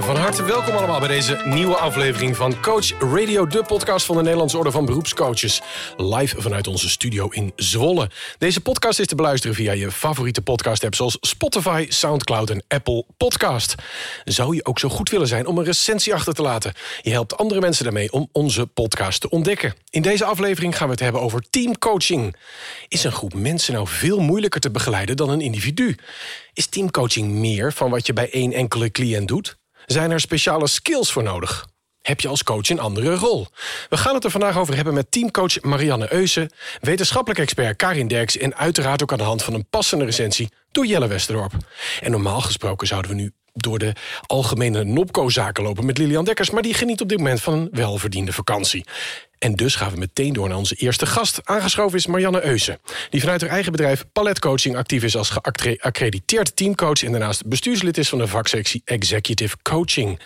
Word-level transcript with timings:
Ja, 0.00 0.06
van 0.06 0.16
harte 0.16 0.42
welkom 0.42 0.74
allemaal 0.74 0.98
bij 0.98 1.08
deze 1.08 1.40
nieuwe 1.44 1.76
aflevering 1.76 2.36
van 2.36 2.60
Coach 2.60 2.90
Radio, 3.14 3.46
de 3.46 3.62
podcast 3.62 4.06
van 4.06 4.16
de 4.16 4.22
Nederlandse 4.22 4.58
Orde 4.58 4.70
van 4.70 4.84
Beroepscoaches. 4.84 5.60
Live 5.96 6.40
vanuit 6.40 6.66
onze 6.66 6.88
studio 6.88 7.28
in 7.28 7.52
Zwolle. 7.56 8.10
Deze 8.38 8.60
podcast 8.60 8.98
is 8.98 9.06
te 9.06 9.14
beluisteren 9.14 9.56
via 9.56 9.72
je 9.72 9.90
favoriete 9.90 10.42
podcast-app 10.42 10.94
zoals 10.94 11.16
Spotify, 11.20 11.86
Soundcloud 11.88 12.50
en 12.50 12.64
Apple 12.68 13.04
Podcast. 13.16 13.74
Zou 14.24 14.54
je 14.54 14.64
ook 14.64 14.78
zo 14.78 14.88
goed 14.88 15.10
willen 15.10 15.26
zijn 15.26 15.46
om 15.46 15.58
een 15.58 15.64
recensie 15.64 16.14
achter 16.14 16.34
te 16.34 16.42
laten? 16.42 16.72
Je 17.02 17.10
helpt 17.10 17.36
andere 17.36 17.60
mensen 17.60 17.84
daarmee 17.84 18.12
om 18.12 18.28
onze 18.32 18.66
podcast 18.66 19.20
te 19.20 19.30
ontdekken. 19.30 19.74
In 19.90 20.02
deze 20.02 20.24
aflevering 20.24 20.76
gaan 20.76 20.86
we 20.86 20.92
het 20.92 21.02
hebben 21.02 21.20
over 21.20 21.44
teamcoaching. 21.50 22.36
Is 22.88 23.04
een 23.04 23.12
groep 23.12 23.34
mensen 23.34 23.74
nou 23.74 23.86
veel 23.88 24.20
moeilijker 24.20 24.60
te 24.60 24.70
begeleiden 24.70 25.16
dan 25.16 25.30
een 25.30 25.40
individu? 25.40 25.96
Is 26.52 26.66
teamcoaching 26.66 27.30
meer 27.30 27.72
van 27.72 27.90
wat 27.90 28.06
je 28.06 28.12
bij 28.12 28.30
één 28.30 28.52
enkele 28.52 28.90
cliënt 28.90 29.28
doet? 29.28 29.58
Zijn 29.92 30.10
er 30.10 30.20
speciale 30.20 30.66
skills 30.66 31.12
voor 31.12 31.22
nodig? 31.22 31.66
Heb 32.02 32.20
je 32.20 32.28
als 32.28 32.42
coach 32.42 32.68
een 32.68 32.80
andere 32.80 33.14
rol? 33.14 33.46
We 33.88 33.96
gaan 33.96 34.14
het 34.14 34.24
er 34.24 34.30
vandaag 34.30 34.58
over 34.58 34.74
hebben 34.74 34.94
met 34.94 35.10
teamcoach 35.10 35.60
Marianne 35.60 36.12
Eusen... 36.12 36.50
wetenschappelijk 36.80 37.40
expert 37.40 37.76
Karin 37.76 38.08
Derks... 38.08 38.36
en 38.36 38.56
uiteraard 38.56 39.02
ook 39.02 39.12
aan 39.12 39.18
de 39.18 39.24
hand 39.24 39.42
van 39.42 39.54
een 39.54 39.68
passende 39.70 40.04
recensie 40.04 40.48
door 40.70 40.86
Jelle 40.86 41.06
Westerdorp. 41.06 41.52
En 42.00 42.10
normaal 42.10 42.40
gesproken 42.40 42.86
zouden 42.86 43.10
we 43.10 43.16
nu 43.16 43.32
door 43.52 43.78
de 43.78 43.92
algemene 44.26 44.84
Nopco-zaken 44.84 45.62
lopen 45.62 45.86
met 45.86 45.98
Lilian 45.98 46.24
Dekkers... 46.24 46.50
maar 46.50 46.62
die 46.62 46.74
geniet 46.74 47.00
op 47.00 47.08
dit 47.08 47.18
moment 47.18 47.42
van 47.42 47.52
een 47.52 47.68
welverdiende 47.72 48.32
vakantie. 48.32 48.84
En 49.38 49.54
dus 49.54 49.74
gaan 49.74 49.90
we 49.90 49.98
meteen 49.98 50.32
door 50.32 50.48
naar 50.48 50.56
onze 50.56 50.74
eerste 50.74 51.06
gast. 51.06 51.40
Aangeschoven 51.44 51.98
is 51.98 52.06
Marianne 52.06 52.44
Eusen, 52.44 52.78
die 53.10 53.20
vanuit 53.20 53.40
haar 53.40 53.50
eigen 53.50 53.72
bedrijf 53.72 54.04
Paletcoaching 54.12 54.76
actief 54.76 55.02
is 55.02 55.16
als 55.16 55.30
geaccrediteerd 55.30 56.56
teamcoach 56.56 57.02
en 57.02 57.10
daarnaast 57.10 57.46
bestuurslid 57.46 57.98
is 57.98 58.08
van 58.08 58.18
de 58.18 58.26
vaksectie 58.26 58.82
Executive 58.84 59.56
Coaching. 59.62 60.20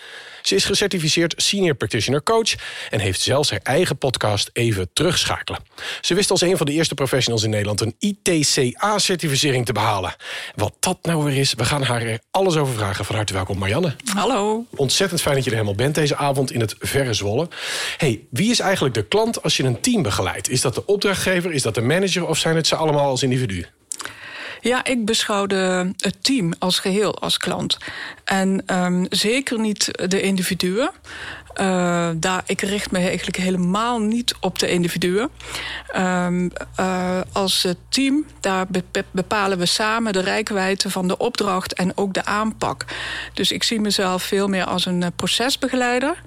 Ze 0.45 0.55
is 0.55 0.65
gecertificeerd 0.65 1.33
senior 1.37 1.75
practitioner 1.75 2.23
coach 2.23 2.53
en 2.89 2.99
heeft 2.99 3.21
zelfs 3.21 3.49
haar 3.49 3.59
eigen 3.63 3.97
podcast 3.97 4.49
Even 4.53 4.89
Terugschakelen. 4.93 5.61
Ze 6.01 6.13
wist 6.13 6.31
als 6.31 6.41
een 6.41 6.57
van 6.57 6.65
de 6.65 6.71
eerste 6.71 6.93
professionals 6.93 7.43
in 7.43 7.49
Nederland 7.49 7.81
een 7.81 7.95
ITCA-certificering 7.99 9.65
te 9.65 9.73
behalen. 9.73 10.15
Wat 10.55 10.73
dat 10.79 10.97
nou 11.01 11.23
weer 11.23 11.37
is, 11.37 11.53
we 11.53 11.65
gaan 11.65 11.83
haar 11.83 12.01
er 12.01 12.19
alles 12.31 12.55
over 12.55 12.73
vragen. 12.73 13.05
Van 13.05 13.15
harte 13.15 13.33
welkom, 13.33 13.57
Marianne. 13.57 13.95
Hallo. 14.13 14.65
Ontzettend 14.75 15.21
fijn 15.21 15.35
dat 15.35 15.43
je 15.43 15.49
er 15.49 15.55
helemaal 15.55 15.77
bent 15.77 15.95
deze 15.95 16.15
avond 16.15 16.51
in 16.51 16.59
het 16.59 16.75
verre 16.79 17.13
Zwolle. 17.13 17.47
Hey, 17.97 18.21
wie 18.29 18.51
is 18.51 18.59
eigenlijk 18.59 18.95
de 18.95 19.05
klant 19.05 19.43
als 19.43 19.57
je 19.57 19.63
een 19.63 19.81
team 19.81 20.01
begeleidt? 20.01 20.49
Is 20.49 20.61
dat 20.61 20.75
de 20.75 20.85
opdrachtgever, 20.85 21.51
is 21.51 21.61
dat 21.61 21.75
de 21.75 21.81
manager 21.81 22.27
of 22.27 22.37
zijn 22.37 22.55
het 22.55 22.67
ze 22.67 22.75
allemaal 22.75 23.09
als 23.09 23.23
individu? 23.23 23.65
Ja, 24.65 24.85
ik 24.85 25.05
beschouw 25.05 25.45
de, 25.45 25.91
het 25.97 26.23
team 26.23 26.53
als 26.59 26.79
geheel 26.79 27.19
als 27.19 27.37
klant. 27.37 27.77
En 28.23 28.63
um, 28.83 29.05
zeker 29.09 29.59
niet 29.59 30.09
de 30.09 30.21
individuen. 30.21 30.91
Uh, 31.61 32.09
daar, 32.15 32.43
ik 32.45 32.61
richt 32.61 32.91
me 32.91 32.97
eigenlijk 32.97 33.37
helemaal 33.37 33.99
niet 33.99 34.35
op 34.39 34.59
de 34.59 34.69
individuen. 34.69 35.29
Um, 35.95 36.51
uh, 36.79 37.19
als 37.31 37.67
team, 37.89 38.25
daar 38.39 38.67
bepalen 39.11 39.57
we 39.57 39.65
samen 39.65 40.13
de 40.13 40.21
rijkwijde 40.21 40.89
van 40.89 41.07
de 41.07 41.17
opdracht 41.17 41.73
en 41.73 41.97
ook 41.97 42.13
de 42.13 42.25
aanpak. 42.25 42.85
Dus 43.33 43.51
ik 43.51 43.63
zie 43.63 43.79
mezelf 43.79 44.23
veel 44.23 44.47
meer 44.47 44.65
als 44.65 44.85
een 44.85 45.11
procesbegeleider. 45.15 46.21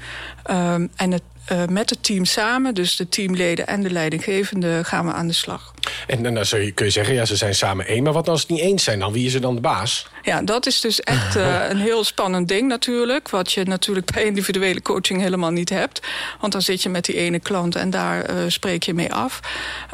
Um, 0.50 0.90
en 0.96 1.10
het 1.12 1.22
met 1.68 1.90
het 1.90 2.02
team 2.02 2.24
samen, 2.24 2.74
dus 2.74 2.96
de 2.96 3.08
teamleden 3.08 3.66
en 3.66 3.82
de 3.82 3.90
leidinggevende, 3.90 4.84
gaan 4.84 5.06
we 5.06 5.12
aan 5.12 5.26
de 5.26 5.32
slag. 5.32 5.74
En, 6.06 6.22
dan 6.22 6.44
kun 6.74 6.84
je 6.84 6.90
zeggen, 6.90 7.14
ja, 7.14 7.24
ze 7.24 7.36
zijn 7.36 7.54
samen 7.54 7.86
één. 7.86 8.02
Maar 8.02 8.12
wat 8.12 8.28
als 8.28 8.40
het 8.40 8.50
niet 8.50 8.60
eens 8.60 8.84
zijn 8.84 8.98
dan? 8.98 9.12
Wie 9.12 9.26
is 9.26 9.34
er 9.34 9.40
dan 9.40 9.54
de 9.54 9.60
baas? 9.60 10.06
Ja, 10.22 10.42
dat 10.42 10.66
is 10.66 10.80
dus 10.80 11.00
echt 11.00 11.36
uh, 11.36 11.56
een 11.70 11.78
heel 11.78 12.04
spannend 12.04 12.48
ding 12.48 12.68
natuurlijk. 12.68 13.28
Wat 13.28 13.52
je 13.52 13.64
natuurlijk 13.64 14.12
bij 14.12 14.24
individuele 14.24 14.82
coaching 14.82 15.20
helemaal 15.20 15.50
niet 15.50 15.68
hebt. 15.68 16.00
Want 16.40 16.52
dan 16.52 16.62
zit 16.62 16.82
je 16.82 16.88
met 16.88 17.04
die 17.04 17.16
ene 17.16 17.40
klant 17.40 17.76
en 17.76 17.90
daar 17.90 18.30
uh, 18.30 18.36
spreek 18.48 18.82
je 18.82 18.94
mee 18.94 19.12
af. 19.12 19.40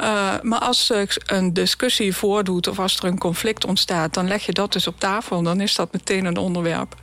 Uh, 0.00 0.32
maar 0.42 0.60
als 0.60 0.92
een 1.26 1.52
discussie 1.52 2.16
voordoet 2.16 2.68
of 2.68 2.78
als 2.78 2.96
er 2.96 3.04
een 3.04 3.18
conflict 3.18 3.64
ontstaat... 3.64 4.14
dan 4.14 4.28
leg 4.28 4.46
je 4.46 4.52
dat 4.52 4.72
dus 4.72 4.86
op 4.86 5.00
tafel. 5.00 5.42
Dan 5.42 5.60
is 5.60 5.74
dat 5.74 5.92
meteen 5.92 6.24
een 6.24 6.36
onderwerp. 6.36 6.94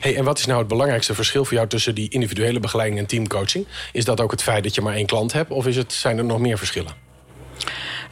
Hey, 0.00 0.16
en 0.16 0.24
wat 0.24 0.38
is 0.38 0.46
nou 0.46 0.58
het 0.58 0.68
belangrijkste 0.68 1.14
verschil 1.14 1.44
voor 1.44 1.54
jou 1.54 1.68
tussen 1.68 1.94
die 1.94 2.10
individuele 2.10 2.60
begeleiding 2.60 3.00
en 3.00 3.06
teamcoaching? 3.06 3.66
Is 3.92 4.04
dat 4.04 4.20
ook 4.20 4.30
het 4.30 4.42
feit 4.42 4.62
dat 4.62 4.74
je 4.74 4.80
maar 4.80 4.94
één 4.94 5.06
klant 5.06 5.32
hebt 5.32 5.50
of 5.50 5.66
is 5.66 5.76
het, 5.76 5.92
zijn 5.92 6.18
er 6.18 6.24
nog 6.24 6.38
meer 6.38 6.58
verschillen? 6.58 6.92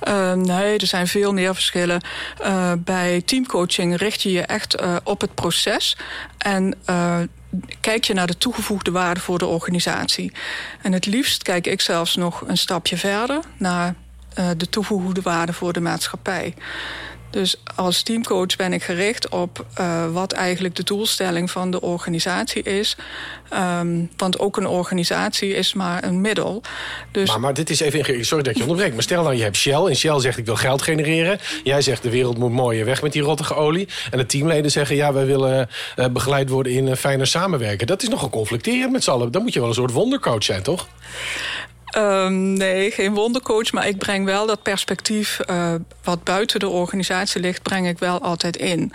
Uh, 0.09 0.33
nee, 0.33 0.79
er 0.79 0.87
zijn 0.87 1.07
veel 1.07 1.33
meer 1.33 1.55
verschillen. 1.55 2.01
Uh, 2.43 2.73
bij 2.79 3.23
teamcoaching 3.25 3.97
richt 3.97 4.23
je 4.23 4.33
je 4.33 4.43
echt 4.43 4.81
uh, 4.81 4.97
op 5.05 5.21
het 5.21 5.35
proces. 5.35 5.97
En 6.39 6.75
kijk 7.81 8.05
je 8.05 8.15
naar 8.15 8.27
de 8.27 8.39
toegevoegde 8.39 8.91
waarde 8.91 9.21
voor 9.21 9.39
de 9.39 9.47
organisatie. 9.47 10.33
En 10.83 10.93
het 10.93 11.07
liefst 11.07 11.43
kijk 11.43 11.67
ik 11.67 11.81
zelfs 11.81 12.17
nog 12.17 12.43
een 12.47 12.59
stapje 12.59 12.97
verder... 12.97 13.41
naar 13.57 13.95
de 14.57 14.69
toegevoegde 14.71 15.23
waarde 15.23 15.53
voor 15.53 15.73
de 15.73 15.81
maatschappij. 15.81 16.55
Dus 17.31 17.57
als 17.75 18.03
teamcoach 18.03 18.57
ben 18.57 18.73
ik 18.73 18.83
gericht 18.83 19.29
op 19.29 19.67
uh, 19.81 20.13
wat 20.13 20.33
eigenlijk 20.33 20.77
de 20.77 20.83
doelstelling 20.83 21.51
van 21.51 21.71
de 21.71 21.81
organisatie 21.81 22.63
is. 22.63 22.97
Um, 23.81 24.11
want 24.17 24.39
ook 24.39 24.57
een 24.57 24.67
organisatie 24.67 25.55
is 25.55 25.75
maar 25.75 26.05
een 26.05 26.21
middel. 26.21 26.63
Dus... 27.11 27.29
Maar, 27.29 27.41
maar 27.41 27.55
dit 27.55 27.71
is 27.71 27.81
even... 27.81 28.25
Sorry 28.25 28.43
dat 28.43 28.57
je 28.57 28.63
onderbreekt. 28.63 28.95
Maar 28.95 29.03
stel 29.03 29.23
nou, 29.23 29.35
je 29.35 29.43
hebt 29.43 29.57
Shell. 29.57 29.85
En 29.85 29.97
Shell 29.97 30.21
zegt, 30.21 30.39
ik 30.39 30.45
wil 30.45 30.57
geld 30.57 30.83
genereren. 30.83 31.39
Jij 31.63 31.83
zegt, 31.83 32.03
de 32.03 32.11
wereld 32.11 32.39
moet 32.39 32.53
mooier 32.53 32.85
weg 32.85 33.03
met 33.03 33.13
die 33.13 33.23
rottige 33.23 33.55
olie. 33.55 33.89
En 34.11 34.19
de 34.19 34.27
teamleden 34.27 34.71
zeggen, 34.71 34.97
ja, 34.97 35.13
wij 35.13 35.27
willen 35.27 35.69
uh, 35.97 36.07
begeleid 36.07 36.49
worden 36.49 36.73
in 36.73 36.87
uh, 36.87 36.95
fijner 36.95 37.27
samenwerken. 37.27 37.87
Dat 37.87 38.03
is 38.03 38.09
nogal 38.09 38.31
conflicterend 38.31 38.93
met 38.93 39.05
z'n 39.05 39.11
allen. 39.11 39.33
Dan 39.33 39.43
moet 39.43 39.53
je 39.53 39.61
wel 39.61 39.69
een 39.69 39.75
soort 39.75 39.93
wondercoach 39.93 40.43
zijn, 40.43 40.63
toch? 40.63 40.89
Um, 41.97 42.53
nee, 42.53 42.91
geen 42.91 43.15
wondercoach, 43.15 43.73
maar 43.73 43.89
ik 43.89 43.99
breng 43.99 44.25
wel 44.25 44.47
dat 44.47 44.63
perspectief... 44.63 45.41
Uh, 45.51 45.75
wat 46.03 46.25
buiten 46.25 46.61
de 46.61 46.69
organisatie 46.69 47.41
ligt, 47.41 47.63
breng 47.63 47.89
ik 47.89 47.99
wel 47.99 48.23
altijd 48.23 48.57
in. 48.57 48.93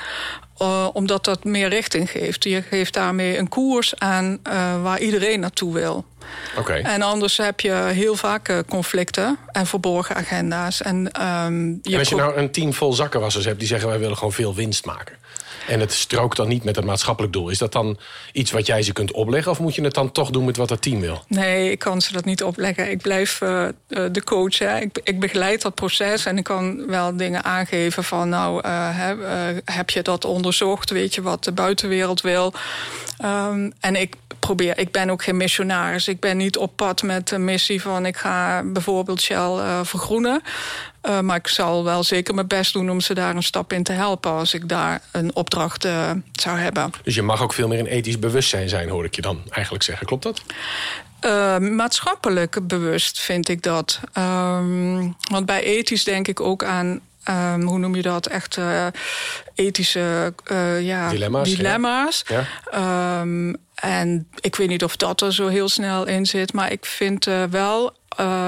Uh, 0.61 0.87
omdat 0.93 1.25
dat 1.25 1.43
meer 1.43 1.69
richting 1.69 2.11
geeft. 2.11 2.43
Je 2.43 2.61
geeft 2.61 2.93
daarmee 2.93 3.37
een 3.37 3.49
koers 3.49 3.99
aan 3.99 4.39
uh, 4.47 4.81
waar 4.83 4.99
iedereen 4.99 5.39
naartoe 5.39 5.73
wil. 5.73 6.05
Okay. 6.57 6.81
En 6.81 7.01
anders 7.01 7.37
heb 7.37 7.59
je 7.59 7.73
heel 7.73 8.15
vaak 8.15 8.63
conflicten 8.69 9.37
en 9.51 9.65
verborgen 9.65 10.15
agenda's. 10.15 10.81
En, 10.81 10.95
um, 10.95 11.79
je 11.81 11.93
en 11.93 11.99
als 11.99 12.09
je 12.09 12.15
nou 12.15 12.35
een 12.35 12.51
team 12.51 12.73
vol 12.73 12.93
zakkenwassers 12.93 13.45
hebt... 13.45 13.59
die 13.59 13.67
zeggen 13.67 13.89
wij 13.89 13.99
willen 13.99 14.17
gewoon 14.17 14.33
veel 14.33 14.55
winst 14.55 14.85
maken... 14.85 15.15
En 15.67 15.79
het 15.79 15.93
strookt 15.93 16.37
dan 16.37 16.47
niet 16.47 16.63
met 16.63 16.75
het 16.75 16.85
maatschappelijk 16.85 17.33
doel. 17.33 17.49
Is 17.49 17.57
dat 17.57 17.71
dan 17.71 17.97
iets 18.31 18.51
wat 18.51 18.65
jij 18.65 18.83
ze 18.83 18.93
kunt 18.93 19.11
opleggen? 19.11 19.51
Of 19.51 19.59
moet 19.59 19.75
je 19.75 19.81
het 19.81 19.93
dan 19.93 20.11
toch 20.11 20.29
doen 20.29 20.45
met 20.45 20.57
wat 20.57 20.69
het 20.69 20.81
team 20.81 20.99
wil? 20.99 21.23
Nee, 21.27 21.71
ik 21.71 21.79
kan 21.79 22.01
ze 22.01 22.13
dat 22.13 22.25
niet 22.25 22.43
opleggen. 22.43 22.91
Ik 22.91 23.01
blijf 23.01 23.41
uh, 23.41 23.67
de 23.87 24.23
coach. 24.23 24.59
Hè. 24.59 24.79
Ik, 24.79 24.99
ik, 25.03 25.19
begeleid 25.19 25.61
dat 25.61 25.75
proces 25.75 26.25
en 26.25 26.37
ik 26.37 26.43
kan 26.43 26.87
wel 26.87 27.17
dingen 27.17 27.43
aangeven 27.43 28.03
van... 28.03 28.29
nou, 28.29 28.67
heb, 28.67 29.19
uh, 29.19 29.27
heb 29.65 29.89
je 29.89 30.01
dat 30.01 30.25
onderzocht? 30.25 30.89
Weet 30.89 31.15
je 31.15 31.21
wat 31.21 31.43
de 31.43 31.51
buitenwereld 31.51 32.21
wil? 32.21 32.53
Um, 33.23 33.73
en 33.79 33.95
ik 33.95 34.15
probeer, 34.55 34.77
ik 34.77 34.91
ben 34.91 35.09
ook 35.09 35.23
geen 35.23 35.37
missionaris. 35.37 36.07
Ik 36.07 36.19
ben 36.19 36.37
niet 36.37 36.57
op 36.57 36.75
pad 36.75 37.01
met 37.01 37.27
de 37.27 37.37
missie 37.37 37.81
van... 37.81 38.05
ik 38.05 38.17
ga 38.17 38.63
bijvoorbeeld 38.63 39.21
Shell 39.21 39.83
vergroenen. 39.83 40.41
Uh, 41.03 41.19
maar 41.19 41.35
ik 41.35 41.47
zal 41.47 41.83
wel 41.83 42.03
zeker 42.03 42.33
mijn 42.35 42.47
best 42.47 42.73
doen 42.73 42.89
om 42.89 42.99
ze 42.99 43.13
daar 43.13 43.35
een 43.35 43.43
stap 43.43 43.73
in 43.73 43.83
te 43.83 43.91
helpen... 43.91 44.31
als 44.31 44.53
ik 44.53 44.69
daar 44.69 45.01
een 45.11 45.35
opdracht 45.35 45.85
uh, 45.85 46.11
zou 46.31 46.57
hebben. 46.57 46.91
Dus 47.03 47.15
je 47.15 47.21
mag 47.21 47.41
ook 47.41 47.53
veel 47.53 47.67
meer 47.67 47.79
een 47.79 47.85
ethisch 47.85 48.19
bewustzijn 48.19 48.69
zijn, 48.69 48.89
hoor 48.89 49.05
ik 49.05 49.15
je 49.15 49.21
dan 49.21 49.41
eigenlijk 49.49 49.83
zeggen. 49.83 50.07
Klopt 50.07 50.23
dat? 50.23 50.41
Uh, 51.21 51.57
maatschappelijk 51.57 52.67
bewust 52.67 53.19
vind 53.19 53.49
ik 53.49 53.63
dat. 53.63 53.99
Um, 54.17 55.15
want 55.31 55.45
bij 55.45 55.63
ethisch 55.63 56.03
denk 56.03 56.27
ik 56.27 56.39
ook 56.39 56.63
aan 56.63 57.01
Um, 57.29 57.61
hoe 57.61 57.79
noem 57.79 57.95
je 57.95 58.01
dat? 58.01 58.27
Echt 58.27 58.57
ethische 59.55 60.33
ja, 60.79 61.09
dilemma's. 61.09 61.49
dilemma's. 61.49 62.23
Ja. 62.27 63.21
Um, 63.21 63.55
en 63.81 64.27
ik 64.39 64.55
weet 64.55 64.67
niet 64.67 64.83
of 64.83 64.95
dat 64.95 65.21
er 65.21 65.33
zo 65.33 65.47
heel 65.47 65.69
snel 65.69 66.07
in 66.07 66.25
zit. 66.25 66.53
Maar 66.53 66.71
ik 66.71 66.85
vind 66.85 67.27
uh, 67.27 67.43
wel 67.43 67.99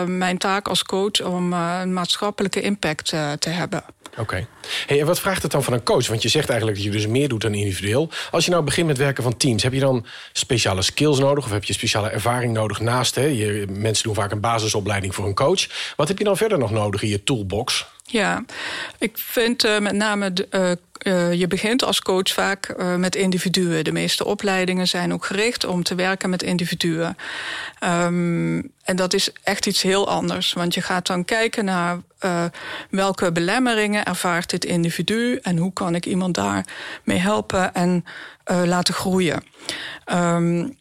mijn 0.05 0.37
taak 0.37 0.67
als 0.67 0.83
coach 0.83 1.21
om 1.21 1.53
een 1.53 1.93
maatschappelijke 1.93 2.61
impact 2.61 3.05
te 3.39 3.49
hebben. 3.49 3.83
Oké. 4.17 4.47
Hey, 4.87 4.99
en 4.99 5.05
wat 5.05 5.19
vraagt 5.19 5.43
het 5.43 5.51
dan 5.51 5.63
van 5.63 5.73
een 5.73 5.83
coach? 5.83 6.07
Want 6.07 6.21
je 6.21 6.29
zegt 6.29 6.49
eigenlijk 6.49 6.77
dat 6.77 6.87
je 6.87 6.93
dus 6.93 7.07
meer 7.07 7.27
doet 7.27 7.41
dan 7.41 7.53
individueel. 7.53 8.09
Als 8.31 8.45
je 8.45 8.51
nou 8.51 8.63
begint 8.63 8.87
met 8.87 8.97
werken 8.97 9.23
van 9.23 9.37
teams, 9.37 9.63
heb 9.63 9.73
je 9.73 9.79
dan 9.79 10.05
speciale 10.33 10.81
skills 10.81 11.19
nodig? 11.19 11.45
Of 11.45 11.51
heb 11.51 11.63
je 11.63 11.73
speciale 11.73 12.09
ervaring 12.09 12.53
nodig 12.53 12.79
naast? 12.79 13.15
Hè? 13.15 13.25
Je, 13.25 13.65
mensen 13.69 14.03
doen 14.03 14.15
vaak 14.15 14.31
een 14.31 14.39
basisopleiding 14.39 15.15
voor 15.15 15.25
een 15.25 15.33
coach. 15.33 15.67
Wat 15.95 16.07
heb 16.07 16.17
je 16.17 16.23
dan 16.23 16.37
verder 16.37 16.57
nog 16.57 16.71
nodig 16.71 17.01
in 17.01 17.09
je 17.09 17.23
toolbox? 17.23 17.85
Ja, 18.13 18.45
ik 18.97 19.17
vind 19.17 19.65
uh, 19.65 19.79
met 19.79 19.93
name... 19.93 20.33
De, 20.33 20.47
uh, 20.51 20.71
uh, 21.13 21.33
je 21.33 21.47
begint 21.47 21.83
als 21.83 22.01
coach 22.01 22.29
vaak 22.29 22.75
met 22.97 23.15
individuen. 23.15 23.83
De 23.83 23.91
meeste 23.91 24.25
opleidingen 24.25 24.87
zijn 24.87 25.13
ook 25.13 25.25
gericht 25.25 25.65
om 25.65 25.83
te 25.83 25.95
werken 25.95 26.29
met 26.29 26.43
individuen. 26.43 27.17
Um, 27.83 28.71
en 28.83 28.95
dat 28.95 29.13
is 29.13 29.29
echt 29.43 29.65
iets 29.65 29.81
heel 29.81 30.09
anders. 30.09 30.53
Want 30.53 30.73
je 30.73 30.81
gaat 30.81 31.07
dan 31.07 31.25
kijken 31.25 31.65
naar 31.65 32.01
welke 32.89 33.31
belemmeringen 33.31 34.05
ervaart 34.05 34.49
dit 34.49 34.65
individu... 34.65 35.39
en 35.41 35.57
hoe 35.57 35.73
kan 35.73 35.95
ik 35.95 36.05
iemand 36.05 36.35
daarmee 36.35 37.17
helpen 37.17 37.73
en 37.73 38.05
laten 38.45 38.93
groeien. 38.93 39.43
Um, 40.13 40.75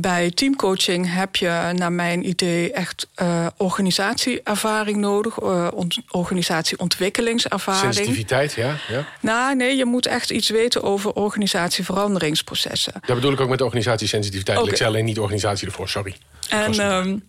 bij 0.00 0.30
teamcoaching 0.30 1.14
heb 1.14 1.36
je, 1.36 1.72
naar 1.74 1.92
mijn 1.92 2.28
idee, 2.28 2.72
echt 2.72 3.08
uh, 3.22 3.46
organisatieervaring 3.56 4.96
nodig. 4.96 5.40
Uh, 5.40 5.68
organisatieontwikkelingservaring. 6.10 7.94
Sensitiviteit, 7.94 8.52
ja, 8.52 8.76
ja. 8.88 9.06
Nou, 9.20 9.56
nee, 9.56 9.76
je 9.76 9.84
moet 9.84 10.06
echt 10.06 10.30
iets 10.30 10.48
weten 10.48 10.82
over 10.82 11.12
organisatieveranderingsprocessen. 11.12 12.92
Dat 13.06 13.16
bedoel 13.16 13.32
ik 13.32 13.40
ook 13.40 13.48
met 13.48 13.60
organisatiesensitiviteit. 13.60 14.58
Okay. 14.58 14.70
Ik 14.70 14.76
zei 14.76 14.88
alleen 14.88 15.04
niet 15.04 15.18
organisatie 15.18 15.66
ervoor, 15.66 15.88
sorry. 15.88 16.16
En 16.48 17.22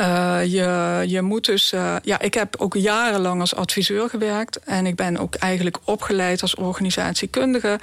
uh, 0.00 0.38
je, 0.44 1.02
je 1.06 1.22
moet 1.22 1.44
dus. 1.44 1.72
Uh, 1.72 1.96
ja, 2.02 2.20
ik 2.20 2.34
heb 2.34 2.56
ook 2.58 2.74
jarenlang 2.74 3.40
als 3.40 3.54
adviseur 3.54 4.08
gewerkt. 4.08 4.58
En 4.58 4.86
ik 4.86 4.96
ben 4.96 5.16
ook 5.16 5.34
eigenlijk 5.34 5.78
opgeleid 5.84 6.42
als 6.42 6.54
organisatiekundige. 6.54 7.78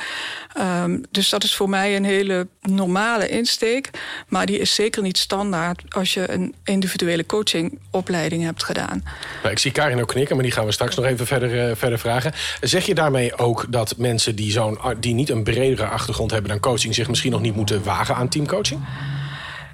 Um, 0.84 1.04
dus 1.12 1.30
dat 1.30 1.44
is 1.44 1.56
voor 1.56 1.70
mij 1.70 1.96
een 1.96 2.04
hele 2.04 2.48
normale 2.62 3.30
insteek. 3.30 3.90
Maar 4.28 4.46
die 4.46 4.60
is 4.60 4.76
zeker 4.76 5.02
niet 5.02 5.18
standaard 5.18 5.84
als 5.90 6.14
je 6.14 6.32
een 6.32 6.56
individuele 6.64 7.26
coachingopleiding 7.26 8.44
hebt 8.44 8.64
gedaan. 8.64 9.04
Nou, 9.42 9.54
ik 9.54 9.60
zie 9.60 9.72
Karin 9.72 10.02
ook 10.02 10.08
knikken, 10.08 10.36
maar 10.36 10.46
die 10.46 10.54
gaan 10.54 10.66
we 10.66 10.72
straks 10.72 10.96
nog 10.96 11.06
even 11.06 11.28
verder, 11.28 11.70
uh, 11.70 11.76
verder 11.76 12.00
vragen. 12.00 12.34
Zeg 12.62 12.86
je 12.86 12.96
daarmee 12.96 13.38
ook 13.38 13.66
dat 13.70 13.98
mensen 13.98 14.36
die, 14.36 14.52
zo'n, 14.52 14.80
die 15.00 15.14
niet 15.14 15.30
een 15.30 15.44
bredere 15.44 15.86
achtergrond 15.86 16.32
hebben 16.32 16.50
dan 16.50 16.60
coaching, 16.60 16.96
zich 16.96 17.08
misschien 17.08 17.32
nog 17.32 17.42
niet 17.42 17.56
moeten 17.56 17.84
wagen 17.84 18.16
aan 18.16 18.30
teamcoaching? 18.30 18.82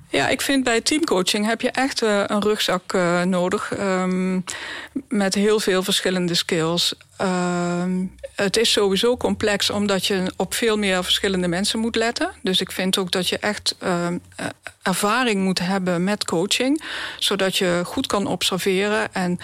Ja, 0.09 0.27
ik 0.27 0.41
vind 0.41 0.63
bij 0.63 0.81
teamcoaching 0.81 1.45
heb 1.45 1.61
je 1.61 1.71
echt 1.71 2.03
uh, 2.03 2.23
een 2.27 2.41
rugzak 2.41 2.93
uh, 2.93 3.21
nodig. 3.21 3.71
Um, 3.79 4.43
met 5.07 5.33
heel 5.33 5.59
veel 5.59 5.83
verschillende 5.83 6.33
skills. 6.33 6.93
Um, 7.21 8.15
het 8.35 8.57
is 8.57 8.71
sowieso 8.71 9.17
complex 9.17 9.69
omdat 9.69 10.05
je 10.05 10.33
op 10.35 10.53
veel 10.53 10.77
meer 10.77 11.03
verschillende 11.03 11.47
mensen 11.47 11.79
moet 11.79 11.95
letten. 11.95 12.31
Dus 12.41 12.61
ik 12.61 12.71
vind 12.71 12.97
ook 12.97 13.11
dat 13.11 13.29
je 13.29 13.37
echt 13.37 13.75
uh, 13.83 14.07
ervaring 14.81 15.43
moet 15.43 15.59
hebben 15.59 16.03
met 16.03 16.25
coaching. 16.25 16.83
Zodat 17.19 17.57
je 17.57 17.81
goed 17.85 18.07
kan 18.07 18.27
observeren 18.27 19.13
en 19.13 19.39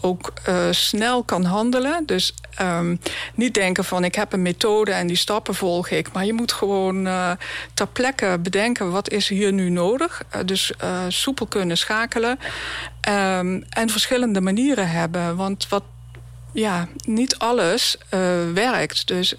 ook 0.00 0.32
uh, 0.48 0.66
snel 0.70 1.22
kan 1.22 1.44
handelen. 1.44 2.06
Dus 2.06 2.34
um, 2.60 3.00
niet 3.34 3.54
denken 3.54 3.84
van 3.84 4.04
ik 4.04 4.14
heb 4.14 4.32
een 4.32 4.42
methode 4.42 4.92
en 4.92 5.06
die 5.06 5.16
stappen 5.16 5.54
volg 5.54 5.88
ik. 5.88 6.12
Maar 6.12 6.24
je 6.24 6.32
moet 6.32 6.52
gewoon 6.52 7.06
uh, 7.06 7.30
ter 7.74 7.86
plekke 7.86 8.38
bedenken 8.40 8.90
wat 8.90 9.10
is 9.10 9.28
hier 9.28 9.52
nu 9.52 9.70
nodig. 9.70 10.22
Uh, 10.34 10.40
dus 10.44 10.72
soepel 11.08 11.46
kunnen 11.46 11.78
schakelen. 11.78 12.38
Um, 13.08 13.64
en 13.68 13.88
verschillende 13.88 14.40
manieren 14.40 14.88
hebben. 14.88 15.36
Want 15.36 15.68
wat 15.68 15.84
ja, 16.52 16.88
niet 17.04 17.38
alles 17.38 17.98
werkt. 18.54 19.06
Dus 19.06 19.34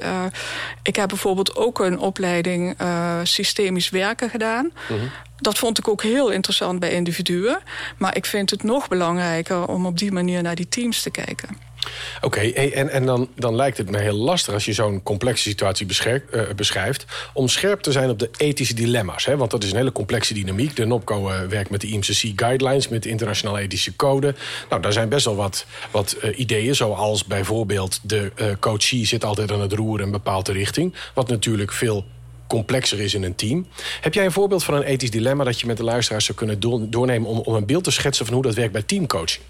ik 0.83 0.95
heb 0.95 1.07
bijvoorbeeld 1.07 1.55
ook 1.55 1.79
een 1.79 1.99
opleiding 1.99 2.77
systemisch 3.23 3.89
werken 3.89 4.29
gedaan. 4.29 4.71
-hmm. 4.87 5.11
Dat 5.37 5.57
vond 5.57 5.77
ik 5.77 5.87
ook 5.87 6.03
heel 6.03 6.31
interessant 6.31 6.79
bij 6.79 6.91
individuen. 6.91 7.59
Maar 7.97 8.15
ik 8.15 8.25
vind 8.25 8.49
het 8.49 8.63
nog 8.63 8.87
belangrijker 8.87 9.65
om 9.65 9.85
op 9.85 9.97
die 9.97 10.11
manier 10.11 10.41
naar 10.41 10.55
die 10.55 10.69
teams 10.69 11.01
te 11.01 11.09
kijken. 11.09 11.73
Oké, 12.21 12.39
en, 12.39 12.89
en 12.89 13.05
dan, 13.05 13.29
dan 13.35 13.55
lijkt 13.55 13.77
het 13.77 13.89
me 13.89 13.97
heel 13.97 14.15
lastig 14.15 14.53
als 14.53 14.65
je 14.65 14.73
zo'n 14.73 15.03
complexe 15.03 15.49
situatie 15.49 15.85
beschrijft, 15.85 16.23
uh, 16.33 16.41
beschrijft... 16.55 17.05
om 17.33 17.47
scherp 17.47 17.81
te 17.81 17.91
zijn 17.91 18.09
op 18.09 18.19
de 18.19 18.29
ethische 18.37 18.73
dilemma's. 18.73 19.25
Hè? 19.25 19.37
Want 19.37 19.51
dat 19.51 19.63
is 19.63 19.71
een 19.71 19.77
hele 19.77 19.91
complexe 19.91 20.33
dynamiek. 20.33 20.75
De 20.75 20.85
NOPCO 20.85 21.29
uh, 21.29 21.39
werkt 21.39 21.69
met 21.69 21.81
de 21.81 21.87
IMCC-guidelines, 21.87 22.87
met 22.87 23.03
de 23.03 23.09
Internationale 23.09 23.59
Ethische 23.59 23.95
Code. 23.95 24.35
Nou, 24.69 24.81
daar 24.81 24.93
zijn 24.93 25.09
best 25.09 25.25
wel 25.25 25.35
wat, 25.35 25.65
wat 25.91 26.15
uh, 26.23 26.39
ideeën, 26.39 26.75
zoals 26.75 27.25
bijvoorbeeld... 27.25 27.99
de 28.03 28.31
coachie 28.59 29.05
zit 29.05 29.23
altijd 29.23 29.51
aan 29.51 29.61
het 29.61 29.73
roer 29.73 29.99
in 29.99 30.05
een 30.05 30.11
bepaalde 30.11 30.51
richting. 30.51 30.93
Wat 31.13 31.27
natuurlijk 31.27 31.73
veel 31.73 32.05
complexer 32.47 32.99
is 32.99 33.13
in 33.13 33.23
een 33.23 33.35
team. 33.35 33.67
Heb 34.01 34.13
jij 34.13 34.25
een 34.25 34.31
voorbeeld 34.31 34.63
van 34.63 34.73
een 34.73 34.83
ethisch 34.83 35.11
dilemma... 35.11 35.43
dat 35.43 35.59
je 35.59 35.67
met 35.67 35.77
de 35.77 35.83
luisteraars 35.83 36.25
zou 36.25 36.37
kunnen 36.37 36.89
doornemen... 36.89 37.29
om, 37.29 37.37
om 37.37 37.55
een 37.55 37.65
beeld 37.65 37.83
te 37.83 37.91
schetsen 37.91 38.25
van 38.25 38.33
hoe 38.33 38.43
dat 38.43 38.55
werkt 38.55 38.71
bij 38.71 38.81
teamcoaching? 38.81 39.43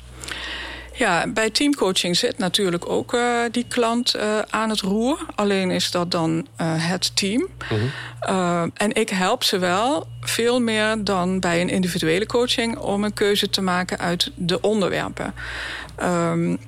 Ja, 0.97 1.27
bij 1.27 1.50
teamcoaching 1.50 2.18
zit 2.18 2.38
natuurlijk 2.38 2.89
ook 2.89 3.13
uh, 3.13 3.39
die 3.51 3.65
klant 3.68 4.15
uh, 4.15 4.39
aan 4.50 4.69
het 4.69 4.81
roer. 4.81 5.25
Alleen 5.36 5.71
is 5.71 5.92
dat 5.92 6.12
dan 6.12 6.47
uh, 6.62 6.68
het 6.89 7.15
team. 7.15 7.47
-hmm. 7.68 8.71
en 8.74 8.94
ik 8.94 9.09
help 9.09 9.44
ze 9.44 9.59
wel 9.59 10.07
veel 10.21 10.59
meer 10.59 11.03
dan 11.03 11.39
bij 11.39 11.62
een 11.62 11.69
individuele 11.69 12.25
coaching... 12.25 12.77
om 12.77 13.03
een 13.03 13.13
keuze 13.13 13.50
te 13.50 13.62
maken 13.62 14.00
uit 14.00 14.31
de 14.36 14.62
onderwerpen. 14.62 15.33
Um, 16.03 16.59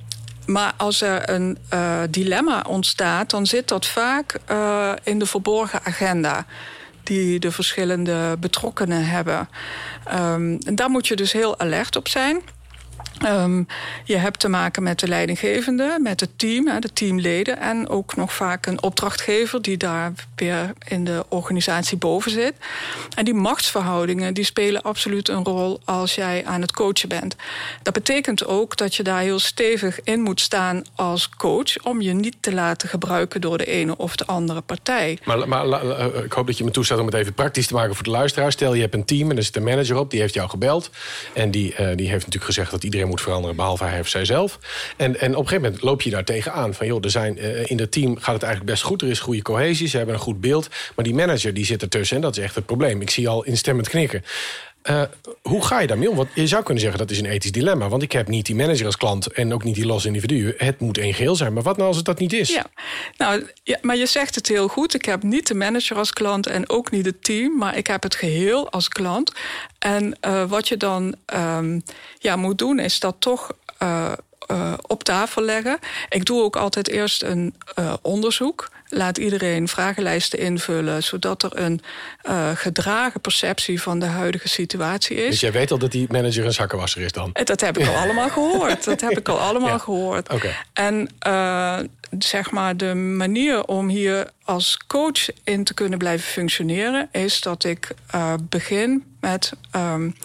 maar 0.48 0.74
als 0.78 1.02
er 1.02 1.30
een 1.30 1.58
dilemma 2.10 2.66
ontstaat... 2.68 3.30
dan 3.30 3.46
zit 3.46 3.68
dat 3.68 3.86
vaak 3.86 4.40
in 5.04 5.20
de 5.20 5.26
verborgen 5.26 5.80
agenda 5.84 6.46
die 7.04 7.40
de 7.40 7.52
verschillende 7.52 8.36
betrokkenen 8.40 9.06
hebben. 9.08 9.50
Um, 10.14 10.58
en 10.66 10.76
daar 10.76 10.90
moet 10.90 11.08
je 11.08 11.16
dus 11.16 11.32
heel 11.32 11.60
alert 11.60 11.96
op 11.96 12.08
zijn... 12.08 12.42
Um, 13.26 13.68
je 14.04 14.18
hebt 14.18 14.40
te 14.40 14.50
maken 14.50 14.84
met 14.84 15.00
de 15.00 15.08
leidinggevende, 15.08 16.00
met 16.02 16.20
het 16.20 16.40
team, 16.40 16.80
de 16.80 16.94
teamleden... 16.94 17.60
en 17.60 17.90
ook 17.90 18.16
nog 18.16 18.34
vaak 18.34 18.66
een 18.66 18.82
opdrachtgever 18.82 19.62
die 19.62 19.78
daar 19.78 20.14
weer 20.36 20.74
in 20.88 21.04
de 21.04 21.26
organisatie 21.30 21.98
boven 21.98 22.32
zit. 22.32 22.54
En 23.16 23.26
die 23.26 23.34
machtsverhoudingen 23.34 24.34
die 24.34 24.44
spelen 24.44 24.82
absoluut 24.82 25.30
een 25.30 25.44
rol 25.44 25.80
als 25.86 26.16
jij 26.16 26.46
aan 26.46 26.62
het 26.62 26.72
coachen 26.72 27.10
bent. 27.10 27.36
Dat 27.82 27.94
betekent 27.94 28.46
ook 28.46 28.78
dat 28.78 28.96
je 28.96 29.04
daar 29.04 29.22
heel 29.22 29.40
stevig 29.40 30.02
in 30.04 30.22
moet 30.22 30.42
staan 30.42 30.84
als 30.96 31.30
coach... 31.30 31.84
om 31.84 32.02
je 32.02 32.14
niet 32.14 32.36
te 32.40 32.54
laten 32.54 32.90
gebruiken 32.90 33.42
door 33.42 33.58
de 33.58 33.66
ene 33.66 33.98
of 33.98 34.16
de 34.16 34.26
andere 34.26 34.62
partij. 34.62 35.18
Maar, 35.24 35.48
maar 35.48 35.70
eh, 35.70 36.24
ik 36.24 36.32
hoop 36.32 36.48
dat 36.48 36.58
je 36.58 36.64
me 36.64 36.72
toestaat 36.72 37.00
om 37.00 37.06
het 37.06 37.16
even 37.16 37.34
praktisch 37.34 37.68
te 37.68 37.74
maken 37.74 37.96
voor 37.96 38.04
de 38.04 38.10
luisteraar. 38.10 38.52
Stel, 38.52 38.74
je 38.74 38.82
hebt 38.82 38.94
een 38.94 39.06
team 39.06 39.30
en 39.30 39.38
er 39.38 39.44
zit 39.44 39.56
een 39.56 39.64
manager 39.64 39.98
op, 39.98 40.12
die 40.12 40.20
heeft 40.20 40.34
jou 40.34 40.50
gebeld... 40.50 40.90
en 41.34 41.52
die, 41.52 41.72
uh, 41.72 41.78
die 41.78 42.10
heeft 42.10 42.26
natuurlijk 42.26 42.46
gezegd 42.46 42.72
dat 42.72 42.84
iedereen 42.84 43.07
moet 43.08 43.22
veranderen, 43.22 43.56
behalve 43.56 43.84
hij 43.84 44.00
of 44.00 44.08
zijzelf. 44.08 44.60
En, 44.98 45.20
en 45.20 45.32
op 45.36 45.42
een 45.42 45.48
gegeven 45.48 45.62
moment 45.62 45.82
loop 45.82 46.02
je 46.02 46.10
daar 46.10 46.24
tegenaan. 46.24 46.74
Van 46.74 46.88
joh, 46.88 47.04
er 47.04 47.10
zijn, 47.10 47.38
uh, 47.38 47.70
in 47.70 47.80
het 47.80 47.92
team 47.92 48.18
gaat 48.18 48.34
het 48.34 48.44
eigenlijk 48.44 48.72
best 48.72 48.84
goed. 48.84 49.02
Er 49.02 49.08
is 49.08 49.20
goede 49.20 49.42
cohesie, 49.42 49.88
ze 49.88 49.98
hebben 49.98 50.16
een 50.16 50.22
goed 50.22 50.42
beeld. 50.42 50.68
Maar 50.96 51.06
die 51.06 51.14
manager 51.14 51.54
die 51.54 51.66
zit 51.66 51.82
ertussen 51.82 52.16
en 52.16 52.22
dat 52.22 52.38
is 52.38 52.44
echt 52.44 52.56
het 52.56 52.66
probleem. 52.66 53.02
Ik 53.02 53.10
zie 53.10 53.28
al 53.28 53.44
instemmend 53.44 53.90
knikken. 53.90 54.24
Uh, 54.84 55.02
hoe 55.42 55.66
ga 55.66 55.80
je 55.80 55.88
daarmee 55.88 56.10
om? 56.10 56.16
Want 56.16 56.30
je 56.34 56.48
zou 56.48 56.64
kunnen 56.64 56.82
zeggen 56.82 57.00
dat 57.00 57.12
is 57.12 57.20
een 57.20 57.26
ethisch 57.26 57.52
dilemma. 57.52 57.90
Want 57.90 58.02
ik 58.02 58.12
heb 58.12 58.28
niet 58.28 58.46
die 58.46 58.56
manager 58.56 58.86
als 58.86 58.98
klant 58.98 59.28
en 59.28 59.54
ook 59.54 59.64
niet 59.64 59.76
die 59.76 59.86
losse 59.86 60.08
individu. 60.08 60.54
Het 60.58 60.80
moet 60.80 60.98
één 60.98 61.14
geheel 61.14 61.36
zijn. 61.36 61.54
Maar 61.54 61.64
wat 61.64 61.76
nou 61.76 61.88
als 61.88 61.98
het 61.98 62.06
dat 62.06 62.20
niet 62.20 62.34
is? 62.34 62.50
Ja, 62.50 62.66
nou, 63.18 63.48
ja, 63.64 63.78
maar 63.82 63.98
je 63.98 64.06
zegt 64.06 64.36
het 64.36 64.48
heel 64.48 64.68
goed. 64.68 64.94
Ik 64.94 65.06
heb 65.06 65.24
niet 65.24 65.48
de 65.48 65.56
manager 65.56 65.98
als 65.98 66.12
klant 66.12 66.48
en 66.48 66.70
ook 66.70 66.92
niet 66.92 67.06
het 67.06 67.24
team. 67.24 67.58
Maar 67.58 67.78
ik 67.78 67.88
heb 67.88 68.04
het 68.04 68.16
geheel 68.16 68.70
als 68.70 68.88
klant. 68.88 69.32
En 69.80 70.18
uh, 70.28 70.44
wat 70.50 70.68
je 70.68 70.78
dan 70.78 71.16
um, 71.36 71.84
ja, 72.20 72.36
moet 72.36 72.58
doen 72.58 72.80
is 72.80 73.00
dat 73.00 73.16
toch... 73.20 73.52
Uh, 73.84 74.12
op 74.88 75.04
tafel 75.04 75.42
leggen. 75.42 75.80
Ik 76.10 76.26
doe 76.26 76.44
ook 76.44 76.56
altijd 76.56 76.88
eerst 76.88 77.24
een 77.24 77.56
onderzoek 78.02 78.70
laat 78.90 79.18
iedereen 79.18 79.68
vragenlijsten 79.68 80.40
invullen... 80.40 81.04
zodat 81.04 81.44
er 81.44 81.58
een 81.60 81.82
uh, 82.30 82.50
gedragen 82.56 83.22
perceptie 83.22 83.82
van 83.82 84.00
de 84.00 84.06
huidige 84.06 84.48
situatie 84.48 85.18
is. 85.18 85.30
Dus 85.30 85.40
jij 85.40 85.52
weet 85.52 85.72
al 85.72 85.78
dat 85.78 85.92
die 85.92 86.08
manager 86.12 86.46
een 86.46 86.54
zakkenwasser 86.54 87.02
is 87.02 87.12
dan? 87.12 87.30
Dat 87.44 87.62
heb 87.62 87.78
ik 87.78 87.88
al 87.88 87.96
allemaal 87.96 88.30
gehoord. 88.30 88.84
Dat 88.84 89.02
heb 89.02 89.18
ik 89.18 89.30
al 89.30 89.40
allemaal 89.50 89.70
ja. 89.70 89.78
gehoord. 89.78 90.30
Okay. 90.30 90.56
En 90.74 91.10
uh, 91.28 91.80
zeg 92.20 92.52
maar 92.52 92.78
de 92.78 92.94
manier 92.94 93.66
om 93.66 93.88
hier 93.88 94.30
als 94.44 94.78
coach 94.88 95.30
in 95.44 95.64
te 95.64 95.74
kunnen 95.74 95.98
blijven 95.98 96.28
functioneren... 96.28 97.10
is 97.12 97.42
dat 97.42 97.64
ik 97.64 97.92
uh, 98.16 98.34
begin 98.50 99.04
met... 99.20 99.52
Um, 99.76 100.16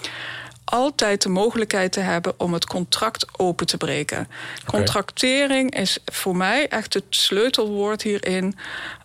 altijd 0.72 1.22
de 1.22 1.28
mogelijkheid 1.28 1.92
te 1.92 2.00
hebben 2.00 2.34
om 2.36 2.52
het 2.52 2.66
contract 2.66 3.26
open 3.38 3.66
te 3.66 3.76
breken. 3.76 4.28
Contractering 4.66 5.76
is 5.76 5.98
voor 6.04 6.36
mij 6.36 6.68
echt 6.68 6.94
het 6.94 7.04
sleutelwoord 7.08 8.02
hierin. 8.02 8.56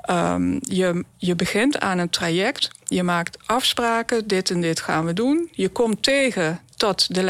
Um, 0.09 0.59
je, 0.61 1.03
je 1.17 1.35
begint 1.35 1.79
aan 1.79 1.97
een 1.97 2.09
traject, 2.09 2.69
je 2.85 3.03
maakt 3.03 3.37
afspraken, 3.45 4.27
dit 4.27 4.49
en 4.49 4.61
dit 4.61 4.79
gaan 4.79 5.05
we 5.05 5.13
doen. 5.13 5.49
Je 5.51 5.69
komt 5.69 6.03
tegen 6.03 6.61
dat 6.75 7.07
de 7.09 7.23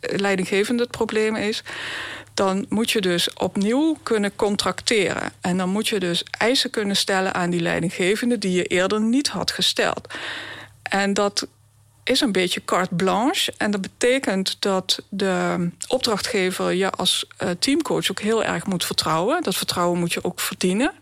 leidinggevende 0.00 0.82
het 0.82 0.90
probleem 0.90 1.36
is, 1.36 1.62
dan 2.34 2.66
moet 2.68 2.90
je 2.90 3.00
dus 3.00 3.32
opnieuw 3.32 3.96
kunnen 4.02 4.36
contracteren. 4.36 5.32
En 5.40 5.56
dan 5.56 5.68
moet 5.68 5.88
je 5.88 6.00
dus 6.00 6.24
eisen 6.38 6.70
kunnen 6.70 6.96
stellen 6.96 7.34
aan 7.34 7.50
die 7.50 7.60
leidinggevende 7.60 8.38
die 8.38 8.52
je 8.52 8.64
eerder 8.64 9.00
niet 9.00 9.28
had 9.28 9.50
gesteld. 9.50 10.14
En 10.82 11.14
dat 11.14 11.46
is 12.08 12.20
een 12.20 12.32
beetje 12.32 12.64
carte 12.64 12.94
blanche. 12.94 13.52
En 13.56 13.70
dat 13.70 13.80
betekent 13.80 14.56
dat 14.58 15.02
de 15.08 15.68
opdrachtgever 15.88 16.72
je 16.72 16.90
als 16.90 17.26
uh, 17.42 17.50
teamcoach 17.58 18.10
ook 18.10 18.20
heel 18.20 18.44
erg 18.44 18.66
moet 18.66 18.84
vertrouwen. 18.84 19.42
Dat 19.42 19.56
vertrouwen 19.56 19.98
moet 19.98 20.12
je 20.12 20.24
ook 20.24 20.40
verdienen. 20.40 20.92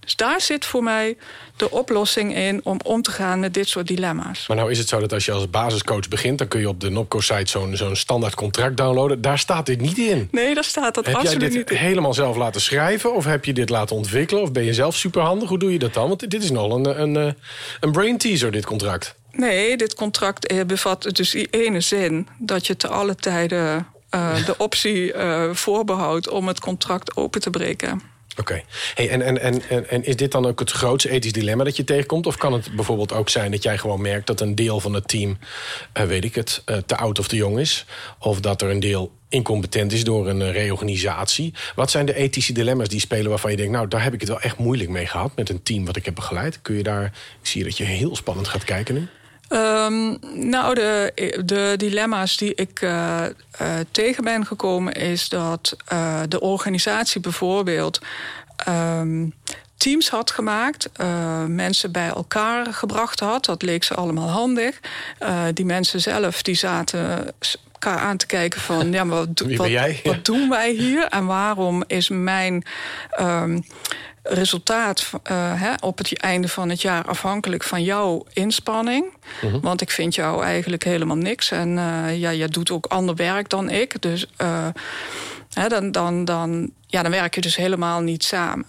Dus 0.00 0.16
daar 0.16 0.40
zit 0.40 0.64
voor 0.64 0.82
mij 0.82 1.16
de 1.56 1.70
oplossing 1.70 2.36
in 2.36 2.60
om 2.64 2.80
om 2.84 3.02
te 3.02 3.10
gaan 3.10 3.40
met 3.40 3.54
dit 3.54 3.68
soort 3.68 3.86
dilemma's. 3.86 4.46
Maar 4.46 4.56
nou 4.56 4.70
is 4.70 4.78
het 4.78 4.88
zo 4.88 5.00
dat 5.00 5.12
als 5.12 5.24
je 5.24 5.32
als 5.32 5.50
basiscoach 5.50 6.08
begint... 6.08 6.38
dan 6.38 6.48
kun 6.48 6.60
je 6.60 6.68
op 6.68 6.80
de 6.80 6.90
Nopco-site 6.90 7.50
zo'n 7.50 7.76
zo'n 7.76 7.96
standaard 7.96 8.34
contract 8.34 8.76
downloaden. 8.76 9.20
Daar 9.20 9.38
staat 9.38 9.66
dit 9.66 9.80
niet 9.80 9.98
in. 9.98 10.28
Nee, 10.30 10.54
daar 10.54 10.64
staat 10.64 10.94
dat 10.94 11.06
absoluut 11.06 11.24
niet 11.24 11.34
in. 11.34 11.42
Heb 11.42 11.52
jij 11.52 11.64
dit 11.64 11.78
helemaal 11.78 12.14
zelf 12.14 12.36
laten 12.36 12.60
schrijven? 12.60 13.14
Of 13.14 13.24
heb 13.24 13.44
je 13.44 13.52
dit 13.52 13.68
laten 13.68 13.96
ontwikkelen? 13.96 14.42
Of 14.42 14.52
ben 14.52 14.64
je 14.64 14.74
zelf 14.74 14.96
superhandig? 14.96 15.48
Hoe 15.48 15.58
doe 15.58 15.72
je 15.72 15.78
dat 15.78 15.94
dan? 15.94 16.08
Want 16.08 16.30
dit 16.30 16.42
is 16.42 16.50
nog 16.50 16.74
een, 16.74 17.00
een, 17.00 17.16
eh, 17.16 17.32
een 17.80 17.92
brain 17.92 18.18
teaser, 18.18 18.50
dit 18.50 18.66
contract. 18.66 19.16
Nee, 19.32 19.76
dit 19.76 19.94
contract 19.94 20.46
eh, 20.46 20.64
bevat 20.64 21.02
dus 21.02 21.30
die 21.30 21.48
ene 21.50 21.80
zin... 21.80 22.28
dat 22.38 22.66
je 22.66 22.76
te 22.76 22.88
alle 22.88 23.14
tijden 23.14 23.86
uh, 24.14 24.46
de 24.46 24.56
optie 24.66 25.14
uh, 25.14 25.50
voorbehoudt 25.52 26.28
om 26.28 26.48
het 26.48 26.60
contract 26.60 27.16
open 27.16 27.40
te 27.40 27.50
breken. 27.50 28.02
Oké. 28.36 28.62
Hey, 28.94 29.10
en, 29.10 29.22
en, 29.22 29.40
en, 29.40 29.90
en 29.90 30.04
is 30.04 30.16
dit 30.16 30.32
dan 30.32 30.46
ook 30.46 30.58
het 30.58 30.70
grootste 30.70 31.10
ethisch 31.10 31.32
dilemma 31.32 31.64
dat 31.64 31.76
je 31.76 31.84
tegenkomt? 31.84 32.26
Of 32.26 32.36
kan 32.36 32.52
het 32.52 32.76
bijvoorbeeld 32.76 33.12
ook 33.12 33.28
zijn 33.28 33.50
dat 33.50 33.62
jij 33.62 33.78
gewoon 33.78 34.00
merkt 34.00 34.26
dat 34.26 34.40
een 34.40 34.54
deel 34.54 34.80
van 34.80 34.94
het 34.94 35.08
team, 35.08 35.38
uh, 35.98 36.02
weet 36.02 36.24
ik 36.24 36.34
het, 36.34 36.62
te 36.86 36.96
oud 36.96 37.18
of 37.18 37.28
te 37.28 37.36
jong 37.36 37.58
is? 37.58 37.84
Of 38.18 38.40
dat 38.40 38.62
er 38.62 38.70
een 38.70 38.80
deel 38.80 39.12
incompetent 39.28 39.92
is 39.92 40.04
door 40.04 40.28
een 40.28 40.52
reorganisatie. 40.52 41.54
Wat 41.74 41.90
zijn 41.90 42.06
de 42.06 42.14
ethische 42.14 42.52
dilemma's 42.52 42.88
die 42.88 43.00
spelen 43.00 43.28
waarvan 43.28 43.50
je 43.50 43.56
denkt... 43.56 43.72
nou, 43.72 43.88
daar 43.88 44.02
heb 44.02 44.14
ik 44.14 44.20
het 44.20 44.28
wel 44.28 44.40
echt 44.40 44.58
moeilijk 44.58 44.90
mee 44.90 45.06
gehad 45.06 45.36
met 45.36 45.48
een 45.48 45.62
team 45.62 45.84
wat 45.84 45.96
ik 45.96 46.04
heb 46.04 46.14
begeleid? 46.14 46.62
Kun 46.62 46.74
je 46.74 46.82
daar... 46.82 47.04
Ik 47.40 47.46
zie 47.46 47.64
dat 47.64 47.76
je 47.76 47.84
heel 47.84 48.16
spannend 48.16 48.48
gaat 48.48 48.64
kijken 48.64 48.94
nu. 48.94 49.08
Um, 49.48 50.18
nou, 50.34 50.74
de, 50.74 51.12
de, 51.44 51.74
dilemma's 51.76 52.36
die 52.36 52.54
ik 52.54 52.80
uh, 52.80 53.24
uh, 53.62 53.68
tegen 53.90 54.24
ben 54.24 54.46
gekomen 54.46 54.92
is 54.92 55.28
dat 55.28 55.76
uh, 55.92 56.20
de 56.28 56.40
organisatie 56.40 57.20
bijvoorbeeld 57.20 58.00
um, 58.68 59.34
teams 59.76 60.10
had 60.10 60.30
gemaakt, 60.30 60.90
mensen 61.46 61.92
bij 61.92 62.08
elkaar 62.08 62.72
gebracht 62.72 63.20
had. 63.20 63.44
Dat 63.44 63.62
leek 63.62 63.84
ze 63.84 63.94
allemaal 63.94 64.28
handig. 64.28 64.80
die 65.54 65.64
mensen 65.64 66.00
zelf 66.00 66.42
die 66.42 66.54
zaten 66.54 67.34
elkaar 67.72 67.98
aan 67.98 68.16
te 68.16 68.26
kijken 68.26 68.60
van 68.60 68.92
ja, 68.92 69.04
maar 69.04 69.16
wat, 69.16 69.40
wat, 69.56 69.70
wat, 70.04 70.24
doen 70.24 70.48
wij 70.48 70.70
hier 70.70 71.04
en 71.04 71.26
waarom 71.26 71.84
is 71.86 72.08
mijn 72.08 72.64
um, 73.20 73.64
resultaat 74.28 75.10
uh, 75.12 75.20
hè, 75.60 75.72
op 75.80 75.98
het 75.98 76.20
einde 76.20 76.48
van 76.48 76.68
het 76.68 76.82
jaar 76.82 77.04
afhankelijk 77.04 77.62
van 77.62 77.82
jouw 77.82 78.24
inspanning. 78.32 79.16
Mhm. 79.42 79.60
Want 79.60 79.80
ik 79.80 79.90
vind 79.90 80.14
jou 80.14 80.42
eigenlijk 80.42 80.84
helemaal 80.84 81.16
niks. 81.16 81.50
En 81.50 81.68
uh, 81.68 82.18
ja, 82.18 82.32
jij 82.32 82.48
doet 82.48 82.70
ook 82.70 82.86
ander 82.86 83.14
werk 83.14 83.48
dan 83.48 83.70
ik. 83.70 84.02
Dus 84.02 84.26
uh, 84.42 84.66
hè, 85.52 85.68
dan, 85.68 85.92
dan, 85.92 86.24
dan, 86.24 86.70
ja, 86.86 87.02
dan 87.02 87.10
werk 87.10 87.34
je 87.34 87.40
dus 87.40 87.56
helemaal 87.56 88.00
niet 88.00 88.24
samen. 88.24 88.66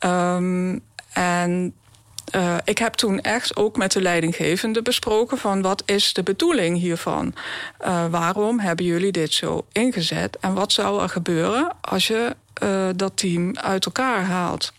Um, 0.00 0.82
en 1.12 1.74
uh, 2.34 2.54
ik 2.64 2.78
heb 2.78 2.94
toen 2.94 3.20
echt 3.20 3.56
ook 3.56 3.76
met 3.76 3.92
de 3.92 4.02
leidinggevende 4.02 4.82
besproken 4.82 5.38
van 5.38 5.62
wat 5.62 5.82
is 5.86 6.12
de 6.12 6.22
bedoeling 6.22 6.78
hiervan? 6.78 7.34
Uh, 7.80 8.06
waarom 8.06 8.60
hebben 8.60 8.84
jullie 8.84 9.12
dit 9.12 9.32
zo 9.32 9.66
ingezet? 9.72 10.36
En 10.40 10.54
wat 10.54 10.72
zou 10.72 11.02
er 11.02 11.08
gebeuren 11.08 11.76
als 11.80 12.06
je 12.06 12.36
uh, 12.62 12.88
dat 12.96 13.16
team 13.16 13.56
uit 13.56 13.84
elkaar 13.84 14.24
haalt? 14.24 14.72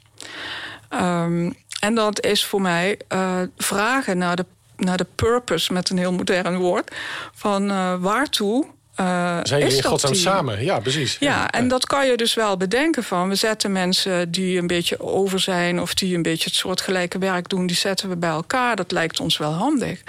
Um, 0.94 1.56
en 1.80 1.96
dat 1.96 2.26
is 2.26 2.46
voor 2.46 2.62
mij 2.62 3.00
uh, 3.14 3.42
vragen 3.58 4.18
naar 4.18 4.36
de, 4.36 4.46
naar 4.78 4.98
de 4.98 5.08
purpose, 5.16 5.74
met 5.74 5.90
een 5.90 5.98
heel 5.98 6.14
modern 6.14 6.58
woord, 6.58 6.96
van 7.34 7.72
uh, 7.72 7.94
waartoe 8.00 8.66
uh, 9.00 9.40
Zijn 9.44 9.62
jullie 9.62 9.78
in 9.78 9.84
godsnaam 9.84 10.14
samen? 10.14 10.64
Ja, 10.64 10.80
precies. 10.80 11.18
Ja, 11.20 11.30
ja, 11.30 11.52
en 11.52 11.68
dat 11.68 11.86
kan 11.86 12.08
je 12.08 12.18
dus 12.18 12.34
wel 12.34 12.58
bedenken 12.58 13.04
van... 13.04 13.30
we 13.30 13.36
zetten 13.36 13.72
mensen 13.72 14.32
die 14.32 14.60
een 14.60 14.68
beetje 14.68 15.00
over 15.00 15.40
zijn... 15.40 15.82
of 15.82 15.94
die 15.94 16.16
een 16.16 16.22
beetje 16.22 16.44
het 16.44 16.56
soortgelijke 16.56 17.18
werk 17.18 17.50
doen... 17.50 17.68
die 17.68 17.76
zetten 17.76 18.10
we 18.10 18.16
bij 18.16 18.30
elkaar. 18.30 18.76
Dat 18.76 18.92
lijkt 18.92 19.20
ons 19.20 19.38
wel 19.38 19.52
handig. 19.52 20.04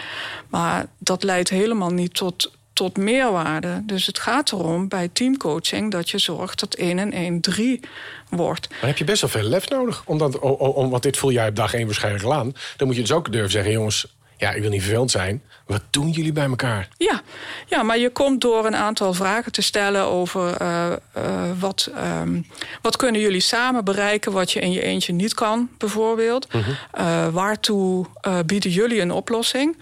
Maar 0.48 0.86
dat 0.98 1.22
leidt 1.22 1.48
helemaal 1.48 1.90
niet 1.90 2.14
tot 2.14 2.52
tot 2.78 2.96
meerwaarde. 2.96 3.82
Dus 3.84 4.06
het 4.06 4.18
gaat 4.18 4.52
erom 4.52 4.88
bij 4.88 5.08
teamcoaching 5.12 5.90
dat 5.90 6.10
je 6.10 6.18
zorgt 6.18 6.60
dat 6.60 6.74
1 6.74 6.98
en 6.98 7.12
1 7.12 7.40
3 7.40 7.80
wordt. 8.28 8.68
Maar 8.70 8.88
heb 8.88 8.98
je 8.98 9.04
best 9.04 9.20
wel 9.20 9.30
veel 9.30 9.48
lef 9.48 9.68
nodig. 9.68 10.02
Omdat, 10.04 10.38
om, 10.38 10.52
om, 10.52 10.90
want 10.90 11.02
dit 11.02 11.16
voel 11.16 11.32
jij 11.32 11.48
op 11.48 11.56
dag 11.56 11.74
1 11.74 11.86
waarschijnlijk 11.86 12.24
al 12.24 12.34
aan. 12.34 12.52
Dan 12.76 12.86
moet 12.86 12.96
je 12.96 13.02
dus 13.02 13.12
ook 13.12 13.32
durven 13.32 13.50
zeggen, 13.50 13.72
jongens, 13.72 14.16
ja, 14.36 14.52
ik 14.52 14.62
wil 14.62 14.70
niet 14.70 14.82
vervelend 14.82 15.10
zijn. 15.10 15.42
Wat 15.66 15.82
doen 15.90 16.10
jullie 16.10 16.32
bij 16.32 16.46
elkaar? 16.46 16.88
Ja, 16.96 17.22
ja 17.66 17.82
maar 17.82 17.98
je 17.98 18.10
komt 18.10 18.40
door 18.40 18.66
een 18.66 18.76
aantal 18.76 19.14
vragen 19.14 19.52
te 19.52 19.62
stellen 19.62 20.04
over 20.04 20.62
uh, 20.62 20.92
uh, 21.16 21.50
wat, 21.58 21.90
um, 22.20 22.46
wat 22.82 22.96
kunnen 22.96 23.20
jullie 23.20 23.40
samen 23.40 23.84
bereiken 23.84 24.32
wat 24.32 24.52
je 24.52 24.60
in 24.60 24.72
je 24.72 24.82
eentje 24.82 25.12
niet 25.12 25.34
kan, 25.34 25.68
bijvoorbeeld. 25.78 26.46
-huh. 26.50 26.68
uh, 26.98 27.28
waartoe 27.28 28.06
bieden 28.46 28.70
jullie 28.70 29.00
een 29.00 29.12
oplossing? 29.12 29.76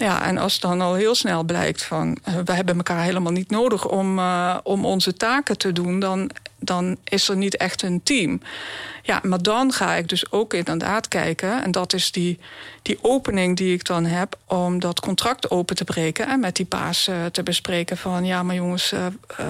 Ja, 0.00 0.26
en 0.26 0.38
als 0.38 0.60
dan 0.60 0.80
al 0.80 0.94
heel 0.94 1.14
snel 1.14 1.42
blijkt 1.42 1.82
van 1.82 2.18
we 2.44 2.52
hebben 2.52 2.76
elkaar 2.76 3.02
helemaal 3.02 3.32
niet 3.32 3.50
nodig 3.50 3.88
om, 3.88 4.20
om 4.62 4.84
onze 4.84 5.14
taken 5.14 5.58
te 5.58 5.72
doen, 5.72 6.00
dan, 6.00 6.30
dan 6.58 6.96
is 7.04 7.28
er 7.28 7.36
niet 7.36 7.56
echt 7.56 7.82
een 7.82 8.02
team. 8.02 8.40
Ja, 9.10 9.20
maar 9.22 9.42
dan 9.42 9.72
ga 9.72 9.94
ik 9.94 10.08
dus 10.08 10.32
ook 10.32 10.54
inderdaad 10.54 11.08
kijken. 11.08 11.62
En 11.62 11.70
dat 11.70 11.92
is 11.92 12.12
die, 12.12 12.38
die 12.82 12.98
opening 13.02 13.56
die 13.56 13.74
ik 13.74 13.84
dan 13.84 14.04
heb 14.04 14.36
om 14.46 14.80
dat 14.80 15.00
contract 15.00 15.50
open 15.50 15.76
te 15.76 15.84
breken. 15.84 16.26
En 16.26 16.40
met 16.40 16.56
die 16.56 16.66
baas 16.68 17.08
uh, 17.08 17.24
te 17.26 17.42
bespreken 17.42 17.96
van 17.96 18.24
ja, 18.24 18.42
maar 18.42 18.54
jongens, 18.54 18.92
uh, 18.92 19.06
uh, 19.40 19.46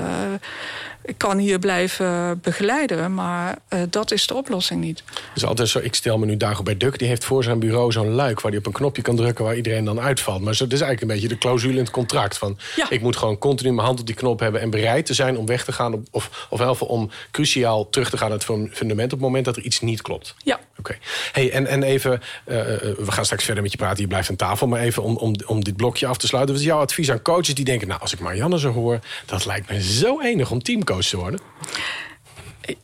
ik 1.03 1.19
kan 1.19 1.39
hier 1.39 1.59
blijven 1.59 2.41
begeleiden, 2.41 3.15
maar 3.15 3.59
dat 3.91 4.11
is 4.11 4.27
de 4.27 4.35
oplossing 4.35 4.81
niet. 4.81 5.03
Dus 5.35 5.45
altijd 5.45 5.69
zo, 5.69 5.79
ik 5.79 5.95
stel 5.95 6.19
me 6.19 6.27
nu 6.27 6.37
bij 6.37 6.77
Duk, 6.77 6.99
die 6.99 7.09
heeft 7.09 7.25
voor 7.25 7.45
zijn 7.45 7.59
bureau 7.59 7.93
zo'n 7.93 8.11
luik 8.11 8.41
waar 8.41 8.51
hij 8.51 8.61
op 8.61 8.67
een 8.67 8.73
knopje 8.73 9.03
kan 9.03 9.17
drukken 9.17 9.45
waar 9.45 9.57
iedereen 9.57 9.85
dan 9.85 10.01
uitvalt. 10.01 10.41
Maar 10.41 10.57
dat 10.57 10.73
is 10.73 10.81
eigenlijk 10.81 11.01
een 11.01 11.09
beetje 11.09 11.29
de 11.29 11.39
clausule 11.39 11.73
in 11.73 11.79
het 11.79 11.91
contract. 11.91 12.39
Van 12.39 12.59
ja. 12.77 12.91
ik 12.91 13.01
moet 13.01 13.17
gewoon 13.17 13.39
continu 13.39 13.73
mijn 13.73 13.87
hand 13.87 14.01
op 14.01 14.07
die 14.07 14.15
knop 14.15 14.41
hebben 14.41 14.61
en 14.61 14.71
bereid 14.71 15.07
te 15.07 15.15
zijn 15.15 15.39
om 15.39 15.47
weg 15.47 15.65
te 15.65 15.73
gaan. 15.73 16.05
Of, 16.11 16.47
of 16.51 16.59
helpen 16.59 16.87
om 16.87 17.11
cruciaal 17.31 17.89
terug 17.89 18.11
te 18.11 18.17
gaan 18.17 18.29
naar 18.29 18.39
het 18.39 18.71
fundament 18.73 19.13
op 19.13 19.19
het 19.19 19.29
moment 19.29 19.45
dat 19.55 19.59
er 19.59 19.69
iets 19.69 19.81
niet 19.81 20.03
klopt. 20.03 20.35
Ja. 20.45 20.55
Oké. 20.55 20.79
Okay. 20.79 20.99
Hey, 21.33 21.51
en, 21.51 21.67
en 21.67 21.83
even, 21.83 22.13
uh, 22.13 22.57
we 22.97 23.13
gaan 23.13 23.25
straks 23.25 23.45
verder 23.45 23.63
met 23.63 23.73
je 23.73 23.79
praten, 23.79 24.03
je 24.03 24.09
blijft 24.09 24.31
aan 24.31 24.37
tafel. 24.37 24.67
Maar 24.67 24.81
even 24.81 25.03
om, 25.03 25.17
om, 25.17 25.35
om 25.47 25.65
dit 25.65 25.77
blokje 25.77 26.07
af 26.07 26.17
te 26.17 26.27
sluiten. 26.27 26.55
Wat 26.55 26.63
is 26.63 26.69
jouw 26.69 26.81
advies 26.81 27.11
aan 27.11 27.23
coaches 27.23 27.55
die 27.55 27.65
denken, 27.65 27.89
nou 27.89 28.01
als 28.01 28.13
ik 28.13 28.21
Marianne 28.21 28.59
zo 28.59 28.73
hoor, 28.73 28.99
dat 29.27 29.45
lijkt 29.45 29.71
me 29.71 29.83
zo 29.83 30.21
enig 30.21 30.51
om 30.51 30.63
teamcoach 30.63 31.07
te 31.07 31.17
worden? 31.17 31.41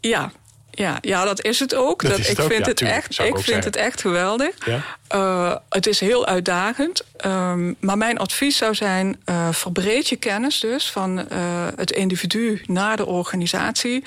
Ja, 0.01 0.33
ja, 0.77 0.99
ja, 1.01 1.25
dat 1.25 1.45
is 1.45 1.59
het 1.59 1.75
ook. 1.75 2.03
Dat, 2.03 2.19
ik 2.19 2.25
vind, 2.41 2.67
het, 2.67 2.81
echt, 2.81 3.19
ik, 3.19 3.39
vind 3.39 3.65
het 3.65 3.77
echt 3.77 4.01
geweldig. 4.01 4.55
Ja? 4.65 4.83
Uh, 5.15 5.57
het 5.69 5.87
is 5.87 6.01
heel 6.01 6.27
uitdagend. 6.27 7.05
Um, 7.27 7.77
maar 7.81 7.99
mijn 7.99 8.19
advies 8.19 8.57
zou 8.57 8.75
zijn: 8.75 9.21
uh, 9.27 9.49
verbreed 9.53 10.09
je 10.09 10.17
kennis 10.17 10.61
dus 10.61 10.91
van 10.91 11.19
uh, 11.19 11.27
het 11.77 11.91
individu 11.91 12.63
naar 12.67 12.97
de 12.97 13.07
organisatie. 13.07 14.05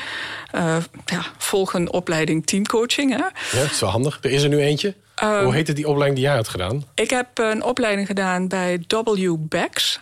ja, 1.05 1.23
volg 1.37 1.73
een 1.73 1.91
opleiding 1.91 2.45
teamcoaching. 2.45 3.11
Hè? 3.11 3.17
Ja, 3.57 3.63
dat 3.63 3.71
is 3.71 3.79
wel 3.79 3.89
handig. 3.89 4.19
Er 4.21 4.31
is 4.31 4.43
er 4.43 4.49
nu 4.49 4.59
eentje. 4.59 4.95
Um, 5.23 5.43
Hoe 5.43 5.53
heette 5.53 5.73
die 5.73 5.87
opleiding 5.87 6.15
die 6.19 6.27
jij 6.27 6.35
had 6.35 6.47
gedaan? 6.47 6.83
Ik 6.93 7.09
heb 7.09 7.27
een 7.33 7.63
opleiding 7.63 8.07
gedaan 8.07 8.47
bij 8.47 8.83
W. 8.87 9.35
Bex. 9.37 9.99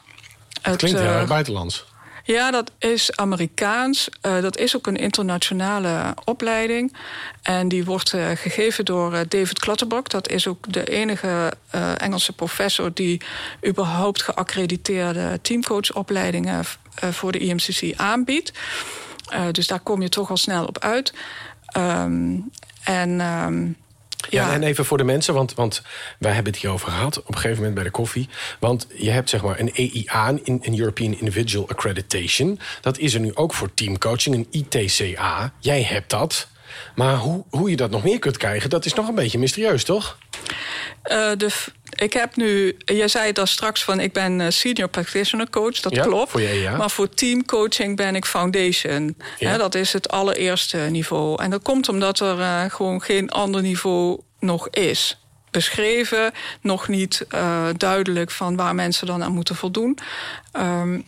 Het 0.61 0.75
klinkt 0.75 0.99
heel 0.99 1.09
erg 1.09 1.27
buitenlands. 1.27 1.85
Ja, 2.27 2.51
dat 2.51 2.71
is 2.79 3.15
Amerikaans. 3.15 4.09
Uh, 4.21 4.41
dat 4.41 4.57
is 4.57 4.75
ook 4.75 4.87
een 4.87 4.95
internationale 4.95 6.15
opleiding. 6.25 6.93
En 7.41 7.67
die 7.67 7.85
wordt 7.85 8.13
uh, 8.13 8.29
gegeven 8.35 8.85
door 8.85 9.13
uh, 9.13 9.19
David 9.27 9.59
Clutterbuck. 9.59 10.09
Dat 10.09 10.29
is 10.29 10.47
ook 10.47 10.73
de 10.73 10.83
enige 10.83 11.51
Engelse 11.97 12.33
professor... 12.33 12.93
die 12.93 13.21
überhaupt 13.67 14.21
geaccrediteerde 14.21 15.39
teamcoachopleidingen... 15.41 16.63
voor 16.95 17.31
de 17.31 17.39
IMCC 17.39 17.93
aanbiedt. 17.95 18.51
dus 19.51 19.67
daar 19.67 19.79
kom 19.79 20.01
je 20.01 20.09
toch 20.09 20.29
al 20.29 20.37
snel 20.37 20.65
op 20.65 20.79
uit. 20.79 21.13
Um, 21.77 22.51
en... 22.83 23.19
Um, 23.19 23.77
ja. 24.29 24.53
en 24.53 24.63
even 24.63 24.85
voor 24.85 24.97
de 24.97 25.03
mensen, 25.03 25.33
want, 25.33 25.53
want 25.53 25.81
wij 26.19 26.31
hebben 26.31 26.51
het 26.51 26.61
hierover 26.61 26.91
gehad... 26.91 27.19
op 27.19 27.27
een 27.27 27.33
gegeven 27.33 27.57
moment 27.57 27.75
bij 27.75 27.83
de 27.83 27.89
koffie. 27.89 28.29
Want 28.59 28.87
je 28.95 29.09
hebt 29.09 29.29
zeg 29.29 29.41
maar 29.41 29.59
een 29.59 29.73
EIA, 29.73 30.29
een 30.43 30.79
European 30.79 31.19
Individual 31.19 31.69
Accreditation. 31.69 32.59
Dat 32.81 32.97
is 32.97 33.13
er 33.13 33.19
nu 33.19 33.35
ook 33.35 33.53
voor 33.53 33.73
teamcoaching, 33.73 34.35
een 34.35 34.47
ITCA. 34.51 35.53
Jij 35.59 35.83
hebt 35.83 36.09
dat. 36.09 36.47
Maar 36.95 37.15
hoe, 37.15 37.45
hoe 37.49 37.69
je 37.69 37.75
dat 37.75 37.91
nog 37.91 38.03
meer 38.03 38.19
kunt 38.19 38.37
krijgen, 38.37 38.69
dat 38.69 38.85
is 38.85 38.93
nog 38.93 39.07
een 39.07 39.15
beetje 39.15 39.39
mysterieus, 39.39 39.83
toch? 39.83 40.17
Uh, 41.11 41.31
de, 41.37 41.49
ik 41.95 42.13
heb 42.13 42.35
nu, 42.35 42.77
jij 42.85 43.07
zei 43.07 43.31
daar 43.31 43.47
straks 43.47 43.83
van 43.83 43.99
ik 43.99 44.13
ben 44.13 44.41
eh, 44.41 44.49
senior 44.49 44.87
practitioner 44.89 45.49
coach, 45.49 45.79
dat 45.79 45.95
Ja, 45.95 46.03
klopt. 46.03 46.31
voor 46.31 46.41
ja. 46.41 46.77
Maar 46.77 46.89
voor 46.91 47.09
teamcoaching 47.09 47.95
ben 47.95 48.15
ik 48.15 48.25
foundation. 48.25 49.17
Ja. 49.39 49.57
Dat 49.57 49.75
is 49.75 49.93
het 49.93 50.09
allereerste 50.09 50.77
niveau. 50.77 51.41
En 51.43 51.49
dat 51.49 51.61
komt 51.61 51.89
omdat 51.89 52.19
er 52.19 52.39
eh, 52.39 52.63
gewoon 52.67 53.01
geen 53.01 53.29
ander 53.29 53.61
niveau 53.61 54.19
nog 54.39 54.69
is. 54.69 55.17
Beschreven, 55.51 56.31
nog 56.61 56.87
niet 56.87 57.25
eh, 57.29 57.65
duidelijk 57.77 58.31
van 58.31 58.55
waar 58.55 58.75
mensen 58.75 59.07
dan 59.07 59.23
aan 59.23 59.31
moeten 59.33 59.55
voldoen. 59.55 59.97
Ehm, 60.51 60.99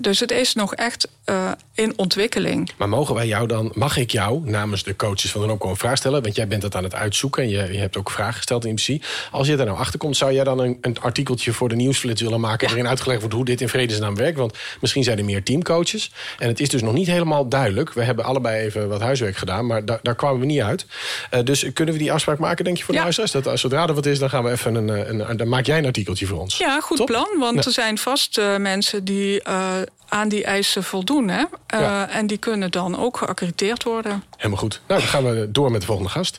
dus 0.00 0.20
het 0.20 0.30
is 0.30 0.54
nog 0.54 0.74
echt 0.74 1.08
eh, 1.24 1.50
in 1.74 1.92
ontwikkeling. 1.96 2.70
Maar 2.76 2.88
mogen 2.88 3.14
wij 3.14 3.26
jou 3.26 3.46
dan, 3.46 3.70
mag 3.74 3.96
ik 3.96 4.10
jou 4.10 4.40
namens 4.50 4.82
de 4.82 4.96
coaches 4.96 5.30
van 5.30 5.46
de 5.46 5.52
Opco 5.52 5.68
een 5.68 5.76
vraag 5.76 5.96
stellen? 5.96 6.22
Want 6.22 6.36
jij 6.36 6.48
bent 6.48 6.62
dat 6.62 6.74
aan 6.74 6.84
het 6.84 6.94
uitzoeken 6.94 7.42
en 7.42 7.48
je, 7.48 7.72
je 7.72 7.78
hebt 7.78 7.96
ook 7.96 8.10
vragen 8.10 8.34
gesteld 8.34 8.64
in 8.64 8.72
MC. 8.72 9.02
Als 9.30 9.46
je 9.46 9.56
daar 9.56 9.66
nou 9.66 9.78
achter 9.78 9.98
komt, 9.98 10.16
zou 10.16 10.32
jij 10.32 10.44
dan 10.44 10.58
een, 10.58 10.78
een 10.80 11.00
artikeltje 11.00 11.52
voor 11.52 11.68
de 11.68 11.74
nieuwsflits 11.74 12.22
willen 12.22 12.40
maken... 12.40 12.66
waarin 12.66 12.88
uitgelegd 12.88 13.20
wordt 13.20 13.34
hoe 13.34 13.44
dit 13.44 13.60
in 13.60 13.68
vredesnaam 13.68 14.16
werkt? 14.16 14.38
Want 14.38 14.56
misschien 14.80 15.04
zijn 15.04 15.18
er 15.18 15.24
meer 15.24 15.42
teamcoaches. 15.42 16.10
En 16.38 16.48
het 16.48 16.60
is 16.60 16.68
dus 16.68 16.82
nog 16.82 16.92
niet 16.92 17.06
helemaal 17.06 17.48
duidelijk. 17.48 17.92
We 17.92 18.02
hebben 18.02 18.24
allebei 18.24 18.64
even 18.64 18.88
wat 18.88 19.00
huiswerk 19.00 19.36
gedaan, 19.36 19.66
maar 19.66 19.84
daar, 19.84 19.98
daar 20.02 20.14
kwamen 20.14 20.40
we 20.40 20.46
niet 20.46 20.60
uit. 20.60 20.86
Eh, 21.30 21.40
dus 21.44 21.64
kunnen 21.72 21.94
we 21.94 22.00
die 22.00 22.12
afspraak 22.12 22.38
maken, 22.38 22.64
denk 22.64 22.76
je, 22.76 22.82
voor 22.84 22.92
de 22.94 22.98
Ja. 23.00 23.02
luisteraars? 23.12 23.44
Dat 23.46 23.58
zodra 23.58 23.86
er 23.86 23.94
wat 23.94 24.06
is, 24.06 24.18
dan 24.18 24.30
gaan 24.30 24.44
we 24.44 24.50
even 24.50 24.74
een, 24.74 24.90
eh, 24.90 25.08
een, 25.08 25.30
een- 25.30 25.36
dan 25.36 25.48
maak 25.48 25.66
jij 25.66 25.78
een 25.78 25.86
artikeltje 25.86 26.26
voor 26.26 26.38
ons. 26.40 26.56
Ja, 26.58 26.80
goed 26.80 26.96
Top? 26.96 27.06
plan. 27.06 27.28
Want 27.38 27.66
er 27.66 27.72
zijn 27.72 27.98
vast 27.98 28.40
mensen 28.58 29.04
die 29.04 29.42
aan 30.08 30.28
die 30.28 30.44
eisen 30.44 30.84
voldoen. 30.84 31.28
Hè? 31.28 31.44
Eh, 31.66 31.80
Ja. 31.80 32.08
En 32.08 32.26
die 32.26 32.38
kunnen 32.38 32.70
dan 32.70 32.98
ook 32.98 33.16
geaccrediteerd 33.16 33.82
worden. 33.82 34.22
Helemaal 34.36 34.58
goed. 34.58 34.80
Nou, 34.88 35.00
dan 35.00 35.08
gaan 35.08 35.24
we 35.24 35.48
door 35.50 35.70
met 35.70 35.80
de 35.80 35.86
volgende 35.86 36.10
gast. 36.10 36.38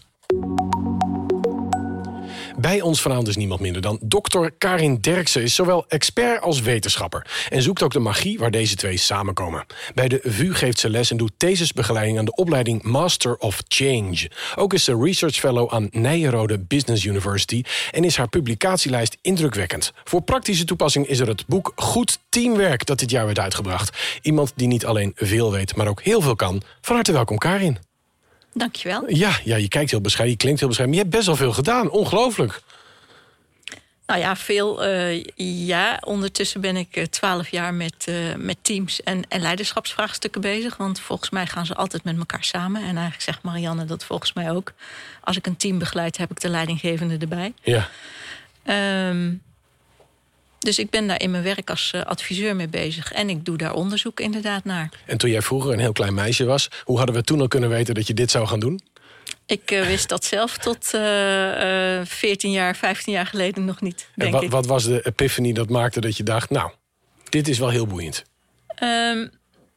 Bij 2.60 2.82
ons 2.82 3.02
vanavond 3.02 3.28
is 3.28 3.36
niemand 3.36 3.60
minder 3.60 3.82
dan 3.82 4.00
dokter 4.02 4.52
Karin 4.58 4.98
Derksen. 5.02 5.42
Is 5.42 5.56
zowel 5.56 5.86
expert 5.88 6.42
als 6.42 6.62
wetenschapper. 6.62 7.48
En 7.50 7.62
zoekt 7.62 7.84
ook 7.84 7.92
de 7.92 8.00
magie 8.00 8.40
waar 8.40 8.52
deze 8.52 8.76
twee 8.76 8.98
samenkomen. 8.98 9.66
Bij 9.94 10.08
de 10.08 10.20
VU 10.24 10.54
geeft 10.54 10.80
ze 10.80 10.90
les 10.90 11.12
en 11.12 11.18
doet 11.18 11.32
thesisbegeleiding 11.38 12.18
aan 12.18 12.26
de 12.26 12.36
opleiding 12.36 12.84
Master 12.84 13.38
of 13.38 13.62
Change. 13.68 14.30
Ook 14.56 14.74
is 14.74 14.84
ze 14.84 14.98
research 15.02 15.36
fellow 15.36 15.74
aan 15.74 15.88
Nijenrode 15.92 16.60
Business 16.60 17.06
University. 17.06 17.64
En 17.92 18.04
is 18.04 18.18
haar 18.18 18.30
publicatielijst 18.30 19.18
indrukwekkend. 19.22 19.94
Voor 20.04 20.22
praktische 20.22 20.66
toepassing 20.66 21.08
is 21.08 21.20
er 21.20 21.28
het 21.28 21.48
boek 21.48 21.72
Goed 21.76 22.20
Teamwerk 22.30 22.86
dat 22.86 23.00
dit 23.00 23.12
jaar 23.12 23.26
werd 23.26 23.40
uitgebracht. 23.40 23.98
Iemand 24.22 24.54
die 24.56 24.68
niet 24.68 24.86
alleen 24.86 25.12
veel 25.16 25.52
weet, 25.52 25.76
maar 25.76 25.88
ook 25.88 26.02
heel 26.02 26.22
veel 26.22 26.36
kan. 26.36 26.62
Van 26.82 26.96
harte 26.96 27.12
welkom 27.12 27.38
Karin. 27.38 27.87
Dankjewel. 28.58 29.04
Ja, 29.10 29.40
ja, 29.44 29.56
je 29.56 29.68
kijkt 29.68 29.92
heel 29.92 30.02
bescheiden, 30.02 30.32
je 30.38 30.42
klinkt 30.42 30.60
heel 30.60 30.70
bescheiden. 30.70 30.98
Maar 30.98 31.06
je 31.06 31.12
hebt 31.12 31.26
best 31.26 31.38
wel 31.38 31.48
veel 31.48 31.56
gedaan. 31.58 31.90
Ongelooflijk. 31.90 32.62
Nou 34.06 34.20
ja, 34.20 34.36
veel. 34.36 34.84
eh, 34.84 35.24
ja, 35.68 36.02
ondertussen 36.06 36.62
ben 36.62 36.76
ik 36.76 37.08
twaalf 37.10 37.50
jaar 37.50 37.74
met, 37.74 38.06
eh, 38.08 38.16
met 38.36 38.58
teams 38.62 39.04
en, 39.04 39.24
en 39.30 39.42
leiderschapsvraagstukken 39.42 40.42
bezig. 40.42 40.78
Want 40.78 41.00
volgens 41.00 41.30
mij 41.30 41.48
gaan 41.48 41.66
ze 41.66 41.76
altijd 41.76 42.04
met 42.04 42.18
elkaar 42.18 42.44
samen. 42.44 42.82
En 42.82 42.88
eigenlijk 42.88 43.22
zegt 43.22 43.42
Marianne 43.42 43.86
dat 43.86 44.04
volgens 44.04 44.34
mij 44.34 44.52
ook. 44.52 44.74
Als 45.24 45.38
ik 45.38 45.46
een 45.48 45.58
team 45.58 45.78
begeleid, 45.80 46.18
heb 46.18 46.32
ik 46.32 46.40
de 46.40 46.50
leidinggevende 46.50 47.18
erbij. 47.18 47.54
Ja. 47.62 47.90
Ehm, 48.64 49.34
dus 50.60 50.80
ik 50.80 50.90
ben 50.90 51.08
daar 51.08 51.22
in 51.22 51.32
mijn 51.32 51.44
werk 51.44 51.70
als 51.70 51.92
eh, 51.94 52.02
adviseur 52.02 52.56
mee 52.56 52.68
bezig. 52.68 53.12
En 53.12 53.30
ik 53.30 53.46
doe 53.46 53.58
daar 53.58 53.74
onderzoek 53.74 54.20
inderdaad 54.20 54.64
naar. 54.64 54.90
En 55.06 55.18
toen 55.18 55.30
jij 55.30 55.42
vroeger 55.42 55.74
een 55.74 55.80
heel 55.80 55.92
klein 55.92 56.14
meisje 56.14 56.46
was... 56.46 56.70
hoe 56.84 56.98
hadden 56.98 57.16
we 57.16 57.22
toen 57.22 57.42
al 57.42 57.48
kunnen 57.48 57.70
weten 57.70 57.96
dat 57.96 58.08
je 58.08 58.14
dit 58.14 58.32
zou 58.32 58.48
gaan 58.48 58.60
doen? 58.60 58.82
Ik 59.46 59.72
eh, 59.72 59.86
wist 59.86 60.10
dat 60.10 60.26
zelf 60.26 60.58
tot 60.58 60.94
eh, 60.94 62.00
eh, 62.00 62.06
14 62.06 62.52
jaar, 62.52 62.76
15 62.76 63.14
jaar 63.14 63.26
geleden 63.26 63.66
nog 63.66 63.82
niet, 63.82 64.08
En 64.08 64.14
denk 64.16 64.34
wat, 64.34 64.44
ik. 64.44 64.52
wat 64.52 64.66
was 64.66 64.84
de 64.84 65.06
epiphany 65.06 65.54
dat 65.54 65.70
maakte 65.70 66.02
dat 66.02 66.18
je 66.18 66.24
dacht... 66.24 66.50
nou, 66.50 66.72
dit 67.30 67.48
is 67.48 67.60
wel 67.60 67.70
heel 67.70 67.88
boeiend. 67.88 68.24
Ehm, 68.68 69.28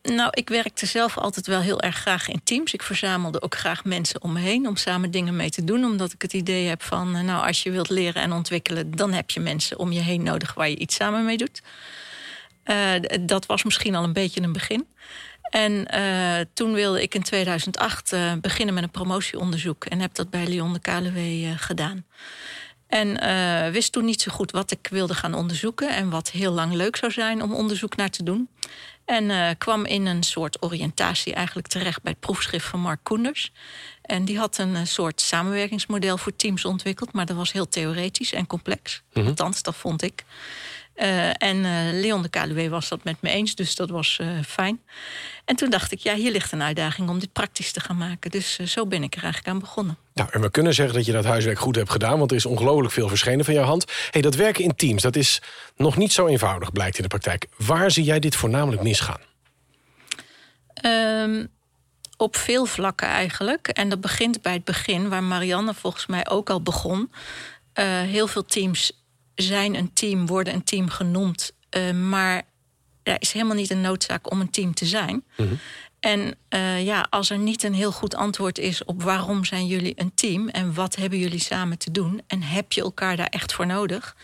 nou, 0.03 0.29
ik 0.31 0.49
werkte 0.49 0.87
zelf 0.87 1.19
altijd 1.19 1.47
wel 1.47 1.61
heel 1.61 1.81
erg 1.81 1.97
graag 1.97 2.29
in 2.29 2.41
teams. 2.45 2.75
Ik 2.75 2.83
verzamelde 2.83 3.43
ook 3.43 3.55
graag 3.55 3.85
mensen 3.85 4.23
om 4.23 4.33
me 4.33 4.41
heen 4.41 4.69
om 4.69 4.77
samen 4.77 5.11
dingen 5.11 5.37
mee 5.37 5.51
te 5.51 5.65
doen. 5.65 5.85
Omdat 5.85 6.13
ik 6.13 6.23
het 6.23 6.33
idee 6.33 6.69
heb 6.69 6.83
van, 6.83 7.17
eh, 7.17 7.23
nou, 7.23 7.47
als 7.47 7.63
je 7.63 7.71
wilt 7.71 7.91
leren 7.91 8.23
en 8.23 8.33
ontwikkelen, 8.33 8.91
dan 8.91 9.13
heb 9.13 9.31
je 9.31 9.41
mensen 9.41 9.79
om 9.79 9.93
je 9.93 10.01
heen 10.01 10.23
nodig 10.23 10.55
waar 10.55 10.69
je 10.69 10.77
iets 10.77 10.95
samen 10.95 11.25
mee 11.25 11.37
doet. 11.37 11.61
Eh, 12.71 12.93
dat 13.21 13.47
was 13.47 13.65
misschien 13.65 13.95
al 13.95 14.05
een 14.05 14.13
beetje 14.13 14.43
een 14.43 14.53
begin. 14.53 14.87
En 15.43 15.87
eh, 15.87 16.47
toen 16.55 16.73
wilde 16.73 17.03
ik 17.03 17.15
in 17.15 17.23
2008 17.23 18.13
eh, 18.13 18.33
beginnen 18.41 18.75
met 18.75 18.83
een 18.83 18.91
promotieonderzoek. 18.91 19.85
En 19.85 20.01
heb 20.01 20.15
dat 20.15 20.31
bij 20.31 20.47
Lyon 20.47 20.73
de 20.73 20.81
KLW 20.81 21.19
gedaan. 21.57 22.05
En 22.87 23.73
wist 23.73 23.93
toen 23.93 24.05
niet 24.05 24.21
zo 24.21 24.33
goed 24.33 24.51
wat 24.51 24.71
ik 24.71 24.89
wilde 24.91 25.15
gaan 25.15 25.35
onderzoeken. 25.35 25.89
En 25.89 26.11
wat 26.11 26.31
heel 26.31 26.53
lang 26.53 26.73
leuk 26.73 26.97
zou 26.97 27.13
zijn 27.13 27.43
om 27.43 27.55
onderzoek 27.55 27.97
naar 27.97 28.11
te 28.11 28.23
doen. 28.23 28.49
En 29.05 29.31
eh, 29.31 29.51
kwam 29.59 29.85
in 29.85 30.07
een 30.07 30.23
soort 30.23 30.63
oriëntatie 30.63 31.35
eigenlijk 31.35 31.67
terecht 31.67 32.03
bij 32.03 32.13
het 32.13 32.21
proefschrift 32.21 32.67
van 32.67 32.81
Mark 32.81 33.01
Koenders. 33.03 33.53
En 34.03 34.25
die 34.25 34.39
had 34.39 34.59
een 34.59 34.77
eh, 34.77 34.85
soort 34.85 35.21
samenwerkingsmodel 35.21 36.19
voor 36.19 36.37
teams 36.37 36.65
ontwikkeld. 36.65 37.13
Maar 37.13 37.27
dat 37.27 37.37
was 37.37 37.53
heel 37.53 37.69
theoretisch 37.69 38.33
en 38.33 38.47
complex. 38.47 39.03
Althans, 39.13 39.63
dat 39.63 39.77
vond 39.77 40.03
ik. 40.03 40.25
Eh, 41.01 41.29
en 41.29 41.65
eh, 41.65 42.01
Leon 42.01 42.23
de 42.23 42.29
KLW 42.29 42.69
was 42.69 42.89
dat 42.89 43.05
met 43.05 43.17
me 43.21 43.31
eens, 43.31 43.55
dus 43.55 43.75
dat 43.75 43.91
was 43.91 44.19
eh, 44.21 44.29
fijn. 44.47 44.81
En 45.45 45.57
toen 45.57 45.71
dacht 45.71 45.93
ik, 45.93 45.99
ja, 45.99 46.15
hier 46.15 46.33
ligt 46.33 46.53
een 46.53 46.63
uitdaging 46.63 47.09
om 47.09 47.19
dit 47.19 47.33
praktisch 47.33 47.73
te 47.73 47.81
gaan 47.81 47.97
maken. 47.97 48.31
Dus 48.31 48.59
zo 48.59 48.87
ben 48.87 49.03
ik 49.03 49.15
er 49.15 49.23
eigenlijk 49.23 49.55
aan 49.55 49.61
begonnen. 49.61 49.97
Nou, 50.15 50.29
en 50.33 50.41
we 50.41 50.51
kunnen 50.51 50.75
zeggen 50.75 50.95
dat 50.95 51.07
je 51.07 51.13
dat 51.13 51.25
huiswerk 51.25 51.59
goed 51.59 51.77
hebt 51.77 51.91
gedaan... 51.91 52.19
want 52.19 52.31
er 52.31 52.37
is 52.37 52.47
ongelooflijk 52.47 52.93
veel 52.93 53.09
verschenen 53.09 53.45
van 53.45 53.55
jouw 53.55 53.65
hand. 53.65 53.85
hey, 54.11 54.21
dat 54.21 54.35
werken 54.35 54.65
in 54.65 54.75
teams, 54.75 55.03
dat 55.03 55.17
is 55.17 55.43
nog 55.77 55.97
niet 55.97 56.13
zo 56.13 56.27
eenvoudig, 56.27 56.73
blijkt 56.73 56.97
in 56.97 57.03
de 57.03 57.09
praktijk. 57.09 57.47
Waar 57.57 57.91
zie 57.91 58.05
jij 58.05 58.19
dit 58.19 58.37
voornamelijk 58.37 58.83
misgaan? 58.83 59.21
Ehm, 60.75 61.47
op 62.17 62.37
veel 62.37 62.67
vlakken 62.67 63.09
eigenlijk. 63.09 63.69
En 63.69 63.89
dat 63.89 64.01
begint 64.01 64.43
bij 64.43 64.53
het 64.53 64.65
begin, 64.65 65.09
waar 65.09 65.25
Marianne 65.25 65.75
volgens 65.75 66.07
mij 66.07 66.29
ook 66.29 66.51
al 66.51 66.63
begon. 66.63 67.13
Heel 68.07 68.27
veel 68.27 68.45
teams 68.45 69.00
zijn 69.43 69.75
een 69.75 69.93
team, 69.93 70.27
worden 70.27 70.55
een 70.55 70.65
team 70.65 70.89
genoemd. 70.89 71.53
eh, 71.71 71.91
maar 71.91 72.43
er 73.03 73.17
is 73.19 73.33
helemaal 73.33 73.57
niet 73.57 73.71
een 73.71 73.81
noodzaak 73.81 74.31
om 74.31 74.41
een 74.41 74.51
team 74.51 74.75
te 74.75 74.87
zijn. 74.87 75.25
En 76.01 76.35
eh, 76.49 76.85
ja, 76.85 77.07
als 77.11 77.31
er 77.31 77.39
niet 77.39 77.63
een 77.63 77.75
heel 77.75 77.93
goed 77.93 78.15
antwoord 78.15 78.59
is 78.59 78.85
op 78.85 79.03
waarom 79.03 79.45
zijn 79.45 79.67
jullie 79.67 79.93
een 79.97 80.15
team 80.15 80.49
en 80.49 80.75
wat 80.75 80.97
hebben 80.97 81.19
jullie 81.19 81.39
samen 81.41 81.79
te 81.79 81.91
doen 81.91 82.23
en 82.27 82.43
heb 82.43 82.73
je 82.73 82.81
elkaar 82.81 83.17
daar 83.17 83.27
echt 83.27 83.53
voor 83.53 83.67
nodig, 83.67 84.17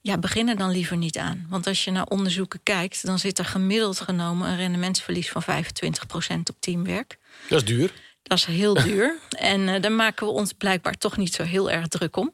ja, 0.00 0.18
begin 0.18 0.48
er 0.48 0.56
dan 0.56 0.70
liever 0.70 0.96
niet 0.96 1.18
aan. 1.18 1.46
Want 1.48 1.66
als 1.66 1.84
je 1.84 1.90
naar 1.90 2.06
onderzoeken 2.06 2.60
kijkt, 2.62 3.06
dan 3.06 3.18
zit 3.18 3.38
er 3.38 3.44
gemiddeld 3.44 4.00
genomen 4.00 4.48
een 4.48 4.56
rendementsverlies 4.56 5.30
van 5.30 5.42
25% 5.42 5.46
op 6.50 6.56
teamwerk. 6.60 7.18
Dat 7.48 7.58
is 7.58 7.64
duur. 7.64 7.92
Dat 8.22 8.38
is 8.38 8.44
heel 8.44 8.74
duur. 8.84 9.18
en 9.38 9.68
eh, 9.68 9.82
daar 9.82 9.92
maken 9.92 10.26
we 10.26 10.32
ons 10.32 10.52
blijkbaar 10.52 10.94
toch 10.98 11.16
niet 11.16 11.34
zo 11.34 11.42
heel 11.42 11.70
erg 11.70 11.88
druk 11.88 12.16
om. 12.16 12.32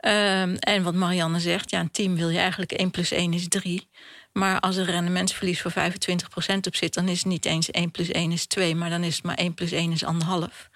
Ehm, 0.00 0.54
en 0.54 0.82
wat 0.82 0.94
Marianne 0.94 1.40
zegt, 1.40 1.70
ja, 1.70 1.80
een 1.80 1.90
team 1.90 2.16
wil 2.16 2.28
je 2.28 2.38
eigenlijk 2.38 2.72
1 2.72 2.90
plus 2.90 3.10
1 3.10 3.32
is 3.32 3.48
3. 3.48 3.88
Maar 4.32 4.60
als 4.60 4.76
er 4.76 4.84
rendementsverlies 4.84 5.60
van 5.60 5.70
25% 5.70 6.66
op 6.66 6.76
zit, 6.76 6.94
dan 6.94 7.08
is 7.08 7.18
het 7.18 7.26
niet 7.26 7.44
eens 7.44 7.70
1 7.70 7.90
plus 7.90 8.10
1 8.10 8.32
is 8.32 8.46
2, 8.46 8.74
maar 8.74 8.90
dan 8.90 9.02
is 9.02 9.16
het 9.16 9.24
maar 9.24 9.38
1 9.38 9.54
plus 9.54 9.72
1 9.72 9.92
is 9.92 10.02
1,5. 10.02 10.70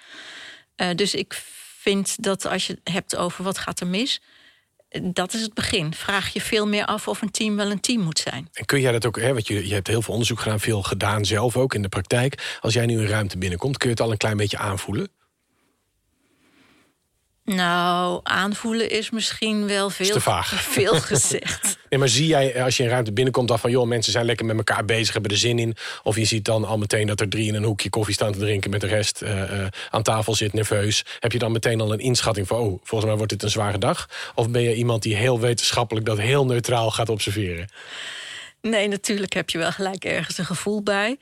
Eh, 0.76 0.88
dus 0.94 1.14
ik 1.14 1.42
vind 1.78 2.22
dat 2.22 2.46
als 2.46 2.66
je 2.66 2.72
het 2.72 2.94
hebt 2.94 3.16
over 3.16 3.44
wat 3.44 3.58
gaat 3.58 3.80
er 3.80 3.86
mis, 3.86 4.20
dat 5.02 5.34
is 5.34 5.40
het 5.40 5.54
begin. 5.54 5.94
Vraag 5.94 6.32
je 6.32 6.40
veel 6.40 6.66
meer 6.66 6.84
af 6.84 7.08
of 7.08 7.22
een 7.22 7.30
team 7.30 7.56
wel 7.56 7.70
een 7.70 7.80
team 7.80 8.00
moet 8.00 8.18
zijn. 8.18 8.48
En 8.52 8.64
kun 8.64 8.80
jij 8.80 8.92
dat 8.92 9.06
ook, 9.06 9.20
hè, 9.20 9.32
want 9.32 9.46
je, 9.46 9.68
je 9.68 9.74
hebt 9.74 9.86
heel 9.86 10.02
veel 10.02 10.12
onderzoek 10.12 10.40
gedaan... 10.40 10.60
veel 10.60 10.82
gedaan 10.82 11.24
zelf 11.24 11.56
ook 11.56 11.74
in 11.74 11.82
de 11.82 11.88
praktijk. 11.88 12.58
Als 12.60 12.74
jij 12.74 12.86
nu 12.86 12.98
een 12.98 13.06
ruimte 13.06 13.38
binnenkomt, 13.38 13.78
kun 13.78 13.88
je 13.88 13.94
het 13.94 14.04
al 14.04 14.10
een 14.10 14.16
klein 14.16 14.36
beetje 14.36 14.58
aanvoelen? 14.58 15.08
Nou, 17.44 18.20
aanvoelen 18.22 18.90
is 18.90 19.10
misschien 19.10 19.66
wel 19.66 19.90
veel, 19.90 20.12
te 20.12 20.20
vaag. 20.20 20.62
veel 20.78 20.94
gezegd. 20.94 21.62
Nee, 21.94 22.02
maar 22.02 22.12
zie 22.12 22.26
jij 22.26 22.62
als 22.62 22.76
je 22.76 22.82
een 22.82 22.88
ruimte 22.88 23.12
binnenkomt... 23.12 23.48
dan 23.48 23.58
van, 23.58 23.70
joh, 23.70 23.86
mensen 23.86 24.12
zijn 24.12 24.24
lekker 24.24 24.46
met 24.46 24.56
elkaar 24.56 24.84
bezig, 24.84 25.12
hebben 25.12 25.30
er 25.30 25.36
zin 25.36 25.58
in... 25.58 25.76
of 26.02 26.16
je 26.16 26.24
ziet 26.24 26.44
dan 26.44 26.64
al 26.64 26.78
meteen 26.78 27.06
dat 27.06 27.20
er 27.20 27.28
drie 27.28 27.46
in 27.48 27.54
een 27.54 27.64
hoekje 27.64 27.90
koffie 27.90 28.14
staan 28.14 28.32
te 28.32 28.38
drinken... 28.38 28.70
met 28.70 28.80
de 28.80 28.86
rest 28.86 29.22
eh, 29.22 29.60
eh, 29.60 29.66
aan 29.90 30.02
tafel 30.02 30.34
zit, 30.34 30.52
nerveus. 30.52 31.04
Heb 31.18 31.32
je 31.32 31.38
dan 31.38 31.52
meteen 31.52 31.80
al 31.80 31.92
een 31.92 31.98
inschatting 31.98 32.46
van... 32.46 32.58
oh, 32.58 32.80
volgens 32.82 33.04
mij 33.04 33.16
wordt 33.16 33.32
dit 33.32 33.42
een 33.42 33.50
zware 33.50 33.78
dag? 33.78 34.08
Of 34.34 34.50
ben 34.50 34.62
je 34.62 34.74
iemand 34.74 35.02
die 35.02 35.16
heel 35.16 35.40
wetenschappelijk... 35.40 36.06
dat 36.06 36.18
heel 36.18 36.46
neutraal 36.46 36.90
gaat 36.90 37.08
observeren? 37.08 37.68
Nee, 38.60 38.88
natuurlijk 38.88 39.32
heb 39.32 39.50
je 39.50 39.58
wel 39.58 39.72
gelijk 39.72 40.04
ergens 40.04 40.38
een 40.38 40.44
gevoel 40.44 40.82
bij. 40.82 41.18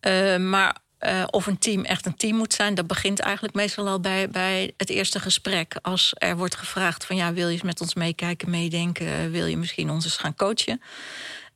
Eh, 0.00 0.36
maar 0.36 0.76
eh, 0.98 1.24
of 1.30 1.46
een 1.46 1.58
team 1.58 1.84
echt 1.84 2.06
een 2.06 2.16
team 2.16 2.36
moet 2.36 2.52
zijn, 2.52 2.74
dat 2.74 2.86
begint 2.86 3.20
eigenlijk 3.20 3.54
meestal 3.54 3.88
al 3.88 4.00
bij, 4.00 4.30
bij 4.30 4.72
het 4.76 4.90
eerste 4.90 5.20
gesprek. 5.20 5.76
Als 5.82 6.12
er 6.18 6.36
wordt 6.36 6.56
gevraagd 6.56 7.04
van 7.04 7.16
ja, 7.16 7.32
wil 7.32 7.46
je 7.46 7.52
eens 7.52 7.62
met 7.62 7.80
ons 7.80 7.94
meekijken, 7.94 8.50
meedenken, 8.50 9.06
eh, 9.06 9.30
wil 9.30 9.46
je 9.46 9.56
misschien 9.56 9.90
ons 9.90 10.04
eens 10.04 10.16
gaan 10.16 10.34
coachen? 10.34 10.80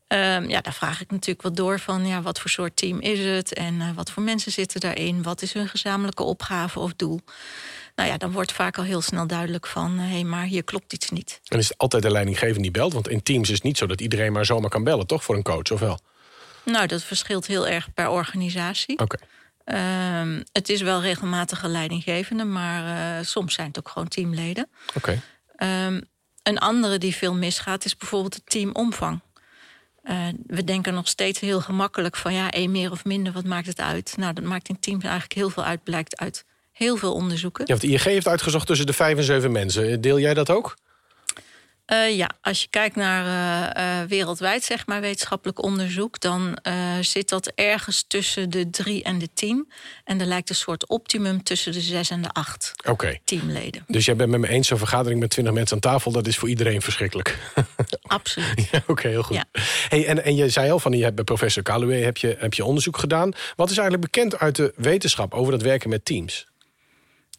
Ehm, 0.07 0.48
ja, 0.48 0.61
daar 0.61 0.74
vraag 0.74 1.00
ik 1.00 1.11
natuurlijk 1.11 1.42
wat 1.42 1.57
door 1.57 1.79
van 1.79 2.07
ja, 2.07 2.22
wat 2.22 2.40
voor 2.40 2.50
soort 2.50 2.76
team 2.76 3.00
is 3.00 3.18
het 3.18 3.55
en 3.55 3.81
eh, 3.81 3.90
wat 3.94 4.11
voor 4.11 4.22
mensen 4.22 4.53
zitten 4.53 4.81
daarin, 4.81 5.22
wat 5.22 5.42
is 5.42 5.53
hun 5.53 5.68
gezamenlijke 5.68 6.22
opgave 6.22 6.79
of 6.81 6.92
doel. 6.96 7.20
Nou 7.94 8.09
ja, 8.09 8.16
dan 8.16 8.33
wordt 8.33 8.53
vaak 8.53 8.79
al 8.79 8.85
heel 8.85 9.00
snel 9.00 9.26
duidelijk 9.26 9.66
van... 9.66 9.98
hé, 9.98 10.11
hey, 10.11 10.24
maar 10.24 10.44
hier 10.44 10.64
klopt 10.64 10.92
iets 10.92 11.11
niet. 11.11 11.40
En 11.48 11.59
is 11.59 11.68
het 11.68 11.79
altijd 11.79 12.03
de 12.03 12.11
leidinggevende 12.11 12.62
die 12.62 12.70
belt? 12.70 12.92
Want 12.92 13.09
in 13.09 13.22
teams 13.22 13.48
is 13.48 13.55
het 13.55 13.62
niet 13.62 13.79
zo 13.79 13.87
dat 13.87 14.00
iedereen 14.00 14.33
maar 14.33 14.44
zomaar 14.44 14.70
kan 14.70 14.85
bellen, 14.85 15.07
toch? 15.07 15.24
Voor 15.24 15.37
een 15.37 15.42
coach, 15.42 15.70
of 15.70 15.81
wel? 15.81 15.98
Nou, 16.62 16.87
dat 16.87 17.03
verschilt 17.03 17.46
heel 17.46 17.66
erg 17.66 17.94
per 17.94 18.09
organisatie. 18.09 18.99
Oké. 18.99 19.16
Ehm, 19.64 20.42
het 20.53 20.68
is 20.68 20.81
wel 20.81 21.01
regelmatig 21.01 21.62
een 21.62 21.70
leidinggevende, 21.70 22.44
maar 22.44 23.18
uh, 23.18 23.25
soms 23.25 23.55
zijn 23.55 23.66
het 23.66 23.79
ook 23.79 23.88
gewoon 23.88 24.09
teamleden. 24.09 24.68
Oké. 24.94 25.23
Ehm, 25.57 26.01
een 26.42 26.59
andere 26.59 26.99
die 26.99 27.14
veel 27.14 27.35
misgaat 27.35 27.85
is 27.85 27.96
bijvoorbeeld 27.96 28.35
het 28.35 28.51
teamomvang. 28.51 29.20
Uh, 30.05 30.27
we 30.46 30.64
denken 30.64 30.94
nog 30.94 31.09
steeds 31.09 31.40
heel 31.40 31.61
gemakkelijk 31.61 32.16
van 32.16 32.35
ja, 32.35 32.51
één 32.51 32.70
meer 32.70 32.90
of 32.90 33.05
minder, 33.05 33.33
wat 33.33 33.44
maakt 33.44 33.66
het 33.66 33.81
uit? 33.81 34.14
Nou, 34.16 34.33
dat 34.33 34.44
maakt 34.44 34.68
in 34.68 34.79
teams 34.81 35.03
eigenlijk 35.03 35.33
heel 35.33 35.51
veel 35.51 35.64
uit, 35.64 35.83
blijkt 35.83 36.18
uit 36.18 36.44
heel 36.73 36.96
veel 36.96 37.14
onderzoeken. 37.14 37.64
Ja, 37.66 37.75
want 37.75 37.87
de 37.87 37.92
ING 37.92 38.03
heeft 38.03 38.29
uitgezocht 38.29 38.66
tussen 38.66 38.87
de 38.87 38.92
vijf 38.92 39.16
en 39.16 39.25
zeven 39.25 39.53
mensen. 39.53 40.01
Deel 40.01 40.18
jij 40.18 40.35
dat 40.35 40.51
ook? 40.51 40.77
Uh, 41.92 42.16
ja, 42.16 42.31
als 42.40 42.62
je 42.62 42.68
kijkt 42.70 42.96
naar 42.96 43.24
uh, 43.26 44.00
uh, 44.03 44.09
wereldwijd, 44.09 44.64
zeg 44.64 44.87
maar, 44.87 45.00
wetenschappelijk 45.00 45.62
onderzoek, 45.62 46.20
dan 46.20 46.59
zit 47.00 47.29
dat 47.29 47.53
ergens 47.55 48.05
tussen 48.09 48.50
de 48.50 48.70
drie 48.70 49.03
en 49.03 49.18
de 49.18 49.29
tien. 49.35 49.72
En 50.05 50.20
er 50.20 50.26
lijkt 50.26 50.48
een 50.48 50.55
soort 50.55 50.88
optimum 50.88 51.42
tussen 51.42 51.72
de 51.72 51.81
zes 51.81 52.11
en 52.11 52.22
de 52.22 52.29
acht 52.29 52.72
okay. 52.88 53.20
teamleden. 53.24 53.85
Dus 53.87 54.05
jij 54.05 54.16
bent 54.16 54.31
met 54.31 54.40
me 54.40 54.48
eens, 54.48 54.68
zo'n 54.68 54.79
vergadering 54.79 55.20
met 55.20 55.31
twintig 55.31 55.55
mensen 55.55 55.74
aan 55.74 55.81
tafel, 55.81 56.12
dat 56.12 56.26
is 56.26 56.38
voor 56.38 56.48
iedereen 56.48 56.83
verschrikkelijk. 56.83 57.38
Absoluut. 58.03 58.68
ja, 58.70 58.83
Oké, 58.87 59.09
heel 59.09 59.22
goed. 59.22 59.37
Ja. 59.37 59.44
Hey, 59.88 60.07
en, 60.07 60.24
en 60.24 60.37
je 60.37 60.48
zei 60.48 60.70
al 60.70 60.79
van, 60.79 60.92
je 60.92 61.03
hebt 61.03 61.14
bij 61.14 61.24
professor 61.24 61.62
Kaluwe 61.62 61.94
heb 61.94 62.16
je, 62.16 62.37
heb 62.38 62.55
je 62.55 62.64
onderzoek 62.64 62.98
gedaan. 62.98 63.33
Wat 63.57 63.70
is 63.70 63.79
eigenlijk 63.79 64.12
bekend 64.12 64.38
uit 64.38 64.57
de 64.57 64.72
wetenschap 64.76 65.35
over 65.35 65.53
dat 65.53 65.62
werken 65.62 65.88
met 65.88 66.05
teams? 66.05 66.46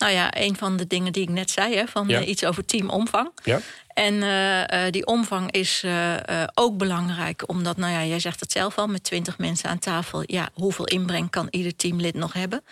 Nou 0.02 0.14
ja, 0.14 0.38
een 0.38 0.56
van 0.58 0.78
de 0.78 0.88
dingen 0.88 1.12
die 1.14 1.24
ik 1.24 1.30
net 1.30 1.52
zei, 1.52 1.76
hè, 1.76 1.88
van 1.88 2.08
Ja. 2.08 2.22
iets 2.22 2.46
over 2.46 2.66
teamomvang. 2.66 3.32
Ja. 3.44 3.60
En 3.94 4.24
eh, 4.24 4.86
eh, 4.86 4.92
die 4.92 5.06
omvang 5.06 5.52
is 5.52 5.82
eh, 5.84 6.42
eh, 6.42 6.48
ook 6.54 6.78
belangrijk, 6.78 7.44
omdat, 7.50 7.78
nou 7.78 7.92
ja, 7.94 8.04
jij 8.06 8.20
zegt 8.20 8.40
het 8.40 8.52
zelf 8.52 8.78
al, 8.78 8.88
met 8.88 9.04
twintig 9.04 9.38
mensen 9.38 9.70
aan 9.70 9.80
tafel, 9.80 10.24
ja, 10.26 10.50
hoeveel 10.54 10.86
inbreng 10.86 11.30
kan 11.30 11.48
ieder 11.50 11.76
teamlid 11.76 12.14
nog 12.16 12.34
hebben? 12.34 12.64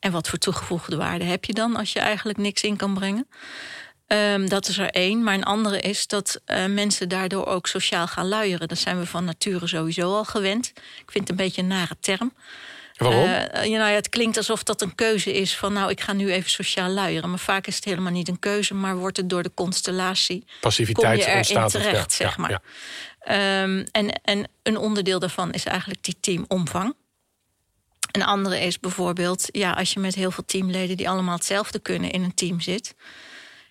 En 0.00 0.12
wat 0.12 0.28
voor 0.28 0.38
toegevoegde 0.38 0.96
waarde 0.96 1.24
heb 1.24 1.44
je 1.44 1.52
dan 1.52 1.76
als 1.76 1.92
je 1.92 2.00
eigenlijk 2.00 2.38
niks 2.38 2.62
in 2.62 2.76
kan 2.76 2.94
brengen? 2.94 3.26
Ehm, 4.06 4.46
dat 4.48 4.68
is 4.68 4.78
er 4.78 4.90
één. 4.90 5.22
Maar 5.22 5.34
een 5.34 5.44
andere 5.44 5.80
is 5.80 6.06
dat 6.06 6.40
eh, 6.44 6.66
mensen 6.66 7.08
daardoor 7.08 7.46
ook 7.46 7.66
sociaal 7.66 8.06
gaan 8.06 8.28
luieren. 8.28 8.68
Dat 8.68 8.78
zijn 8.78 8.98
we 8.98 9.06
van 9.06 9.24
nature 9.24 9.66
sowieso 9.66 10.14
al 10.16 10.24
gewend. 10.24 10.66
Ik 10.76 11.10
vind 11.10 11.28
het 11.28 11.30
een 11.30 11.44
beetje 11.44 11.62
een 11.62 11.68
nare 11.68 11.96
term. 12.00 12.32
Waarom? 13.00 13.24
Eh, 13.24 13.64
ja, 13.64 13.78
nou 13.78 13.90
ja, 13.90 13.94
het 13.94 14.08
klinkt 14.08 14.36
alsof 14.36 14.62
dat 14.62 14.82
een 14.82 14.94
keuze 14.94 15.32
is 15.32 15.56
van 15.56 15.72
nou, 15.72 15.90
ik 15.90 16.00
ga 16.00 16.12
nu 16.12 16.32
even 16.32 16.50
sociaal 16.50 16.88
luieren. 16.88 17.30
Maar 17.30 17.38
vaak 17.38 17.66
is 17.66 17.76
het 17.76 17.84
helemaal 17.84 18.12
niet 18.12 18.28
een 18.28 18.38
keuze, 18.38 18.74
maar 18.74 18.96
wordt 18.96 19.16
het 19.16 19.30
door 19.30 19.42
de 19.42 19.54
constellatie 19.54 20.44
Passiviteit 20.60 21.24
kom 21.24 21.26
je 21.26 21.32
erin 21.32 21.68
terecht, 21.68 22.14
ja, 22.14 22.26
zeg 22.26 22.36
maar. 22.36 22.62
Ehm, 23.20 23.84
en, 23.90 24.20
en 24.22 24.48
een 24.62 24.76
onderdeel 24.76 25.18
daarvan 25.18 25.52
is 25.52 25.64
eigenlijk 25.64 26.02
die 26.02 26.16
teamomvang. 26.20 26.94
Een 28.12 28.24
andere 28.24 28.60
is 28.60 28.80
bijvoorbeeld, 28.80 29.48
ja, 29.52 29.72
als 29.72 29.92
je 29.92 30.00
met 30.00 30.14
heel 30.14 30.30
veel 30.30 30.44
teamleden 30.44 30.96
die 30.96 31.08
allemaal 31.08 31.34
hetzelfde 31.34 31.78
kunnen 31.78 32.10
in 32.10 32.22
een 32.22 32.34
team 32.34 32.60
zit, 32.60 32.94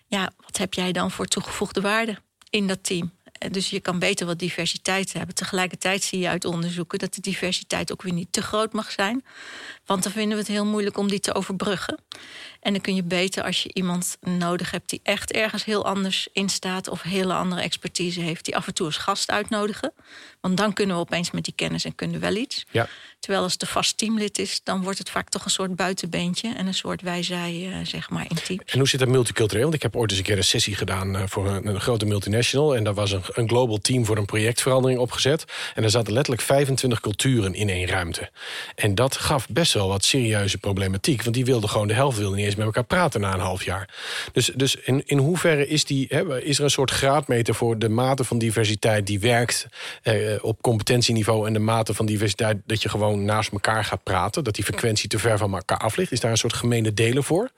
ja, 0.06 0.30
wat 0.36 0.56
heb 0.56 0.74
jij 0.74 0.92
dan 0.92 1.10
voor 1.10 1.26
toegevoegde 1.26 1.80
waarde 1.80 2.16
in 2.50 2.66
dat 2.66 2.84
team? 2.84 3.12
Dus 3.48 3.70
je 3.70 3.80
kan 3.80 3.98
beter 3.98 4.26
wat 4.26 4.38
diversiteit 4.38 5.12
hebben. 5.12 5.34
Tegelijkertijd 5.34 6.02
zie 6.02 6.18
je 6.18 6.28
uit 6.28 6.44
onderzoeken 6.44 6.98
dat 6.98 7.14
de 7.14 7.20
diversiteit 7.20 7.92
ook 7.92 8.02
weer 8.02 8.12
niet 8.12 8.32
te 8.32 8.42
groot 8.42 8.72
mag 8.72 8.90
zijn. 8.90 9.24
Want 9.86 10.02
dan 10.02 10.12
vinden 10.12 10.32
we 10.32 10.42
het 10.42 10.52
heel 10.52 10.66
moeilijk 10.66 10.98
om 10.98 11.08
die 11.08 11.20
te 11.20 11.34
overbruggen. 11.34 11.98
En 12.60 12.72
dan 12.72 12.80
kun 12.80 12.94
je 12.94 13.02
beter 13.02 13.44
als 13.44 13.62
je 13.62 13.70
iemand 13.72 14.16
nodig 14.20 14.70
hebt 14.70 14.90
die 14.90 15.00
echt 15.02 15.32
ergens 15.32 15.64
heel 15.64 15.86
anders 15.86 16.28
in 16.32 16.48
staat 16.48 16.88
of 16.88 17.02
hele 17.02 17.34
andere 17.34 17.60
expertise 17.60 18.20
heeft, 18.20 18.44
die 18.44 18.56
af 18.56 18.66
en 18.66 18.74
toe 18.74 18.86
als 18.86 18.96
gast 18.96 19.30
uitnodigen. 19.30 19.92
Want 20.40 20.56
dan 20.56 20.72
kunnen 20.72 20.96
we 20.96 21.02
opeens 21.02 21.30
met 21.30 21.44
die 21.44 21.54
kennis 21.56 21.84
en 21.84 21.94
kunnen 21.94 22.20
wel 22.20 22.34
iets. 22.34 22.66
Ja. 22.70 22.88
Terwijl 23.20 23.42
als 23.42 23.52
het 23.52 23.62
een 23.62 23.68
vast 23.68 23.98
teamlid 23.98 24.38
is, 24.38 24.60
dan 24.64 24.82
wordt 24.82 24.98
het 24.98 25.10
vaak 25.10 25.28
toch 25.28 25.44
een 25.44 25.50
soort 25.50 25.76
buitenbeentje 25.76 26.54
en 26.56 26.66
een 26.66 26.74
soort 26.74 27.02
wijzij, 27.02 27.68
eh, 27.72 27.86
zeg 27.86 28.10
maar, 28.10 28.26
in 28.28 28.36
teams. 28.44 28.62
En 28.66 28.78
hoe 28.78 28.88
zit 28.88 29.00
dat 29.00 29.08
multicultureel? 29.08 29.62
Want 29.62 29.74
ik 29.74 29.82
heb 29.82 29.96
ooit 29.96 30.10
eens 30.10 30.18
een 30.18 30.24
keer 30.24 30.36
een 30.36 30.44
sessie 30.44 30.74
gedaan 30.74 31.16
eh, 31.16 31.22
voor 31.26 31.48
een, 31.48 31.66
een 31.66 31.80
grote 31.80 32.06
multinational. 32.06 32.76
En 32.76 32.84
daar 32.84 32.94
was 32.94 33.12
een, 33.12 33.22
een 33.32 33.48
global 33.48 33.78
team 33.78 34.04
voor 34.04 34.16
een 34.16 34.24
projectverandering 34.24 35.00
opgezet. 35.00 35.44
En 35.74 35.82
er 35.82 35.90
zaten 35.90 36.12
letterlijk 36.12 36.42
25 36.42 37.00
culturen 37.00 37.54
in 37.54 37.68
één 37.68 37.86
ruimte. 37.86 38.30
En 38.74 38.94
dat 38.94 39.16
gaf 39.16 39.48
best 39.48 39.72
wel 39.72 39.88
wat 39.88 40.04
serieuze 40.04 40.58
problematiek. 40.58 41.22
Want 41.22 41.34
die 41.34 41.44
wilden 41.44 41.68
gewoon, 41.68 41.86
de 41.86 41.94
helft 41.94 42.18
wilde 42.18 42.36
niet 42.36 42.44
eens 42.44 42.54
met 42.54 42.66
elkaar 42.66 42.84
praten 42.84 43.20
na 43.20 43.34
een 43.34 43.40
half 43.40 43.64
jaar. 43.64 43.88
Dus, 44.32 44.50
dus 44.54 44.76
in, 44.76 45.02
in 45.06 45.18
hoeverre 45.18 45.68
is, 45.68 45.84
die, 45.84 46.06
hè, 46.08 46.42
is 46.42 46.58
er 46.58 46.64
een 46.64 46.70
soort 46.70 46.90
graadmeter 46.90 47.54
voor 47.54 47.78
de 47.78 47.88
mate 47.88 48.24
van 48.24 48.38
diversiteit 48.38 49.06
die 49.06 49.20
werkt 49.20 49.66
eh, 50.02 50.29
op 50.42 50.62
competentieniveau 50.62 51.46
en 51.46 51.52
de 51.52 51.58
mate 51.58 51.94
van 51.94 52.06
diversiteit 52.06 52.56
dat 52.66 52.82
je 52.82 52.88
gewoon 52.88 53.24
naast 53.24 53.52
elkaar 53.52 53.84
gaat 53.84 54.02
praten? 54.02 54.44
Dat 54.44 54.54
die 54.54 54.64
frequentie 54.64 55.08
te 55.08 55.18
ver 55.18 55.38
van 55.38 55.54
elkaar 55.54 55.78
af 55.78 55.96
ligt? 55.96 56.12
Is 56.12 56.20
daar 56.20 56.30
een 56.30 56.36
soort 56.36 56.52
gemene 56.54 56.94
delen 56.94 57.24
voor? 57.24 57.50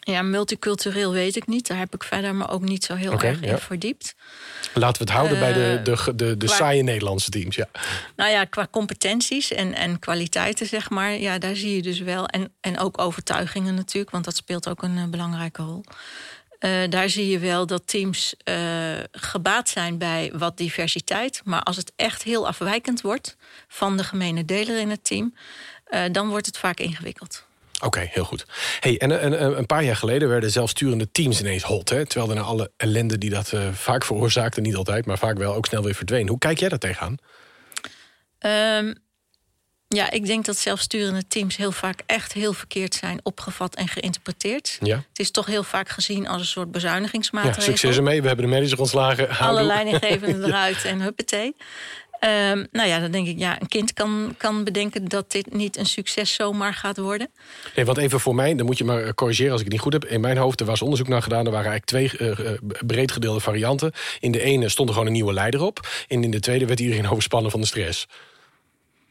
Ja, 0.00 0.22
multicultureel 0.22 1.12
weet 1.12 1.36
ik 1.36 1.46
niet. 1.46 1.66
Daar 1.66 1.78
heb 1.78 1.94
ik 1.94 2.02
verder 2.04 2.34
me 2.34 2.48
ook 2.48 2.62
niet 2.62 2.84
zo 2.84 2.94
heel 2.94 3.12
erg 3.12 3.40
in 3.40 3.48
ja. 3.48 3.58
verdiept. 3.58 4.14
Laten 4.74 5.04
we 5.04 5.10
het 5.10 5.18
houden 5.18 5.38
bij 5.38 5.52
de, 5.52 5.76
Eh, 5.78 5.84
de, 5.84 6.14
de, 6.14 6.36
de 6.36 6.46
qua- 6.46 6.54
saaie 6.56 6.82
Nederlandse 6.82 7.30
teams. 7.30 7.56
Ja. 7.56 7.68
Nou 8.16 8.30
ja, 8.30 8.44
qua 8.44 8.68
competenties 8.70 9.52
en, 9.52 9.74
en 9.74 9.98
kwaliteiten, 9.98 10.66
zeg 10.66 10.90
maar, 10.90 11.12
ja, 11.18 11.38
daar 11.38 11.56
zie 11.56 11.74
je 11.74 11.82
dus 11.82 12.00
wel. 12.00 12.26
En, 12.26 12.52
en 12.60 12.78
ook 12.78 13.00
overtuigingen 13.00 13.74
natuurlijk, 13.74 14.10
want 14.10 14.24
dat 14.24 14.36
speelt 14.36 14.68
ook 14.68 14.82
een 14.82 14.98
eh, 14.98 15.04
belangrijke 15.06 15.62
rol. 15.62 15.84
Eh, 16.58 16.70
daar 16.88 17.08
zie 17.08 17.28
je 17.28 17.38
wel 17.38 17.66
dat 17.66 17.82
teams 17.86 18.34
eh, 18.44 18.56
gebaat 19.12 19.68
zijn 19.68 19.98
bij 19.98 20.32
wat 20.34 20.56
diversiteit. 20.56 21.40
Maar 21.44 21.62
als 21.62 21.76
het 21.76 21.92
echt 21.96 22.22
heel 22.22 22.46
afwijkend 22.46 23.00
wordt 23.00 23.36
van 23.68 23.96
de 23.96 24.04
gemene 24.04 24.44
deler 24.44 24.78
in 24.78 24.90
het 24.90 25.04
team, 25.04 25.34
eh, 25.84 26.02
dan 26.12 26.28
wordt 26.28 26.46
het 26.46 26.58
vaak 26.58 26.80
ingewikkeld. 26.80 27.46
Oké, 27.84 28.08
heel 28.10 28.24
goed. 28.24 28.46
Hey, 28.80 28.98
en, 28.98 29.20
en, 29.20 29.38
en 29.38 29.58
een 29.58 29.66
paar 29.66 29.84
jaar 29.84 29.96
geleden 29.96 30.28
werden 30.28 30.50
zelfsturende 30.50 31.10
teams 31.10 31.40
ineens 31.40 31.62
hot. 31.62 31.88
Hè? 31.88 32.06
Terwijl 32.06 32.30
er 32.30 32.36
na 32.38 32.42
alle 32.46 32.70
ellende 32.76 33.18
die 33.18 33.30
dat 33.30 33.52
vaak 33.72 34.04
veroorzaakte, 34.04 34.60
niet 34.60 34.76
altijd, 34.76 35.06
maar 35.06 35.18
vaak 35.18 35.38
wel 35.38 35.54
ook 35.54 35.66
snel 35.66 35.82
weer 35.82 35.94
verdween. 35.94 36.28
Hoe 36.28 36.38
kijk 36.38 36.58
jij 36.58 36.68
daar 36.68 36.78
tegenaan? 36.78 37.16
Ehm, 38.38 38.94
ja, 39.88 40.10
ik 40.10 40.26
denk 40.26 40.44
dat 40.44 40.56
zelfsturende 40.56 41.26
teams 41.28 41.56
heel 41.56 41.72
vaak 41.72 42.00
echt 42.06 42.32
heel 42.32 42.52
verkeerd 42.52 42.94
zijn 42.94 43.20
opgevat 43.22 43.74
en 43.74 43.88
geïnterpreteerd. 43.88 44.78
Ja, 44.80 44.96
Het 44.96 45.18
is 45.18 45.30
toch 45.30 45.46
heel 45.46 45.62
vaak 45.62 45.88
gezien 45.88 46.28
als 46.28 46.40
een 46.40 46.46
soort 46.46 46.66
ja 46.66 46.72
bezuinigingsmaatregel. 46.72 47.62
succes 47.62 47.96
ermee. 47.96 48.20
We 48.20 48.26
hebben 48.26 48.44
de 48.44 48.50
manager 48.50 48.78
ontslagen. 48.78 49.28
Alle 49.38 49.62
leidinggevenden 49.62 50.44
eruit 50.48 50.84
en 50.84 51.00
huppatee. 51.00 51.54
Ehm, 52.18 52.64
nou 52.72 52.88
ja, 52.88 53.00
dan 53.00 53.10
denk 53.10 53.26
ik, 53.26 53.38
ja, 53.38 53.60
een 53.60 53.68
kind 53.68 53.92
kan, 53.92 54.34
kan 54.36 54.64
bedenken 54.64 55.04
dat 55.04 55.30
dit 55.32 55.54
niet 55.54 55.76
een 55.76 55.86
succes 55.86 56.34
zomaar 56.34 56.74
gaat 56.74 56.96
worden. 56.96 57.30
Nee, 57.76 57.84
want 57.84 57.98
even 57.98 58.20
voor 58.20 58.34
mij, 58.34 58.54
dan 58.54 58.66
moet 58.66 58.78
je 58.78 58.84
maar 58.84 59.02
eh, 59.02 59.12
corrigeren 59.12 59.50
als 59.52 59.60
ik 59.60 59.66
het 59.66 59.74
niet 59.74 59.82
goed 59.82 59.92
heb. 59.92 60.04
In 60.04 60.20
mijn 60.20 60.36
hoofd, 60.36 60.60
er 60.60 60.66
was 60.66 60.82
onderzoek 60.82 61.08
naar 61.08 61.22
gedaan. 61.22 61.46
Er 61.46 61.52
waren 61.52 61.70
eigenlijk 61.70 62.12
twee 62.12 62.28
eh, 62.28 62.52
eh, 62.52 62.58
breed 62.86 63.12
gedeelde 63.12 63.40
varianten. 63.40 63.92
In 64.20 64.32
de 64.32 64.40
ene 64.40 64.68
stond 64.68 64.88
er 64.88 64.94
gewoon 64.94 65.08
een 65.08 65.16
nieuwe 65.16 65.32
leider 65.32 65.62
op. 65.62 65.88
En 66.08 66.24
in 66.24 66.30
de 66.30 66.40
tweede 66.40 66.66
werd 66.66 66.80
iedereen 66.80 67.08
overspannen 67.08 67.50
van 67.50 67.60
de 67.60 67.66
stress. 67.66 68.06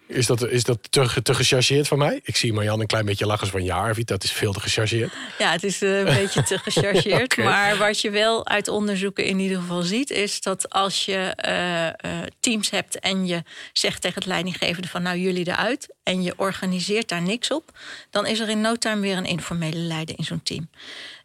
Is 0.07 0.25
dat, 0.25 0.47
is 0.47 0.63
dat 0.63 0.91
te, 0.91 1.21
te 1.21 1.33
gechargeerd 1.33 1.87
van 1.87 1.97
mij? 1.97 2.19
Ik 2.23 2.35
zie 2.35 2.53
Marjan 2.53 2.79
een 2.79 2.87
klein 2.87 3.05
beetje 3.05 3.25
lachen 3.25 3.47
van 3.47 3.63
ja, 3.63 3.77
Arvid, 3.77 4.07
dat 4.07 4.23
is 4.23 4.31
veel 4.31 4.53
te 4.53 4.59
gechargeerd. 4.59 5.13
Ja, 5.37 5.51
het 5.51 5.63
is 5.63 5.81
eh, 5.81 5.97
een 5.97 6.05
beetje 6.05 6.43
te 6.43 6.57
gechargeerd. 6.57 7.37
Maar 7.47 7.77
wat 7.77 8.01
je 8.01 8.09
wel 8.09 8.47
uit 8.47 8.67
onderzoeken 8.67 9.25
in 9.25 9.39
ieder 9.39 9.59
geval 9.59 9.81
ziet, 9.81 10.09
is 10.09 10.41
dat 10.41 10.69
als 10.69 11.05
je 11.05 11.33
eh, 11.35 11.87
eh, 11.87 11.93
teams 12.39 12.69
hebt 12.69 12.99
en 12.99 13.25
je 13.25 13.43
zegt 13.73 14.01
tegen 14.01 14.17
het 14.17 14.27
leidinggevende 14.27 14.87
van 14.87 15.01
nou 15.01 15.17
jullie 15.17 15.47
eruit 15.47 15.93
en 16.03 16.23
je 16.23 16.33
organiseert 16.37 17.09
daar 17.09 17.21
niks 17.21 17.51
op, 17.51 17.77
dan 18.09 18.25
is 18.25 18.39
er 18.39 18.49
in 18.49 18.61
no 18.61 18.75
time 18.75 19.01
weer 19.01 19.17
een 19.17 19.25
informele 19.25 19.79
leider 19.79 20.17
in 20.17 20.23
zo'n 20.23 20.43
team. 20.43 20.69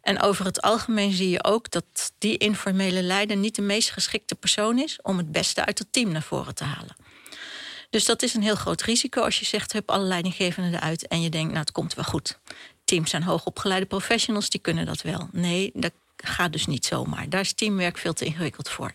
En 0.01 0.21
over 0.21 0.45
het 0.45 0.61
algemeen 0.61 1.11
zie 1.11 1.29
je 1.29 1.43
ook 1.43 1.71
dat 1.71 2.13
die 2.17 2.37
informele 2.37 3.01
leider 3.01 3.37
niet 3.37 3.55
de 3.55 3.61
meest 3.61 3.91
geschikte 3.91 4.35
persoon 4.35 4.79
is 4.79 4.99
om 5.01 5.17
het 5.17 5.31
beste 5.31 5.65
uit 5.65 5.79
het 5.79 5.87
team 5.91 6.11
naar 6.11 6.21
voren 6.21 6.55
te 6.55 6.63
halen. 6.63 7.02
Dus 7.93 8.05
dat 8.05 8.21
is 8.21 8.33
een 8.33 8.41
heel 8.41 8.55
groot 8.55 8.81
risico 8.81 9.21
als 9.21 9.39
je 9.39 9.45
zegt, 9.45 9.73
hup, 9.73 9.89
alle 9.89 10.03
leidinggevenden 10.03 10.73
eruit 10.73 11.07
en 11.07 11.21
je 11.21 11.29
denkt, 11.29 11.47
nou 11.47 11.59
het 11.59 11.71
komt 11.71 11.93
wel 11.93 12.03
goed. 12.05 12.39
Teams 12.83 13.09
zijn 13.09 13.23
hoogopgeleide 13.23 13.85
professionals, 13.85 14.49
die 14.49 14.59
kunnen 14.59 14.85
dat 14.85 15.01
wel. 15.01 15.29
Nee, 15.31 15.71
dat 15.73 15.91
gaat 16.17 16.51
dus 16.51 16.65
niet 16.65 16.85
zomaar. 16.85 17.29
Daar 17.29 17.41
is 17.41 17.53
teamwerk 17.53 17.97
veel 17.97 18.13
te 18.13 18.25
ingewikkeld 18.25 18.69
voor. 18.69 18.93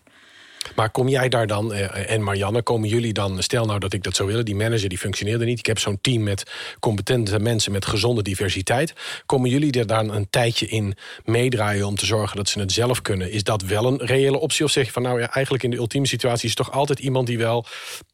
Maar 0.74 0.90
kom 0.90 1.08
jij 1.08 1.28
daar 1.28 1.46
dan, 1.46 1.72
eh, 1.72 2.10
en 2.10 2.22
Marianne, 2.22 2.62
komen 2.62 2.88
jullie 2.88 3.12
dan... 3.12 3.42
stel 3.42 3.66
nou 3.66 3.78
dat 3.78 3.92
ik 3.92 4.02
dat 4.02 4.16
zou 4.16 4.28
willen, 4.28 4.44
die 4.44 4.54
manager 4.54 4.88
die 4.88 4.98
functioneerde 4.98 5.44
niet... 5.44 5.58
ik 5.58 5.66
heb 5.66 5.78
zo'n 5.78 6.00
team 6.00 6.22
met 6.22 6.52
competente 6.80 7.38
mensen 7.38 7.72
met 7.72 7.86
gezonde 7.86 8.22
diversiteit... 8.22 8.92
komen 9.26 9.50
jullie 9.50 9.72
er 9.72 9.86
dan 9.86 10.14
een 10.14 10.30
tijdje 10.30 10.66
in 10.66 10.96
meedraaien 11.24 11.86
om 11.86 11.96
te 11.96 12.06
zorgen 12.06 12.36
dat 12.36 12.48
ze 12.48 12.60
het 12.60 12.72
zelf 12.72 13.02
kunnen? 13.02 13.32
Is 13.32 13.42
dat 13.42 13.62
wel 13.62 13.86
een 13.86 14.06
reële 14.06 14.38
optie? 14.38 14.64
Of 14.64 14.70
zeg 14.70 14.86
je 14.86 14.92
van 14.92 15.02
nou 15.02 15.20
ja, 15.20 15.30
eigenlijk 15.30 15.64
in 15.64 15.70
de 15.70 15.76
ultieme 15.76 16.06
situatie... 16.06 16.48
is 16.48 16.54
toch 16.54 16.72
altijd 16.72 16.98
iemand 16.98 17.26
die 17.26 17.38
wel 17.38 17.66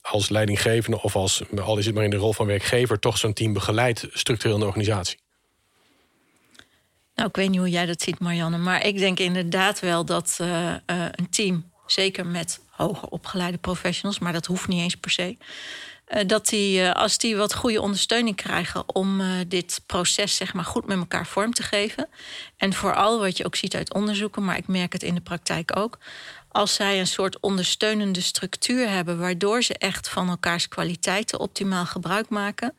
als 0.02 0.28
leidinggevende... 0.28 1.02
of 1.02 1.16
als, 1.16 1.42
al 1.56 1.78
is 1.78 1.86
het 1.86 1.94
maar 1.94 2.04
in 2.04 2.10
de 2.10 2.16
rol 2.16 2.32
van 2.32 2.46
werkgever... 2.46 2.98
toch 2.98 3.18
zo'n 3.18 3.32
team 3.32 3.52
begeleidt 3.52 4.06
structureel 4.12 4.54
in 4.54 4.60
de 4.60 4.66
organisatie? 4.66 5.22
Nou, 7.14 7.28
ik 7.28 7.36
weet 7.36 7.48
niet 7.50 7.58
hoe 7.58 7.70
jij 7.70 7.86
dat 7.86 8.02
ziet, 8.02 8.18
Marianne. 8.18 8.58
Maar 8.58 8.86
ik 8.86 8.98
denk 8.98 9.18
inderdaad 9.18 9.80
wel 9.80 10.04
dat 10.04 10.38
uh, 10.40 10.48
uh, 10.48 10.74
een 11.10 11.30
team, 11.30 11.72
zeker 11.86 12.26
met 12.26 12.60
hoger 12.70 13.08
opgeleide 13.08 13.58
professionals, 13.58 14.18
maar 14.18 14.32
dat 14.32 14.46
hoeft 14.46 14.68
niet 14.68 14.80
eens 14.80 14.96
per 14.96 15.10
se. 15.10 15.36
Uh, 16.08 16.20
dat 16.26 16.48
die, 16.48 16.90
als 16.90 17.18
die 17.18 17.36
wat 17.36 17.54
goede 17.54 17.80
ondersteuning 17.80 18.36
krijgen 18.36 18.94
om 18.94 19.22
dit 19.48 19.80
proces 19.86 20.36
zeg 20.36 20.54
maar, 20.54 20.64
goed 20.64 20.86
met 20.86 20.98
elkaar 20.98 21.26
vorm 21.26 21.52
te 21.52 21.62
geven. 21.62 22.08
En 22.56 22.72
vooral 22.72 23.18
wat 23.20 23.36
je 23.36 23.44
ook 23.44 23.56
ziet 23.56 23.74
uit 23.74 23.94
onderzoeken, 23.94 24.44
maar 24.44 24.56
ik 24.56 24.66
merk 24.66 24.92
het 24.92 25.02
in 25.02 25.14
de 25.14 25.20
praktijk 25.20 25.76
ook. 25.76 25.98
Als 26.48 26.74
zij 26.74 27.00
een 27.00 27.06
soort 27.06 27.40
ondersteunende 27.40 28.20
structuur 28.20 28.88
hebben, 28.88 29.18
waardoor 29.18 29.62
ze 29.62 29.78
echt 29.78 30.08
van 30.08 30.28
elkaars 30.28 30.68
kwaliteiten 30.68 31.40
optimaal 31.40 31.86
gebruik 31.86 32.28
maken 32.28 32.74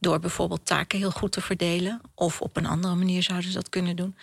door 0.00 0.18
bijvoorbeeld 0.18 0.66
taken 0.66 0.98
heel 0.98 1.10
goed 1.10 1.32
te 1.32 1.40
verdelen. 1.40 2.00
Of 2.14 2.40
op 2.40 2.56
een 2.56 2.66
andere 2.66 2.94
manier 2.94 3.22
zouden 3.22 3.48
ze 3.48 3.54
dat 3.54 3.68
kunnen 3.68 3.96
doen. 3.96 4.16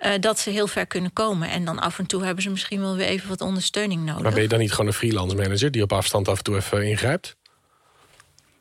Uh, 0.00 0.12
dat 0.20 0.38
ze 0.38 0.50
heel 0.50 0.66
ver 0.66 0.86
kunnen 0.86 1.12
komen. 1.12 1.48
En 1.48 1.64
dan 1.64 1.78
af 1.78 1.98
en 1.98 2.06
toe 2.06 2.24
hebben 2.24 2.42
ze 2.42 2.50
misschien 2.50 2.80
wel 2.80 2.96
weer 2.96 3.06
even 3.06 3.28
wat 3.28 3.40
ondersteuning 3.40 4.04
nodig. 4.04 4.22
Maar 4.22 4.32
ben 4.32 4.42
je 4.42 4.48
dan 4.48 4.58
niet 4.58 4.70
gewoon 4.70 4.86
een 4.86 4.92
freelance 4.92 5.36
manager 5.36 5.70
die 5.70 5.82
op 5.82 5.92
afstand 5.92 6.28
af 6.28 6.38
en 6.38 6.44
toe 6.44 6.56
even 6.56 6.88
ingrijpt? 6.88 7.36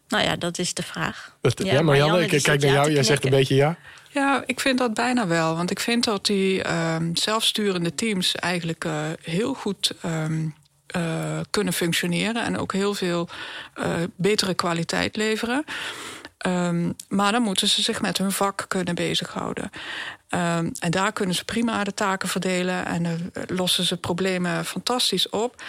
Nou 0.07 0.23
ja, 0.23 0.35
dat 0.35 0.57
is 0.57 0.73
de 0.73 0.83
vraag. 0.83 1.37
Dat, 1.41 1.63
ja, 1.63 1.73
ja, 1.73 1.81
Marianne, 1.81 2.25
ik 2.25 2.43
kijk 2.43 2.61
naar 2.61 2.71
jou. 2.71 2.91
Jij 2.91 3.03
zegt 3.03 3.23
een 3.23 3.29
beetje 3.29 3.55
ja. 3.55 3.77
Ja, 4.11 4.43
ik 4.45 4.59
vind 4.59 4.77
dat 4.77 4.93
bijna 4.93 5.27
wel. 5.27 5.55
Want 5.55 5.71
ik 5.71 5.79
vind 5.79 6.03
dat 6.03 6.25
die 6.25 6.65
uh, 6.65 6.95
zelfsturende 7.13 7.95
teams 7.95 8.35
eigenlijk 8.35 8.85
uh, 8.85 9.05
heel 9.21 9.53
goed 9.53 9.93
um, 10.05 10.55
uh, 10.95 11.39
kunnen 11.49 11.73
functioneren. 11.73 12.43
En 12.43 12.57
ook 12.57 12.73
heel 12.73 12.93
veel 12.93 13.29
betere 14.15 14.53
kwaliteit 14.53 15.15
leveren. 15.15 15.63
Um, 16.47 16.95
maar 17.07 17.31
dan 17.31 17.41
moeten 17.41 17.67
ze 17.67 17.81
zich 17.81 18.01
met 18.01 18.17
hun 18.17 18.31
vak 18.31 18.65
kunnen 18.67 18.95
bezighouden. 18.95 19.69
Um, 20.29 20.71
en 20.79 20.91
daar 20.91 21.13
kunnen 21.13 21.35
ze 21.35 21.45
prima 21.45 21.83
de 21.83 21.93
taken 21.93 22.29
verdelen 22.29 22.85
en 22.85 23.05
uh, 23.05 23.13
lossen 23.47 23.85
ze 23.85 23.97
problemen 23.97 24.65
fantastisch 24.65 25.29
op. 25.29 25.63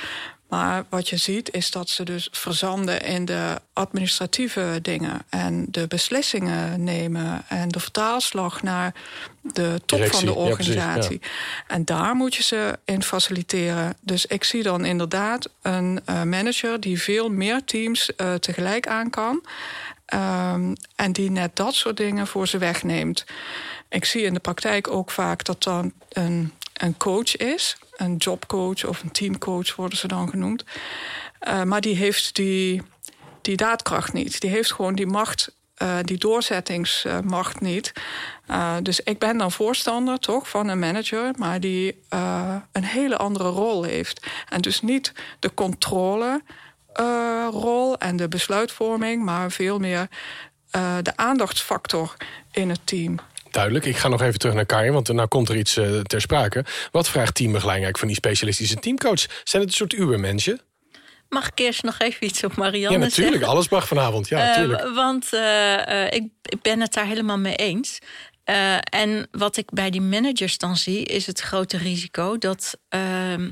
Maar 0.51 0.85
wat 0.89 1.09
je 1.09 1.17
ziet 1.17 1.55
is 1.55 1.71
dat 1.71 1.89
ze 1.89 2.05
dus 2.05 2.29
verzanden 2.31 3.01
in 3.01 3.25
de 3.25 3.61
administratieve 3.73 4.79
dingen 4.83 5.23
en 5.29 5.67
de 5.69 5.87
beslissingen 5.87 6.85
nemen 6.85 7.43
en 7.49 7.69
de 7.69 7.81
vertaalslag 7.81 8.63
naar 8.63 8.95
de 9.43 9.81
top 9.87 9.99
Directie, 9.99 10.19
van 10.19 10.27
de 10.27 10.35
organisatie. 10.35 11.19
Ja, 11.21 11.29
precies, 11.29 11.65
En 11.67 11.85
daar 11.85 12.15
moet 12.15 12.35
je 12.35 12.43
ze 12.43 12.79
in 12.85 13.03
faciliteren. 13.03 13.97
Dus 14.01 14.27
ik 14.27 14.45
zie 14.45 14.63
dan 14.63 14.85
inderdaad 14.85 15.49
een 15.63 16.01
uh, 16.07 16.23
manager 16.23 16.81
die 16.81 17.03
veel 17.03 17.29
meer 17.29 17.65
teams 17.65 18.11
uh, 18.17 18.35
tegelijk 18.35 18.87
aan 18.87 19.11
kan. 19.11 19.43
Um, 20.15 20.75
en 20.97 21.13
die 21.13 21.31
net 21.31 21.57
dat 21.57 21.75
soort 21.75 21.97
dingen 21.97 22.27
voor 22.27 22.49
ze 22.49 22.59
wegneemt. 22.59 23.25
Ik 23.89 24.05
zie 24.05 24.23
in 24.23 24.35
de 24.35 24.41
praktijk 24.41 24.89
ook 24.89 25.11
vaak 25.11 25.45
dat 25.45 25.63
dan 25.63 25.93
een, 26.09 26.53
een 26.73 26.97
coach 26.97 27.37
is. 27.37 27.77
Een 27.97 28.17
jobcoach 28.17 28.85
of 28.85 29.03
een 29.03 29.11
teamcoach 29.11 29.77
worden 29.77 29.99
ze 29.99 30.09
dan 30.09 30.29
genoemd. 30.29 30.65
Uh, 31.49 31.63
maar 31.63 31.81
die 31.81 31.97
heeft 31.97 32.35
die, 32.35 32.83
daadkracht 33.43 34.13
niet. 34.13 34.41
Die 34.41 34.51
heeft 34.51 34.73
gewoon 34.73 34.95
die 34.95 35.07
macht, 35.07 35.53
uh, 35.83 35.97
die 36.03 36.19
doorzettingsmacht 36.19 37.61
niet. 37.61 37.93
Uh, 38.51 38.77
dus 38.83 39.01
ik 39.01 39.19
ben 39.19 39.39
dan 39.39 39.53
voorstander 39.53 40.19
toch 40.19 40.49
van 40.49 40.69
een 40.69 40.79
manager, 40.79 41.31
maar 41.37 41.61
die 41.61 42.03
een 42.73 42.85
hele 42.85 43.17
andere 43.17 43.49
rol 43.49 43.83
heeft. 43.83 44.27
En 44.49 44.61
dus 44.61 44.83
niet 44.83 45.13
de 45.39 45.55
controle 45.55 46.43
rol 47.51 47.99
en 47.99 48.17
de 48.17 48.29
besluitvorming, 48.29 49.25
maar 49.25 49.51
veel 49.51 49.79
meer 49.79 50.09
uh, 50.77 50.97
de 51.03 51.17
aandachtsfactor 51.17 52.17
in 52.53 52.69
het 52.71 52.81
team. 52.85 53.19
Duidelijk. 53.51 53.85
Ik 53.85 53.97
ga 53.97 54.09
nog 54.09 54.23
even 54.23 54.39
terug 54.39 54.55
naar 54.55 54.67
Karin, 54.67 54.93
want 54.93 55.13
nou 55.13 55.29
komt 55.29 55.49
er 55.49 55.57
iets 55.57 55.77
uh, 55.77 56.01
ter 56.01 56.21
sprake. 56.21 56.65
Wat 56.91 57.09
vraagt 57.09 57.35
teambegeleiding 57.35 57.85
eigenlijk 57.85 57.99
van 57.99 58.09
die 58.09 58.17
specialistische 58.17 58.77
teamcoach? 58.77 59.27
Zijn 59.45 59.63
het 59.63 59.71
een 59.71 59.77
soort 59.77 59.93
ubermensen? 59.93 60.61
Mag 61.29 61.47
ik 61.47 61.59
eerst 61.59 61.83
nog 61.83 61.99
even 61.99 62.27
iets 62.27 62.45
op 62.45 62.57
Marianne 62.57 62.99
Ja, 62.99 63.05
natuurlijk. 63.05 63.37
zeggen? 63.37 63.53
Alles 63.53 63.69
mag 63.69 63.87
vanavond. 63.87 64.29
Ja, 64.29 64.47
natuurlijk. 64.47 64.85
Uh, 64.85 64.95
want 64.95 65.29
uh, 65.33 66.05
ik, 66.05 66.23
ik, 66.43 66.63
ben 66.63 66.81
het 66.81 66.93
daar 66.93 67.07
helemaal 67.07 67.39
mee 67.39 67.55
eens. 67.55 67.99
Uh, 68.45 68.77
en 68.81 69.29
wat 69.31 69.57
ik 69.57 69.71
bij 69.71 69.91
die 69.91 70.01
managers 70.01 70.59
dan 70.59 70.77
zie, 70.77 71.05
is 71.05 71.27
het 71.27 71.41
grote 71.41 71.77
risico 71.77 72.39
dat 72.39 72.79
ehm, 72.89 73.51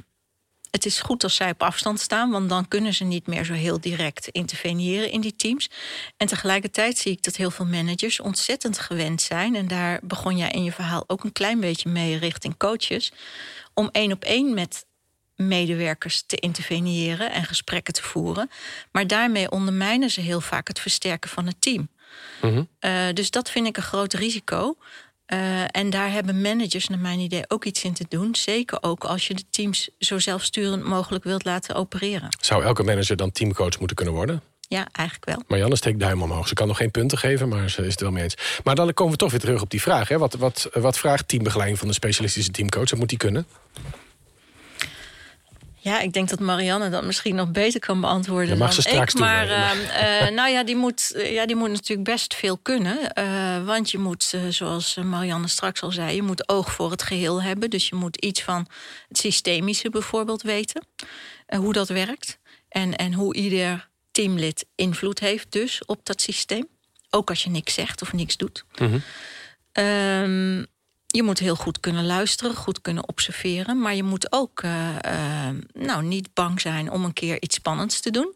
het 0.71 0.87
is 0.87 1.01
goed 1.01 1.23
als 1.23 1.35
zij 1.35 1.51
op 1.51 1.63
afstand 1.63 2.01
staan, 2.01 2.31
want 2.31 2.49
dan 2.49 2.69
kunnen 2.69 2.95
ze 2.95 3.05
niet 3.05 3.27
meer 3.27 3.45
zo 3.45 3.53
heel 3.53 3.81
direct 3.81 4.29
interveneren 4.29 5.11
in 5.11 5.21
die 5.21 5.37
teams. 5.37 5.71
En 6.17 6.27
tegelijkertijd 6.27 6.99
zie 6.99 7.13
ik 7.13 7.23
dat 7.23 7.37
heel 7.37 7.51
veel 7.51 7.67
managers 7.67 8.21
ontzettend 8.21 8.79
gewend 8.79 9.23
zijn, 9.23 9.55
en 9.55 9.69
daar 9.69 10.01
begon 10.03 10.37
jij 10.37 10.51
in 10.51 10.65
je 10.65 10.73
verhaal 10.73 11.05
ook 11.07 11.25
een 11.25 11.33
klein 11.33 11.61
beetje 11.61 11.89
mee 11.89 12.19
richting 12.19 12.57
coaches, 12.57 13.13
om 13.75 13.89
één 13.93 14.13
op 14.13 14.25
één 14.25 14.55
met 14.55 14.87
medewerkers 15.37 16.23
te 16.27 16.37
interveneren 16.37 17.33
en 17.33 17.45
gesprekken 17.45 17.95
te 17.95 18.03
voeren. 18.03 18.51
Maar 18.91 19.07
daarmee 19.07 19.51
ondermijnen 19.51 20.11
ze 20.11 20.21
heel 20.21 20.41
vaak 20.41 20.69
het 20.69 20.81
versterken 20.81 21.31
van 21.31 21.47
het 21.47 21.61
team. 21.61 21.89
Mm 22.43 22.51
-hmm. 22.51 22.69
uh, 22.81 23.13
dus 23.15 23.31
dat 23.31 23.51
vind 23.51 23.67
ik 23.67 23.77
een 23.77 23.83
groot 23.83 24.13
risico. 24.13 24.77
Uh, 25.33 25.63
en 25.71 25.91
daar 25.91 26.11
hebben 26.11 26.41
managers, 26.41 26.89
naar 26.89 26.99
mijn 26.99 27.19
idee, 27.19 27.45
ook 27.49 27.65
iets 27.65 27.85
in 27.85 27.93
te 27.93 28.05
doen. 28.09 28.35
Zeker 28.35 28.79
ook 28.81 29.05
als 29.05 29.27
je 29.27 29.35
de 29.35 29.45
teams 29.51 29.89
zo 29.99 30.19
zelfsturend 30.19 30.85
mogelijk 30.85 31.25
wilt 31.25 31.45
laten 31.45 31.75
opereren. 31.75 32.29
Zou 32.41 32.65
elke 32.65 32.83
manager 32.83 33.17
dan 33.17 33.33
teamcoach 33.33 33.79
moeten 33.79 33.97
kunnen 33.97 34.15
worden? 34.15 34.43
Ja, 34.61 34.89
eigenlijk 34.93 35.27
wel. 35.27 35.43
Marianne 35.47 35.77
steekt 35.77 36.01
duim 36.01 36.23
omhoog. 36.23 36.49
Ze 36.49 36.55
kan 36.55 36.67
nog 36.67 36.77
geen 36.77 36.91
punten 36.91 37.19
geven, 37.19 37.49
maar 37.49 37.71
ze 37.71 37.83
is 37.83 37.91
het 37.91 38.01
wel 38.01 38.11
mee 38.11 38.23
eens. 38.23 38.61
Maar 38.65 38.75
dan 38.75 38.95
komen 38.95 39.13
we 39.13 39.19
toch 39.19 39.31
weer 39.31 39.41
terug 39.41 39.63
op 39.63 39.71
die 39.71 39.83
vraag. 39.83 40.09
Hè? 40.09 40.19
Wat, 40.19 40.35
wat, 40.35 40.69
wat 40.73 40.99
vraagt 40.99 41.29
teambegeleiding 41.29 41.79
van 41.79 41.89
de 41.89 41.95
specialistische 41.95 42.51
teamcoach? 42.51 42.91
Wat 42.91 42.99
moet 42.99 43.09
die 43.09 43.19
kunnen? 43.19 43.47
Ja, 45.81 46.01
ik 46.01 46.13
denk 46.13 46.29
dat 46.29 46.41
Marianne 46.41 46.91
dat 46.91 47.05
misschien 47.05 47.35
nog 47.35 47.51
beter 47.51 47.81
kan 47.81 48.01
beantwoorden. 48.01 48.49
Dat 48.49 48.59
mag 48.59 48.73
ze 48.73 48.83
dan 48.83 48.93
straks 48.93 49.13
ik. 49.13 49.19
doen. 49.19 49.29
Maar 49.29 49.47
uh, 49.47 50.25
uh, 50.25 50.35
nou 50.39 50.51
ja 50.51 50.65
die, 50.65 50.77
moet, 50.77 51.13
ja, 51.17 51.47
die 51.47 51.57
moet 51.57 51.71
natuurlijk 51.71 52.09
best 52.09 52.35
veel 52.35 52.59
kunnen. 52.59 52.99
Uh, 53.19 53.65
want 53.65 53.91
je 53.91 53.99
moet, 53.99 54.35
zoals 54.49 54.95
Marianne 54.95 55.49
straks 55.49 55.83
al 55.83 55.91
zei, 55.91 56.15
je 56.15 56.23
moet 56.23 56.49
oog 56.49 56.73
voor 56.73 56.91
het 56.91 57.03
geheel 57.03 57.43
hebben. 57.43 57.71
Dus 57.71 57.89
je 57.89 57.95
moet 57.95 58.17
iets 58.17 58.43
van 58.43 58.67
het 59.09 59.19
systemische 59.19 59.91
bijvoorbeeld 59.91 60.43
weten. 60.43 60.87
hoe 61.57 61.73
dat 61.73 61.89
werkt. 61.89 62.39
En, 62.69 62.97
en 62.97 63.13
hoe 63.13 63.35
ieder 63.35 63.89
teamlid 64.11 64.67
invloed 64.75 65.21
heeft 65.21 65.53
dus 65.53 65.85
op 65.85 66.01
dat 66.03 66.21
systeem. 66.21 66.69
Ook 67.11 67.29
als 67.29 67.43
je 67.43 67.51
niks 67.51 67.75
zegt 67.75 68.03
of 68.03 68.13
niks 68.13 68.37
doet. 68.37 68.65
Mm 68.79 68.89
-hmm. 68.89 69.85
um, 69.85 70.67
je 71.11 71.23
moet 71.23 71.39
heel 71.39 71.57
goed 71.57 71.81
kunnen 71.81 72.07
luisteren, 72.07 72.55
goed 72.55 72.81
kunnen 72.81 73.09
observeren. 73.09 73.81
Maar 73.81 73.95
je 73.95 74.03
moet 74.03 74.33
ook 74.33 74.63
uh, 74.63 74.89
uh, 75.07 75.49
nou, 75.73 76.05
niet 76.05 76.35
bang 76.35 76.61
zijn 76.61 76.91
om 76.91 77.05
een 77.05 77.13
keer 77.13 77.43
iets 77.43 77.57
spannends 77.57 78.01
te 78.01 78.11
doen. 78.11 78.35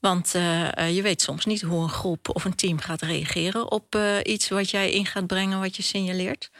Want 0.00 0.34
uh, 0.34 0.94
je 0.94 1.02
weet 1.02 1.22
soms 1.22 1.44
niet 1.44 1.60
hoe 1.60 1.82
een 1.82 1.88
groep 1.88 2.28
of 2.28 2.44
een 2.44 2.54
team 2.54 2.78
gaat 2.78 3.02
reageren 3.02 3.70
op 3.70 3.98
iets 4.22 4.48
wat 4.48 4.70
jij 4.70 4.90
in 4.90 5.06
gaat 5.06 5.26
brengen, 5.26 5.60
wat 5.60 5.76
je 5.76 5.82
signaleert. 5.82 6.50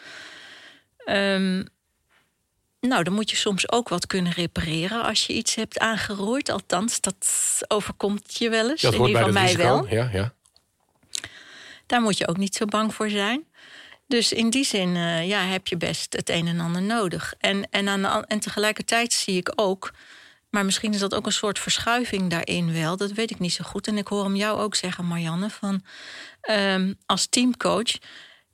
Um, 1.07 1.69
nou, 2.89 3.03
dan 3.03 3.13
moet 3.13 3.31
je 3.31 3.37
soms 3.37 3.73
ook 3.73 3.89
wat 3.89 4.07
kunnen 4.07 4.33
repareren 4.33 5.03
als 5.03 5.27
je 5.27 5.33
iets 5.33 5.55
hebt 5.55 5.79
aangeroerd. 5.79 6.49
Althans, 6.49 7.01
dat 7.01 7.27
overkomt 7.69 8.37
je 8.39 8.51
wel 8.51 8.71
eens. 8.71 8.81
Dat 8.81 8.95
in 8.95 9.01
ieder 9.01 9.17
geval 9.17 9.33
mij 9.33 9.43
risico. 9.43 9.63
wel. 9.63 9.87
Ja, 9.89 10.11
ja. 10.13 10.35
Daar 11.87 12.01
moet 12.01 12.19
je 12.19 12.29
ook 12.29 12.37
niet 12.37 12.55
zo 12.55 12.65
bang 12.65 12.95
voor 12.95 13.11
zijn. 13.11 13.45
Dus 14.07 14.33
in 14.33 14.51
die 14.51 14.65
zin 14.65 14.89
uh, 14.89 15.29
ja, 15.29 15.41
heb 15.41 15.67
je 15.67 15.77
best 15.77 16.13
het 16.13 16.29
een 16.29 16.47
en 16.47 16.61
ander 16.61 16.83
nodig. 16.83 17.35
En, 17.39 17.71
en, 17.71 17.89
aan 17.89 18.25
en 18.25 18.41
tegelijkertijd 18.41 19.13
zie 19.13 19.37
ik 19.37 19.53
ook, 19.55 19.93
maar 20.51 20.65
misschien 20.65 20.93
is 20.93 21.01
dat 21.01 21.15
ook 21.15 21.27
een 21.27 21.33
soort 21.33 21.59
verschuiving 21.59 22.31
daarin 22.31 22.73
wel, 22.73 22.97
dat 22.97 23.13
weet 23.13 23.31
ik 23.31 23.39
niet 23.39 23.53
zo 23.53 23.65
goed. 23.65 23.87
En 23.87 23.99
ik 23.99 24.09
hoor 24.09 24.25
hem 24.25 24.37
jou 24.37 24.61
ook 24.61 24.75
zeggen, 24.75 25.07
Marianne, 25.07 25.51
van 25.51 25.83
um, 26.51 26.99
als 27.07 27.27
teamcoach. 27.27 27.99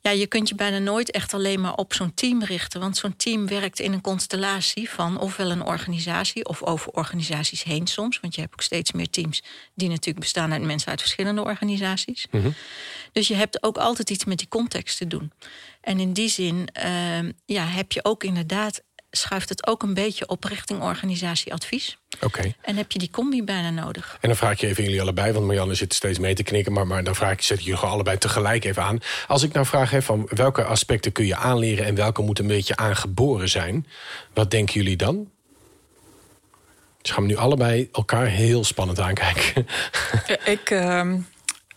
Ja, 0.03 0.11
je 0.11 0.27
kunt 0.27 0.49
je 0.49 0.55
bijna 0.55 0.79
nooit 0.79 1.11
echt 1.11 1.35
alleen 1.35 1.61
maar 1.61 1.75
op 1.75 1.95
zo'n 1.95 2.15
team 2.15 2.43
richten. 2.45 2.81
Want 2.81 2.97
zo'n 2.97 3.17
team 3.17 3.47
werkt 3.47 3.81
in 3.81 3.93
een 3.93 4.01
constellatie 4.01 4.91
van 4.91 5.19
ofwel 5.19 5.51
een 5.51 5.65
organisatie 5.65 6.45
of 6.45 6.63
over 6.63 6.93
organisaties 6.93 7.63
heen 7.63 7.87
soms. 7.87 8.21
Want 8.21 8.35
je 8.35 8.41
hebt 8.41 8.53
ook 8.53 8.63
steeds 8.63 8.93
meer 8.93 9.11
teams 9.11 9.43
die 9.75 9.89
natuurlijk 9.89 10.19
bestaan 10.19 10.53
uit 10.53 10.63
mensen 10.63 10.91
uit 10.91 11.01
verschillende 11.01 11.43
organisaties. 11.43 12.27
Mm 12.31 12.41
-hmm. 12.41 12.55
Dus 13.13 13.29
je 13.29 13.35
hebt 13.35 13.63
ook 13.63 13.79
altijd 13.79 14.11
iets 14.11 14.25
met 14.25 14.39
die 14.39 14.49
context 14.49 14.97
te 14.97 15.07
doen. 15.07 15.33
En 15.81 16.01
in 16.01 16.13
die 16.13 16.29
zin 16.29 16.69
uh, 16.85 17.31
ja, 17.47 17.65
heb 17.65 17.93
je 17.93 18.05
ook 18.05 18.25
inderdaad, 18.25 18.83
schuift 19.11 19.49
het 19.49 19.66
ook 19.66 19.83
een 19.83 19.94
beetje 19.94 20.29
op 20.29 20.44
richting 20.44 20.83
organisatieadvies. 20.83 21.99
Oké. 22.14 22.25
Okay. 22.27 22.55
En 22.62 22.77
heb 22.77 22.92
je 22.92 22.99
die 22.99 23.11
combi 23.11 23.42
bijna 23.44 23.70
nodig. 23.70 24.18
En 24.20 24.29
dan 24.29 24.37
vraag 24.37 24.53
ik 24.53 24.61
je 24.61 24.66
even 24.66 24.85
jullie 24.85 25.01
allebei, 25.01 25.33
want 25.33 25.46
Marianne 25.46 25.75
zit 25.75 25.94
steeds 25.94 26.18
mee 26.18 26.35
te 26.35 26.42
knikken, 26.42 26.73
maar, 26.73 26.87
maar 26.87 27.05
dan 27.05 27.14
vraag 27.14 27.33
ik, 27.33 27.42
zet 27.42 27.59
ik 27.59 27.64
jullie 27.64 27.79
gewoon 27.79 27.94
allebei 27.94 28.18
tegelijk 28.18 28.64
even 28.64 28.83
aan. 28.83 28.99
Als 29.27 29.42
ik 29.42 29.53
nou 29.53 29.66
vraag 29.66 29.90
hè, 29.90 30.03
van 30.03 30.29
welke 30.31 30.64
aspecten 30.64 31.12
kun 31.12 31.27
je 31.27 31.37
aanleren 31.37 31.85
en 31.85 31.94
welke 31.94 32.23
moeten 32.23 32.44
een 32.44 32.51
beetje 32.51 32.77
aangeboren 32.77 33.49
zijn, 33.49 33.87
wat 34.35 34.51
denken 34.51 34.75
jullie 34.75 34.96
dan? 34.96 35.31
Dus 37.03 37.11
gaan 37.11 37.23
we 37.23 37.29
nu 37.29 37.37
allebei 37.37 37.88
elkaar 37.92 38.27
heel 38.27 38.64
spannend 38.64 39.01
aankijken. 39.01 39.66
ik, 40.44 40.70
uh, 40.70 41.14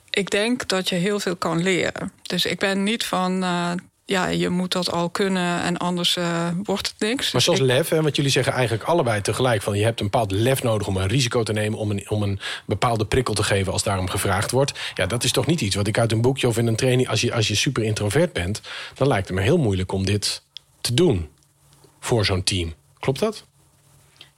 ik 0.10 0.30
denk 0.30 0.68
dat 0.68 0.90
je 0.90 0.96
heel 0.96 1.20
veel 1.20 1.36
kan 1.36 1.64
leren. 1.64 2.12
Dus 2.22 2.46
ik 2.46 2.60
ben 2.60 2.84
niet 2.84 3.06
van 3.06 3.44
uh, 3.44 3.72
ja, 4.06 4.28
je 4.28 4.50
moet 4.50 4.72
dat 4.72 4.92
al 4.92 5.10
kunnen 5.10 5.62
en 5.62 5.78
anders 5.78 6.16
uh, 6.16 6.48
wordt 6.64 6.88
het 6.88 7.00
niks. 7.00 7.32
Maar 7.32 7.42
zoals 7.42 7.60
lef, 7.60 7.90
hè, 7.90 8.02
wat 8.02 8.16
jullie 8.16 8.32
zeggen 8.32 8.54
eigenlijk 8.54 8.84
allebei 8.84 9.22
tegelijk... 9.22 9.62
van 9.62 9.78
je 9.78 9.84
hebt 9.84 10.00
een 10.00 10.06
bepaald 10.06 10.32
lef 10.32 10.64
nodig 10.64 10.88
om 10.88 10.98
een 10.98 11.08
risico 11.08 11.44
te 11.44 11.54
nemen... 11.54 11.80
om 11.80 11.92
een, 11.92 12.10
om 12.10 12.24
een 12.24 12.40
bepaalde 12.66 13.06
prikkel 13.06 13.34
te 13.34 13.44
geven 13.44 13.74
als 13.74 13.84
daarom 13.84 14.10
gevraagd 14.10 14.52
wordt. 14.52 14.80
Ja, 14.94 15.06
dat 15.06 15.24
is 15.24 15.32
toch 15.32 15.46
niet 15.46 15.62
iets 15.62 15.76
wat 15.76 15.88
ik 15.88 15.98
uit 15.98 16.12
een 16.12 16.22
boekje 16.22 16.48
of 16.48 16.58
in 16.58 16.68
een 16.68 16.76
training... 16.76 17.10
als 17.10 17.22
je, 17.22 17.34
als 17.34 17.48
je 17.48 17.56
super 17.56 17.84
introvert 17.84 18.34
bent, 18.34 18.62
dan 18.94 19.08
lijkt 19.08 19.28
het 19.28 19.38
me 19.38 19.44
heel 19.44 19.58
moeilijk 19.58 19.92
om 19.92 20.06
dit 20.06 20.42
te 20.82 20.94
doen 20.94 21.30
voor 22.00 22.26
zo'n 22.26 22.44
team. 22.44 22.74
Klopt 23.00 23.20
dat? 23.20 23.46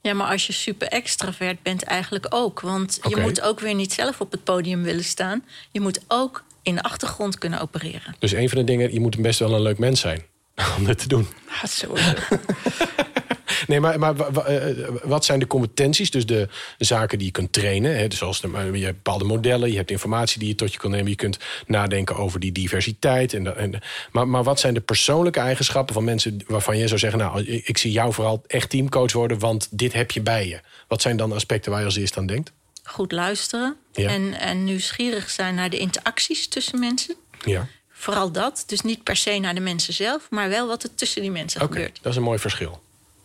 Ja, 0.01 0.13
maar 0.13 0.27
als 0.31 0.47
je 0.47 0.53
super 0.53 0.87
extravert 0.87 1.61
bent 1.61 1.83
eigenlijk 1.83 2.25
ook. 2.29 2.59
Want 2.59 2.99
je 3.09 3.17
moet 3.17 3.41
ook 3.41 3.59
weer 3.59 3.73
niet 3.73 3.93
zelf 3.93 4.21
op 4.21 4.31
het 4.31 4.43
podium 4.43 4.83
willen 4.83 5.03
staan. 5.03 5.45
Je 5.71 5.81
moet 5.81 5.99
ook 6.07 6.43
in 6.65 6.75
de 6.75 6.83
achtergrond 6.83 7.37
kunnen 7.37 7.61
opereren. 7.61 8.15
Dus 8.19 8.31
een 8.31 8.49
van 8.49 8.57
de 8.57 8.63
dingen, 8.63 8.93
je 8.93 8.99
moet 8.99 9.21
best 9.21 9.39
wel 9.39 9.53
een 9.53 9.61
leuk 9.61 9.77
mens 9.77 9.99
zijn 9.99 10.23
om 10.77 10.85
dit 10.85 10.97
te 10.97 11.07
doen. 11.07 11.27
Ja, 11.61 11.67
zo. 11.67 11.93
nee, 13.67 13.79
maar, 13.79 13.99
maar 13.99 14.15
eh, 14.17 14.87
wat 15.03 15.25
zijn 15.25 15.39
de 15.39 15.47
competenties? 15.47 16.11
Dus 16.11 16.25
de, 16.25 16.47
zaken 16.77 17.17
die 17.17 17.27
je 17.27 17.33
kunt 17.33 17.53
trainen. 17.53 17.97
Hè, 17.97 18.07
dus 18.07 18.19
de, 18.19 18.69
je 18.73 18.83
hebt 18.83 19.03
bepaalde 19.03 19.25
modellen, 19.25 19.69
je 19.69 19.77
hebt 19.77 19.91
informatie 19.91 20.39
die 20.39 20.47
je 20.47 20.55
tot 20.55 20.73
je 20.73 20.79
kan 20.79 20.91
nemen. 20.91 21.09
Je 21.09 21.15
kunt 21.15 21.37
nadenken 21.67 22.15
over 22.15 22.39
die 22.39 22.51
diversiteit. 22.51 23.33
En, 23.33 23.57
en, 23.57 23.79
maar, 24.11 24.27
maar 24.27 24.43
wat 24.43 24.59
zijn 24.59 24.73
de 24.73 24.81
persoonlijke 24.81 25.39
eigenschappen 25.39 25.93
van 25.93 26.03
mensen 26.03 26.43
waarvan 26.47 26.77
je 26.77 26.87
zou 26.87 26.99
zeggen: 26.99 27.19
Nou, 27.19 27.43
ik 27.43 27.77
zie 27.77 27.91
jou 27.91 28.13
vooral 28.13 28.43
echt 28.47 28.69
teamcoach 28.69 29.13
worden, 29.13 29.39
want 29.39 29.67
dit 29.71 29.93
heb 29.93 30.11
je 30.11 30.21
bij 30.21 30.47
je. 30.47 30.59
Wat 30.87 31.01
zijn 31.01 31.17
dan 31.17 31.31
aspecten 31.31 31.71
waar 31.71 31.79
je 31.79 31.85
als 31.85 31.95
eerst 31.95 32.17
aan 32.17 32.25
denkt? 32.25 32.51
Goed 32.85 33.11
luisteren 33.11 33.77
en, 33.93 34.33
en 34.33 34.63
nieuwsgierig 34.63 35.29
zijn 35.29 35.55
naar 35.55 35.69
de 35.69 35.77
interacties 35.77 36.47
tussen 36.47 36.79
mensen. 36.79 37.15
Ja. 37.45 37.67
Vooral 37.89 38.31
dat. 38.31 38.63
Dus 38.67 38.81
niet 38.81 39.03
per 39.03 39.15
se 39.15 39.39
naar 39.39 39.55
de 39.55 39.59
mensen 39.59 39.93
zelf, 39.93 40.27
maar 40.29 40.49
wel 40.49 40.67
wat 40.67 40.83
er 40.83 40.95
tussen 40.95 41.21
die 41.21 41.31
mensen 41.31 41.61
okay, 41.61 41.73
gebeurt. 41.73 41.99
Dat 42.01 42.11
is 42.11 42.17
een 42.17 42.23
mooi 42.23 42.39
verschil. 42.39 42.83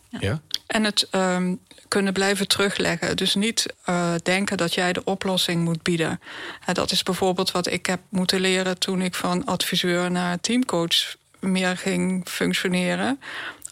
Ja. 0.09 0.40
En 0.66 0.85
het 0.85 1.09
um, 1.11 1.61
kunnen 1.88 2.12
blijven 2.12 2.49
terugleggen. 2.49 3.16
Dus 3.16 3.35
niet 3.35 3.66
uh, 3.88 4.14
denken 4.23 4.57
dat 4.57 4.75
jij 4.75 4.92
de 4.92 5.05
oplossing 5.05 5.64
moet 5.64 5.83
bieden. 5.83 6.20
En 6.66 6.75
dat 6.75 6.90
is 6.90 7.03
bijvoorbeeld 7.03 7.51
wat 7.51 7.66
ik 7.66 7.87
heb 7.87 8.01
moeten 8.09 8.40
leren 8.40 8.79
toen 8.79 9.03
ik 9.03 9.14
van 9.14 9.44
adviseur 9.44 10.11
naar 10.11 10.40
teamcoach 10.40 11.16
meer 11.40 11.77
ging 11.77 12.29
functioneren 12.29 13.20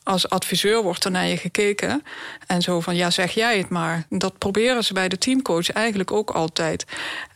als 0.09 0.29
adviseur 0.29 0.83
wordt 0.83 1.05
er 1.05 1.11
naar 1.11 1.27
je 1.27 1.37
gekeken. 1.37 2.03
En 2.47 2.63
zo 2.63 2.81
van, 2.81 2.97
ja, 2.97 3.11
zeg 3.11 3.31
jij 3.33 3.59
het 3.59 3.69
maar. 3.69 4.07
Dat 4.09 4.39
proberen 4.39 4.85
ze 4.85 4.93
bij 4.93 5.09
de 5.09 5.19
teamcoach 5.19 5.71
eigenlijk 5.71 6.13
ook 6.13 6.31
altijd. 6.31 6.85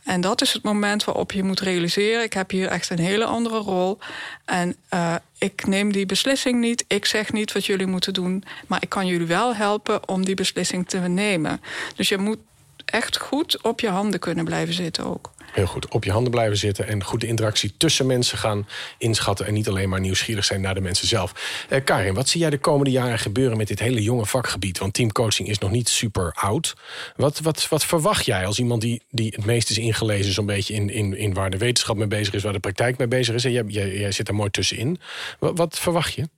En 0.03 0.21
dat 0.21 0.41
is 0.41 0.53
het 0.53 0.63
moment 0.63 1.03
waarop 1.03 1.31
je 1.31 1.43
moet 1.43 1.59
realiseren... 1.59 2.23
ik 2.23 2.33
heb 2.33 2.51
hier 2.51 2.67
echt 2.67 2.89
een 2.89 2.99
hele 2.99 3.25
andere 3.25 3.57
rol. 3.57 3.97
En 4.45 4.75
uh, 4.93 5.15
ik 5.37 5.65
neem 5.67 5.91
die 5.91 6.05
beslissing 6.05 6.59
niet. 6.59 6.85
Ik 6.87 7.05
zeg 7.05 7.31
niet 7.31 7.51
wat 7.51 7.65
jullie 7.65 7.87
moeten 7.87 8.13
doen. 8.13 8.43
Maar 8.67 8.81
ik 8.81 8.89
kan 8.89 9.07
jullie 9.07 9.27
wel 9.27 9.55
helpen 9.55 10.07
om 10.07 10.25
die 10.25 10.35
beslissing 10.35 10.89
te 10.89 10.97
nemen. 10.97 11.61
Dus 11.95 12.09
je 12.09 12.17
moet 12.17 12.39
echt 12.85 13.17
goed 13.17 13.61
op 13.61 13.79
je 13.79 13.89
handen 13.89 14.19
kunnen 14.19 14.45
blijven 14.45 14.73
zitten 14.73 15.05
ook. 15.05 15.32
Heel 15.53 15.65
goed. 15.65 15.87
Op 15.87 16.03
je 16.03 16.11
handen 16.11 16.31
blijven 16.31 16.57
zitten 16.57 16.87
en 16.87 17.03
goed 17.03 17.21
de 17.21 17.27
interactie 17.27 17.73
tussen 17.77 18.05
mensen 18.05 18.37
gaan 18.37 18.67
inschatten. 18.97 19.45
En 19.45 19.53
niet 19.53 19.67
alleen 19.67 19.89
maar 19.89 19.99
nieuwsgierig 19.99 20.45
zijn 20.45 20.61
naar 20.61 20.73
de 20.73 20.81
mensen 20.81 21.07
zelf. 21.07 21.65
Eh, 21.69 21.83
Karin, 21.83 22.13
wat 22.13 22.29
zie 22.29 22.41
jij 22.41 22.49
de 22.49 22.57
komende 22.57 22.91
jaren 22.91 23.19
gebeuren 23.19 23.57
met 23.57 23.67
dit 23.67 23.79
hele 23.79 24.01
jonge 24.01 24.25
vakgebied? 24.25 24.77
Want 24.77 24.93
teamcoaching 24.93 25.47
is 25.47 25.57
nog 25.57 25.71
niet 25.71 25.89
super 25.89 26.31
oud. 26.35 26.73
Wat, 27.15 27.39
wat, 27.39 27.67
wat 27.67 27.85
verwacht 27.85 28.25
jij 28.25 28.45
als 28.45 28.59
iemand 28.59 28.81
die, 28.81 29.01
die 29.09 29.33
het 29.35 29.45
meest 29.45 29.69
is 29.69 29.77
ingelezen, 29.77 30.33
zo'n 30.33 30.45
beetje 30.45 30.73
in, 30.73 30.89
in, 30.89 31.17
in 31.17 31.33
waar 31.33 31.49
de 31.49 31.57
wetenschap 31.57 31.95
mee 31.97 32.07
bezig 32.07 32.33
is, 32.33 32.43
waar 32.43 32.53
de 32.53 32.59
praktijk 32.59 32.97
mee 32.97 33.07
bezig 33.07 33.35
is? 33.35 33.45
En 33.45 33.51
jij, 33.51 33.63
jij, 33.65 34.11
zit 34.11 34.27
er 34.27 34.35
mooi 34.35 34.49
tussenin. 34.49 34.99
Wat, 35.39 35.57
wat 35.57 35.79
verwacht 35.79 36.13
je? 36.13 36.29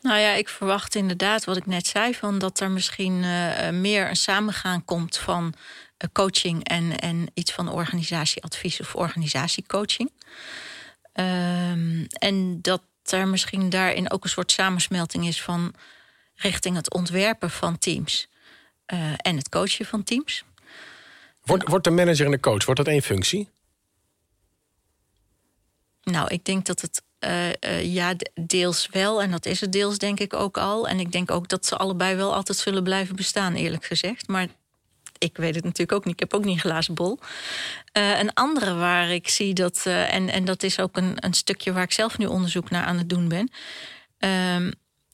Nou 0.00 0.18
ja, 0.18 0.32
ik 0.32 0.48
verwacht 0.48 0.94
inderdaad 0.94 1.44
wat 1.44 1.56
ik 1.56 1.66
net 1.66 1.86
zei: 1.86 2.14
van 2.14 2.38
dat 2.38 2.60
er 2.60 2.70
misschien 2.70 3.22
uh, 3.22 3.70
meer 3.70 4.08
een 4.08 4.16
samengaan 4.16 4.84
komt 4.84 5.18
van 5.18 5.54
coaching 6.12 6.64
en, 6.64 6.98
en 6.98 7.26
iets 7.34 7.52
van 7.52 7.68
organisatieadvies 7.68 8.80
of 8.80 8.94
organisatiecoaching. 8.94 10.10
Um, 11.12 12.06
en 12.08 12.60
dat 12.62 12.82
er 13.04 13.28
misschien 13.28 13.70
daarin 13.70 14.10
ook 14.10 14.24
een 14.24 14.30
soort 14.30 14.52
samensmelting 14.52 15.26
is 15.26 15.42
van 15.42 15.74
richting 16.34 16.76
het 16.76 16.92
ontwerpen 16.92 17.50
van 17.50 17.78
teams 17.78 18.28
uh, 18.92 19.12
en 19.16 19.36
het 19.36 19.48
coachen 19.48 19.86
van 19.86 20.02
teams. 20.02 20.44
Wordt, 21.42 21.68
wordt 21.68 21.84
de 21.84 21.90
manager 21.90 22.24
en 22.24 22.30
de 22.30 22.40
coach, 22.40 22.64
wordt 22.64 22.80
dat 22.80 22.92
één 22.92 23.02
functie? 23.02 23.50
Nou, 26.02 26.28
ik 26.28 26.44
denk 26.44 26.66
dat 26.66 26.80
het 26.80 27.02
uh, 27.20 27.48
uh, 27.48 27.94
ja, 27.94 28.14
deels 28.34 28.88
wel. 28.90 29.22
En 29.22 29.30
dat 29.30 29.46
is 29.46 29.60
het 29.60 29.72
deels 29.72 29.98
denk 29.98 30.20
ik 30.20 30.34
ook 30.34 30.58
al. 30.58 30.88
En 30.88 31.00
ik 31.00 31.12
denk 31.12 31.30
ook 31.30 31.48
dat 31.48 31.66
ze 31.66 31.76
allebei 31.76 32.14
wel 32.14 32.34
altijd 32.34 32.58
zullen 32.58 32.82
blijven 32.82 33.16
bestaan, 33.16 33.54
eerlijk 33.54 33.84
gezegd. 33.84 34.28
Maar 34.28 34.46
ik 35.18 35.36
weet 35.36 35.54
het 35.54 35.64
natuurlijk 35.64 35.92
ook 35.92 36.04
niet. 36.04 36.14
Ik 36.14 36.20
heb 36.20 36.34
ook 36.34 36.44
niet 36.44 36.54
een 36.54 36.70
glazen 36.70 36.94
bol. 36.94 37.18
Uh, 37.92 38.18
een 38.18 38.34
andere 38.34 38.74
waar 38.74 39.10
ik 39.10 39.28
zie 39.28 39.54
dat, 39.54 39.82
en, 39.86 40.28
en 40.28 40.44
dat 40.44 40.62
is 40.62 40.80
ook 40.80 40.96
een, 40.96 41.16
een 41.16 41.34
stukje 41.34 41.72
waar 41.72 41.82
ik 41.82 41.92
zelf 41.92 42.18
nu 42.18 42.26
onderzoek 42.26 42.70
naar 42.70 42.84
aan 42.84 42.98
het 42.98 43.08
doen 43.08 43.28
ben. 43.28 43.50
Ehm, 44.18 44.70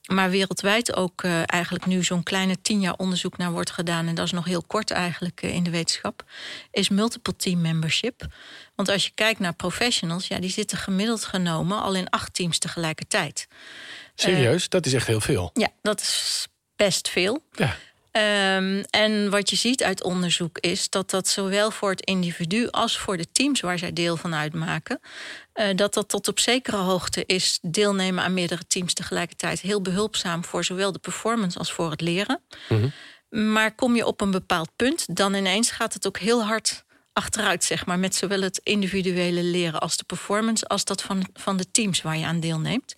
maar 0.07 0.29
wereldwijd 0.29 0.95
ook 0.95 1.23
uh, 1.23 1.41
eigenlijk 1.45 1.85
nu 1.85 2.03
zo'n 2.03 2.23
kleine 2.23 2.61
tien 2.61 2.79
jaar 2.79 2.95
onderzoek 2.97 3.37
naar 3.37 3.51
wordt 3.51 3.71
gedaan. 3.71 4.07
En 4.07 4.15
dat 4.15 4.25
is 4.25 4.31
nog 4.31 4.45
heel 4.45 4.63
kort 4.63 4.91
eigenlijk 4.91 5.41
uh, 5.43 5.53
in 5.53 5.63
de 5.63 5.69
wetenschap. 5.69 6.23
Is 6.71 6.89
multiple 6.89 7.35
team 7.35 7.61
membership. 7.61 8.27
Want 8.75 8.89
als 8.89 9.05
je 9.05 9.11
kijkt 9.15 9.39
naar 9.39 9.53
professionals, 9.53 10.27
ja, 10.27 10.39
die 10.39 10.49
zitten 10.49 10.77
gemiddeld 10.77 11.25
genomen 11.25 11.81
al 11.81 11.95
in 11.95 12.09
acht 12.09 12.33
teams 12.33 12.57
tegelijkertijd. 12.57 13.47
Serieus? 14.15 14.63
Uh, 14.63 14.69
dat 14.69 14.85
is 14.85 14.93
echt 14.93 15.07
heel 15.07 15.21
veel. 15.21 15.49
Ja, 15.53 15.69
dat 15.81 16.01
is 16.01 16.47
best 16.75 17.09
veel. 17.09 17.43
Ja. 17.51 17.75
Um, 18.17 18.83
en 18.89 19.29
wat 19.29 19.49
je 19.49 19.55
ziet 19.55 19.83
uit 19.83 20.03
onderzoek 20.03 20.57
is 20.59 20.89
dat 20.89 21.09
dat 21.09 21.27
zowel 21.27 21.71
voor 21.71 21.89
het 21.89 22.01
individu 22.01 22.67
als 22.69 22.97
voor 22.97 23.17
de 23.17 23.31
teams 23.31 23.61
waar 23.61 23.77
zij 23.77 23.93
deel 23.93 24.17
van 24.17 24.35
uitmaken, 24.35 24.99
uh, 25.53 25.67
dat 25.75 25.93
dat 25.93 26.09
tot 26.09 26.27
op 26.27 26.39
zekere 26.39 26.77
hoogte 26.77 27.23
is 27.25 27.59
deelnemen 27.61 28.23
aan 28.23 28.33
meerdere 28.33 28.67
teams 28.67 28.93
tegelijkertijd 28.93 29.61
heel 29.61 29.81
behulpzaam 29.81 30.45
voor 30.45 30.63
zowel 30.63 30.91
de 30.91 30.99
performance 30.99 31.57
als 31.57 31.73
voor 31.73 31.91
het 31.91 32.01
leren. 32.01 32.41
Mm 32.69 32.79
-hmm. 32.79 32.91
Maar 33.51 33.75
kom 33.75 33.95
je 33.95 34.05
op 34.05 34.21
een 34.21 34.31
bepaald 34.31 34.69
punt, 34.75 35.15
dan 35.15 35.33
ineens 35.33 35.71
gaat 35.71 35.93
het 35.93 36.07
ook 36.07 36.17
heel 36.17 36.43
hard 36.43 36.83
achteruit, 37.13 37.63
zeg 37.63 37.85
maar, 37.85 37.99
met 37.99 38.15
zowel 38.15 38.41
het 38.41 38.59
individuele 38.63 39.43
leren 39.43 39.79
als 39.79 39.97
de 39.97 40.03
performance, 40.03 40.67
als 40.67 40.85
dat 40.85 41.01
van, 41.01 41.29
van 41.33 41.57
de 41.57 41.71
teams 41.71 42.01
waar 42.01 42.17
je 42.17 42.25
aan 42.25 42.39
deelneemt. 42.39 42.95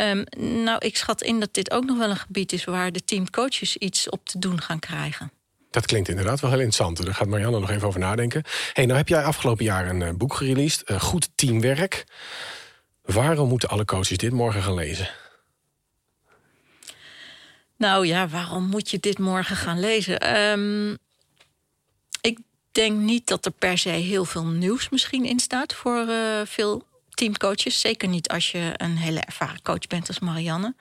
Um, 0.00 0.24
nou, 0.62 0.78
ik 0.78 0.96
schat 0.96 1.22
in 1.22 1.40
dat 1.40 1.54
dit 1.54 1.70
ook 1.70 1.84
nog 1.84 1.98
wel 1.98 2.10
een 2.10 2.16
gebied 2.16 2.52
is 2.52 2.64
waar 2.64 2.92
de 2.92 3.04
teamcoaches 3.04 3.76
iets 3.76 4.08
op 4.08 4.26
te 4.26 4.38
doen 4.38 4.60
gaan 4.60 4.78
krijgen. 4.78 5.32
Dat 5.70 5.86
klinkt 5.86 6.08
inderdaad 6.08 6.40
wel 6.40 6.50
heel 6.50 6.60
interessant. 6.60 7.04
Daar 7.04 7.14
gaat 7.14 7.28
Marianne 7.28 7.60
nog 7.60 7.70
even 7.70 7.88
over 7.88 8.00
nadenken. 8.00 8.42
hey, 8.72 8.84
nou 8.86 8.98
heb 8.98 9.08
jij 9.08 9.22
afgelopen 9.22 9.64
jaar 9.64 9.88
een 9.88 10.00
uh, 10.00 10.10
boek 10.10 10.34
gereleased, 10.34 10.90
uh, 10.90 11.00
Goed 11.00 11.28
Teamwerk. 11.34 12.04
Waarom 13.02 13.48
moeten 13.48 13.68
alle 13.68 13.84
coaches 13.84 14.16
dit 14.16 14.32
morgen 14.32 14.62
gaan 14.62 14.74
lezen? 14.74 15.10
Nou 17.76 18.06
ja, 18.06 18.28
waarom 18.28 18.64
moet 18.64 18.90
je 18.90 18.98
dit 18.98 19.18
morgen 19.18 19.56
gaan 19.56 19.80
lezen? 19.80 20.40
Um, 20.40 20.98
ik 22.20 22.38
denk 22.72 22.98
niet 22.98 23.26
dat 23.26 23.44
er 23.44 23.52
per 23.52 23.78
se 23.78 23.88
heel 23.88 24.24
veel 24.24 24.44
nieuws 24.46 24.88
misschien 24.88 25.24
in 25.24 25.38
staat 25.38 25.74
voor 25.74 26.06
uh, 26.08 26.40
veel 26.44 26.87
teamcoaches. 27.18 27.80
Zeker 27.80 28.08
niet 28.08 28.28
als 28.28 28.50
je 28.50 28.72
een 28.76 28.96
hele 28.96 29.20
ervaren 29.20 29.62
coach 29.62 29.86
bent 29.86 30.08
als 30.08 30.18
Marianne. 30.18 30.74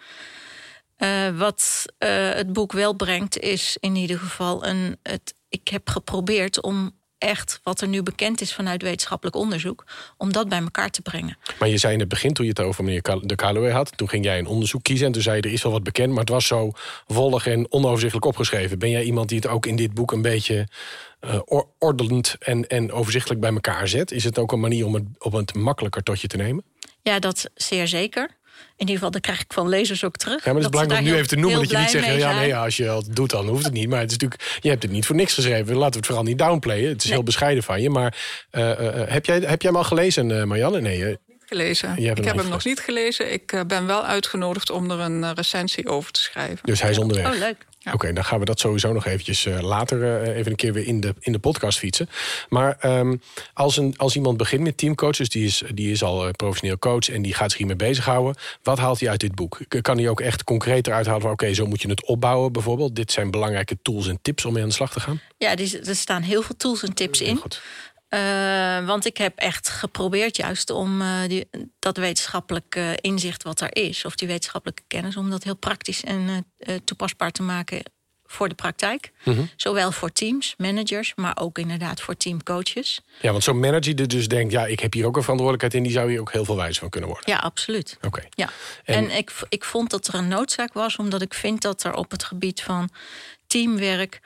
Uh, 0.98 1.38
wat 1.38 1.86
uh, 2.00 2.30
het 2.30 2.54
boek 2.54 2.72
wel 2.72 2.94
brengt, 2.94 3.40
is 3.40 3.78
in 3.80 3.96
ieder 3.96 4.20
geval 4.20 4.66
een. 4.66 4.98
Het, 5.04 5.36
ik 5.50 5.68
heb 5.68 5.90
geprobeerd 5.90 6.62
om 6.62 6.97
echt 7.18 7.60
wat 7.64 7.82
er 7.82 7.88
nu 7.88 8.04
bekend 8.04 8.42
is 8.42 8.54
vanuit 8.54 8.82
wetenschappelijk 8.82 9.36
onderzoek, 9.36 9.86
om 10.18 10.32
dat 10.32 10.50
bij 10.50 10.60
elkaar 10.60 10.90
te 10.90 11.02
brengen. 11.02 11.38
Maar 11.60 11.70
je 11.70 11.78
zei 11.78 11.94
in 11.94 12.00
het 12.00 12.10
begin, 12.10 12.34
toen 12.34 12.46
je 12.46 12.52
het 12.52 12.60
over 12.60 12.84
meneer 12.84 13.02
de 13.22 13.36
Calloway 13.36 13.72
had, 13.72 13.98
toen 13.98 14.10
ging 14.10 14.26
jij 14.26 14.40
een 14.40 14.48
onderzoek 14.48 14.84
kiezen 14.84 15.06
en 15.06 15.12
toen 15.12 15.22
zei 15.22 15.36
je 15.36 15.42
er 15.42 15.52
is 15.52 15.64
wel 15.64 15.72
wat 15.72 15.84
bekend, 15.84 16.10
maar 16.10 16.20
het 16.20 16.30
was 16.30 16.48
zo 16.48 16.72
wollig 17.08 17.48
en 17.48 17.72
onoverzichtelijk 17.72 18.26
opgeschreven. 18.26 18.80
Ben 18.80 18.90
jij 18.90 19.04
iemand 19.04 19.30
die 19.30 19.38
het 19.38 19.48
ook 19.48 19.66
in 19.66 19.76
dit 19.76 19.94
boek 19.94 20.12
een 20.12 20.22
beetje 20.22 20.68
uh, 21.22 21.40
ordelend 21.78 22.36
en, 22.40 22.68
en 22.68 22.92
overzichtelijk 22.92 23.42
bij 23.42 23.52
elkaar 23.54 23.88
zet? 23.88 24.12
Is 24.12 24.24
het 24.24 24.38
ook 24.38 24.52
een 24.52 24.60
manier 24.60 24.86
om 24.86 24.94
het, 24.94 25.04
om 25.20 25.34
het 25.34 25.56
makkelijker 25.56 26.04
tot 26.04 26.22
je 26.22 26.28
te 26.28 26.38
nemen? 26.38 26.64
Ja, 27.02 27.20
dat 27.20 27.50
zeer 27.56 27.88
zeker. 27.88 28.30
In 28.78 28.88
ieder 28.88 28.96
geval, 28.96 29.12
dat 29.12 29.22
krijg 29.22 29.40
ik 29.40 29.54
van 29.54 29.70
lezers 29.70 30.04
ook 30.04 30.16
terug. 30.16 30.46
Ja, 30.46 30.54
maar 30.54 30.54
het 30.54 30.64
is 30.64 30.70
belangrijk 30.70 31.02
om 31.02 31.08
nu 31.08 31.16
even 31.16 31.28
te 31.28 31.36
noemen 31.36 31.60
dat 31.60 31.70
je 31.70 31.78
niet 31.78 31.90
zegt... 31.90 32.06
ja, 32.06 32.34
nee, 32.34 32.48
ja, 32.48 32.64
als 32.64 32.78
je 32.78 32.84
het 32.84 33.16
doet, 33.16 33.30
dan 33.30 33.48
hoeft 33.48 33.64
het 33.64 33.74
niet. 33.74 33.90
Maar 33.90 34.00
het 34.00 34.12
is 34.12 34.18
natuurlijk, 34.18 34.60
je 34.62 34.70
hebt 34.70 34.84
het 34.84 34.92
niet 34.92 35.06
voor 35.06 35.16
niks 35.16 35.34
geschreven. 35.34 35.76
Laten 35.76 35.92
we 35.92 35.98
het 35.98 36.06
vooral 36.06 36.24
niet 36.24 36.38
downplayen. 36.38 36.90
Het 36.90 36.98
is 36.98 37.04
nee. 37.04 37.14
heel 37.14 37.24
bescheiden 37.24 37.64
van 37.64 37.82
je. 37.82 37.90
Maar 37.90 38.18
uh, 38.52 38.70
uh, 38.70 38.76
heb, 39.08 39.26
jij, 39.26 39.36
heb 39.36 39.62
jij 39.62 39.72
hem 39.72 39.76
al 39.76 39.84
gelezen, 39.84 40.30
uh, 40.30 40.44
Marianne? 40.44 40.82
Nee, 40.82 41.18
gelezen. 41.46 41.98
Ik 41.98 42.24
heb 42.24 42.38
hem 42.38 42.50
nog 42.50 42.66
niet 42.66 42.80
gelezen. 42.80 43.34
Ik 43.34 43.64
ben 43.68 43.88
wel 43.88 44.06
uitgenodigd 44.06 44.70
om 44.70 44.92
er 44.92 45.00
een 45.00 45.34
recensie 45.34 45.88
over 45.88 46.12
te 46.12 46.22
schrijven. 46.22 46.60
Dus 46.62 46.82
hij 46.82 46.90
is 46.90 46.98
onderweg. 46.98 47.34
Oh, 47.34 47.40
leuk. 47.40 47.66
Oké, 47.94 48.14
dan 48.14 48.26
gaan 48.26 48.40
we 48.40 48.46
dat 48.46 48.60
sowieso 48.60 48.94
nog 48.94 49.06
eventjes 49.06 49.46
uh, 49.46 49.60
later 49.60 50.02
uh, 50.02 50.38
even 50.38 50.52
een 50.52 50.58
keer 50.58 50.74
weer 50.74 50.88
in 50.88 51.00
de, 51.00 51.14
in 51.20 51.32
de 51.32 51.40
podcast 51.40 51.78
fietsen. 51.78 52.10
Maar 52.50 52.78
um, 53.00 53.22
als, 53.54 53.78
een, 53.78 53.94
als 53.98 54.16
iemand 54.16 54.38
begint 54.38 54.64
met 54.64 54.78
teamcoaches, 54.78 55.30
die 55.30 55.46
is, 55.46 55.64
die 55.74 55.92
is 55.92 56.04
al 56.04 56.26
uh, 56.26 56.32
professioneel 56.32 56.80
coach 56.80 57.10
en 57.10 57.22
die 57.22 57.34
gaat 57.34 57.50
zich 57.50 57.58
hiermee 57.58 57.76
bezighouden. 57.76 58.36
Wat 58.64 58.78
haalt 58.78 59.00
hij 59.00 59.10
uit 59.10 59.20
dit 59.20 59.36
boek? 59.36 59.60
Kan 59.82 59.98
hij 59.98 60.10
ook 60.10 60.22
echt 60.22 60.44
concreter 60.44 60.94
uithalen 60.94 61.22
van 61.22 61.32
oké, 61.32 61.54
zo 61.54 61.66
moet 61.66 61.82
je 61.82 61.90
het 61.90 62.06
opbouwen 62.06 62.52
bijvoorbeeld? 62.52 62.96
Dit 62.96 63.12
zijn 63.12 63.32
belangrijke 63.32 63.78
tools 63.82 64.08
en 64.08 64.20
tips 64.22 64.46
om 64.46 64.54
mee 64.54 64.64
aan 64.64 64.70
de 64.70 64.76
slag 64.76 64.92
te 64.92 65.00
gaan? 65.00 65.20
Ja, 65.38 65.56
er 65.58 65.96
staan 65.96 66.22
heel 66.22 66.42
veel 66.42 66.56
tools 66.56 66.84
en 66.84 66.94
tips 66.94 67.22
in. 67.22 67.38
Goed. 67.38 67.62
Uh, 68.10 68.86
want 68.86 69.06
ik 69.06 69.18
heb 69.18 69.38
echt 69.38 69.70
geprobeerd 69.70 70.38
juist 70.38 70.70
om 70.70 71.02
uh, 71.02 71.08
die, 71.28 71.50
dat 71.80 71.98
wetenschappelijke 71.98 72.98
inzicht 73.02 73.44
wat 73.44 73.62
er 73.62 73.76
is, 73.76 74.06
of 74.06 74.16
die 74.16 74.28
wetenschappelijke 74.28 74.84
kennis, 74.88 75.18
om 75.18 75.30
dat 75.30 75.44
heel 75.44 75.56
praktisch 75.56 76.04
en 76.04 76.46
uh, 76.58 76.76
toepasbaar 76.84 77.32
te 77.32 77.44
maken 77.44 77.84
voor 78.28 78.50
de 78.50 78.56
praktijk. 78.56 79.12
Mm 79.24 79.34
-hmm. 79.34 79.50
Zowel 79.56 79.92
voor 79.92 80.12
teams, 80.12 80.54
managers, 80.58 81.14
maar 81.16 81.38
ook 81.40 81.58
inderdaad 81.58 82.02
voor 82.02 82.18
teamcoaches. 82.18 83.02
Ja, 83.22 83.32
want 83.32 83.44
zo'n 83.44 83.60
manager 83.60 83.96
die 83.96 84.08
dus 84.08 84.28
denkt, 84.28 84.52
ja, 84.52 84.66
ik 84.66 84.80
heb 84.80 84.94
hier 84.94 85.06
ook 85.06 85.16
een 85.16 85.22
verantwoordelijkheid 85.22 85.74
in, 85.74 85.84
die 85.84 85.98
zou 85.98 86.10
hier 86.10 86.20
ook 86.20 86.32
heel 86.32 86.46
veel 86.46 86.56
wijs 86.56 86.80
van 86.80 86.90
kunnen 86.90 87.10
worden. 87.10 87.32
Ja, 87.32 87.38
absoluut. 87.38 87.98
Oké. 88.02 88.24
Ja. 88.30 88.50
En, 88.84 88.96
en 88.96 89.18
ik, 89.18 89.32
ik 89.50 89.64
vond 89.64 89.90
dat 89.90 90.08
er 90.08 90.16
een 90.16 90.28
noodzaak 90.28 90.74
was, 90.74 90.96
omdat 90.96 91.22
ik 91.22 91.34
vind 91.34 91.62
dat 91.62 91.84
er 91.84 91.94
op 91.94 92.12
het 92.12 92.24
gebied 92.24 92.62
van 92.62 92.90
teamwerk 93.48 94.20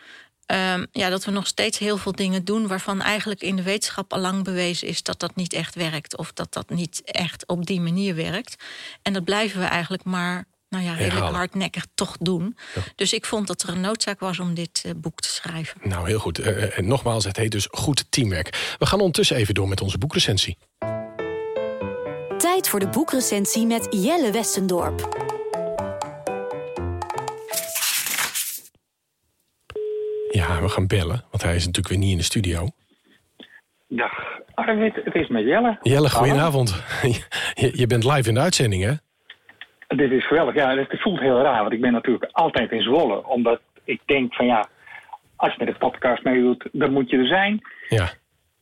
Um, 0.52 0.88
ja, 0.91 1.10
dat 1.10 1.26
we 1.26 1.32
nog 1.32 1.47
steeds 1.47 1.78
heel 1.78 1.97
veel 1.97 2.12
dingen 2.12 2.45
doen 2.45 2.68
waarvan 2.68 3.02
eigenlijk 3.02 3.41
in 3.41 3.56
de 3.56 3.62
wetenschap 3.62 4.14
al 4.14 4.20
lang 4.20 4.43
bewezen 4.43 4.88
is 4.88 5.04
dat 5.04 5.20
dat 5.20 5.36
niet 5.36 5.54
echt 5.54 5.76
werkt. 5.76 6.18
Of 6.18 6.34
dat 6.34 6.54
dat 6.54 6.70
niet 6.70 7.02
echt 7.06 7.47
op 7.47 7.66
die 7.66 7.82
manier 7.82 8.16
werkt. 8.16 8.64
En 9.02 9.14
dat 9.14 9.24
blijven 9.24 9.60
we 9.60 9.66
eigenlijk 9.66 10.04
maar 10.04 10.45
nou 10.70 10.84
ja, 10.84 10.93
redelijk 10.93 11.36
hardnekkig 11.36 11.86
toch 11.95 12.18
doen. 12.20 12.58
Dus 12.95 13.14
ik 13.14 13.26
vond 13.26 13.47
dat 13.47 13.62
er 13.62 13.70
een 13.70 13.82
noodzaak 13.82 14.20
was 14.20 14.39
om 14.39 14.54
dit 14.54 14.84
uh, 14.86 14.91
boek 14.95 15.20
te 15.20 15.30
schrijven. 15.30 15.78
Nou, 15.84 16.08
heel 16.08 16.20
goed. 16.20 16.39
Uh, 16.39 16.78
en 16.78 16.88
nogmaals, 16.88 17.24
het 17.24 17.38
heet 17.38 17.52
dus 17.52 17.68
Goed 17.72 18.06
Teamwerk. 18.10 18.76
We 18.80 18.86
gaan 18.86 18.99
ondertussen 18.99 19.36
even 19.36 19.54
door 19.54 19.68
met 19.68 19.82
onze 19.82 19.97
boekrecensie. 19.97 20.58
Tijd 22.38 22.70
voor 22.70 22.80
de 22.80 22.89
boekrecensie 22.89 23.66
met 23.66 23.88
Jelle 23.89 24.32
Westendorp. 24.32 25.39
Ja, 30.32 30.61
we 30.61 30.69
gaan 30.69 30.88
bellen, 30.88 31.23
want 31.29 31.43
hij 31.43 31.55
is 31.55 31.65
natuurlijk 31.65 31.88
weer 31.88 31.97
niet 31.97 32.11
in 32.11 32.17
de 32.17 32.23
studio. 32.23 32.67
Dag 33.88 34.41
Arvid, 34.53 34.95
het 35.03 35.15
is 35.15 35.27
met 35.27 35.43
Jelle. 35.43 35.77
Jelle, 35.82 36.09
goedenavond. 36.09 36.84
Je, 37.53 37.71
je 37.73 37.88
bent 37.88 38.03
live 38.03 38.27
in 38.27 38.34
de 38.34 38.39
uitzending, 38.39 38.84
hè? 38.84 38.93
Dit 39.88 40.11
is 40.11 40.27
geweldig. 40.27 40.55
Ja, 40.55 40.77
het 40.77 41.01
voelt 41.01 41.19
heel 41.19 41.41
raar, 41.41 41.61
want 41.61 41.73
ik 41.73 41.82
ben 41.82 41.91
natuurlijk 41.91 42.29
altijd 42.32 42.71
in 42.71 42.82
Zwolle. 42.82 43.27
Omdat 43.27 43.61
ik 43.84 44.01
denk 44.05 44.34
van 44.34 44.45
ja, 44.45 44.67
als 45.36 45.53
je 45.55 45.65
met 45.65 45.73
de 45.73 45.79
podcast 45.79 46.23
meedoet, 46.23 46.67
dan 46.71 46.91
moet 46.93 47.09
je 47.09 47.17
er 47.17 47.27
zijn. 47.27 47.61
Ja. 47.89 48.09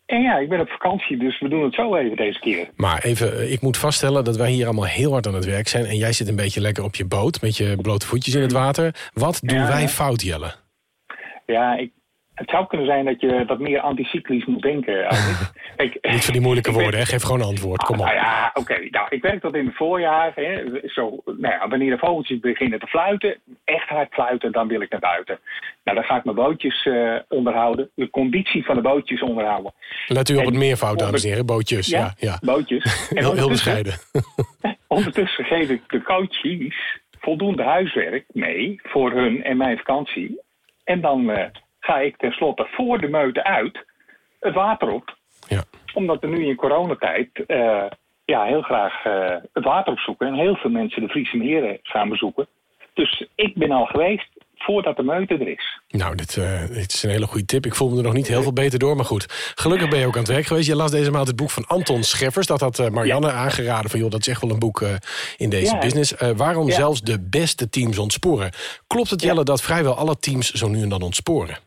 En 0.06 0.22
ja, 0.22 0.38
ik 0.38 0.50
ben 0.50 0.60
op 0.60 0.70
vakantie, 0.70 1.18
dus 1.18 1.40
we 1.40 1.48
doen 1.48 1.64
het 1.64 1.74
zo 1.74 1.96
even 1.96 2.18
deze 2.18 2.40
keer. 2.40 2.70
Maar 2.76 3.04
even, 3.04 3.38
eh, 3.38 3.52
ik 3.52 3.62
moet 3.62 3.78
vaststellen 3.78 4.24
dat 4.24 4.38
wij 4.38 4.52
hier 4.52 4.66
allemaal 4.66 4.86
heel 4.86 5.12
hard 5.12 5.28
aan 5.28 5.34
het 5.34 5.46
werk 5.46 5.68
zijn. 5.68 5.86
En 5.86 5.98
jij 5.98 6.14
zit 6.14 6.28
een 6.28 6.36
beetje 6.36 6.62
lekker 6.62 6.84
op 6.84 6.96
je 6.96 7.06
boot 7.06 7.42
met 7.42 7.58
je 7.58 7.76
blote 7.82 8.06
voetjes 8.06 8.36
in 8.36 8.42
het 8.42 8.52
water. 8.52 9.10
Wat 9.14 9.40
doen 9.44 9.68
wij 9.68 9.88
fout, 9.88 10.22
Jelle? 10.22 10.54
Ja, 11.52 11.76
ik, 11.76 11.92
het 12.34 12.50
zou 12.50 12.68
kunnen 12.68 12.88
zijn 12.88 13.06
dat 13.06 13.22
je 13.22 13.46
wat 13.48 13.60
meer 13.60 13.80
anticyclisch 13.80 14.46
moet 14.46 14.62
denken. 14.62 15.06
ik, 15.78 15.98
Niet 16.02 16.26
van 16.26 16.34
die 16.34 16.42
moeilijke 16.42 16.72
woorden, 16.72 17.00
hè? 17.00 17.06
geef 17.06 17.24
gewoon 17.24 17.42
een 17.42 17.48
antwoord. 17.48 17.84
Kom 17.84 18.00
op. 18.00 18.06
Nou 18.06 18.18
ja, 18.18 18.52
oké. 18.54 18.88
Nou, 18.90 19.08
ik 19.10 19.22
werk 19.22 19.42
dat 19.42 19.56
in 19.56 19.66
het 19.66 19.76
voorjaar. 19.76 20.32
Hè. 20.36 20.64
Zo, 20.86 21.22
nou 21.26 21.54
ja, 21.54 21.68
wanneer 21.68 21.90
de 21.90 21.98
vogeltjes 21.98 22.40
beginnen 22.40 22.80
te 22.80 22.88
fluiten, 22.88 23.38
echt 23.64 23.90
hard 23.90 24.14
fluiten, 24.14 24.52
dan 24.52 24.68
wil 24.68 24.82
ik 24.82 24.92
naar 24.92 25.00
buiten. 25.00 25.40
Nou, 25.84 25.98
dan 25.98 26.06
ga 26.06 26.18
ik 26.18 26.24
mijn 26.24 26.36
bootjes 26.36 26.86
uh, 26.86 27.16
onderhouden. 27.28 27.90
De 27.96 28.10
conditie 28.10 28.66
van 28.66 28.76
de 28.76 28.82
bootjes 28.82 29.22
onderhouden. 29.22 29.74
Let 30.08 30.30
u 30.30 30.36
op 30.36 30.46
het 30.46 30.54
meervoud, 30.54 31.00
dames 31.00 31.24
en 31.24 31.30
heren. 31.30 31.46
Bootjes. 31.46 31.88
Ja, 31.88 32.14
ja. 32.18 32.38
bootjes. 32.42 32.84
En 33.10 33.24
heel, 33.24 33.34
heel 33.34 33.50
bescheiden. 33.50 33.94
ondertussen 34.88 35.46
geef 35.46 35.70
ik 35.70 35.82
de 35.88 36.02
coaches 36.02 37.00
voldoende 37.20 37.64
huiswerk 37.64 38.26
mee 38.28 38.80
voor 38.84 39.12
hun 39.12 39.44
en 39.44 39.58
mijn 39.58 39.78
vakantie. 39.78 40.40
En 40.90 41.02
dan 41.02 41.30
uh, 41.30 41.46
ga 41.80 42.00
ik 42.00 42.18
tenslotte 42.18 42.68
voor 42.72 43.00
de 43.00 43.08
meute 43.08 43.44
uit 43.44 43.86
het 44.40 44.54
water 44.54 44.90
op. 44.90 45.18
Ja. 45.48 45.64
Omdat 45.94 46.22
we 46.22 46.28
nu 46.28 46.46
in 46.46 46.56
coronatijd 46.56 47.30
uh, 47.48 47.86
ja, 48.26 48.44
heel 48.44 48.62
graag 48.62 49.06
uh, 49.06 49.36
het 49.54 49.64
water 49.64 49.94
opzoeken. 49.94 50.28
En 50.28 50.34
heel 50.34 50.56
veel 50.56 50.70
mensen 50.70 51.02
de 51.02 51.10
Friese 51.10 51.38
meren 51.38 51.80
gaan 51.84 52.10
bezoeken. 52.10 52.48
Dus 52.94 53.28
ik 53.36 53.56
ben 53.56 53.72
al 53.72 53.86
geweest 53.86 54.39
voordat 54.64 54.96
de 54.96 55.04
meute 55.04 55.34
er 55.34 55.48
is. 55.48 55.80
Nou, 55.88 56.16
dit, 56.16 56.36
uh, 56.36 56.68
dit, 56.68 56.94
is 56.94 57.04
een 57.04 57.10
hele 57.10 57.28
goede 57.28 57.46
tip. 57.46 57.66
Ik 57.66 57.76
voel 57.76 57.90
me 57.90 57.98
er 57.98 58.04
nog 58.04 58.14
niet 58.14 58.28
heel 58.28 58.42
veel 58.42 58.54
beter 58.54 58.80
door, 58.80 58.96
maar 58.96 59.06
goed. 59.06 59.54
Gelukkig 59.56 59.90
ben 59.90 60.00
je 60.00 60.06
ook 60.06 60.14
aan 60.14 60.24
het 60.24 60.32
werk 60.32 60.46
geweest. 60.46 60.68
Je 60.68 60.76
las 60.76 60.92
deze 60.92 61.12
maand 61.12 61.28
het 61.28 61.36
boek 61.36 61.50
van 61.50 61.66
Anton 61.68 62.04
Scheffers. 62.04 62.48
Dat 62.48 62.60
had 62.60 62.80
uh, 62.80 62.90
Marianne 62.90 63.28
ja. 63.28 63.34
aangeraden 63.34 63.90
van, 63.90 64.00
joh, 64.00 64.10
dat 64.10 64.20
is 64.20 64.28
echt 64.28 64.42
wel 64.42 64.52
een 64.52 64.60
boek 64.60 64.82
uh, 64.82 64.90
in 65.38 65.50
deze 65.50 65.74
ja. 65.74 65.80
business. 65.80 66.14
waarom 66.36 66.70
zelfs 66.70 67.02
de 67.02 67.28
beste 67.30 67.70
teams 67.70 67.98
ontsporen? 67.98 68.52
Klopt 68.88 69.10
het, 69.10 69.22
Jelle, 69.22 69.44
dat 69.44 69.62
vrijwel 69.62 69.94
alle 69.94 70.20
teams 70.20 70.52
zo 70.52 70.68
nu 70.68 70.82
en 70.82 70.90
dan 70.90 71.02
ontsporen? 71.02 71.58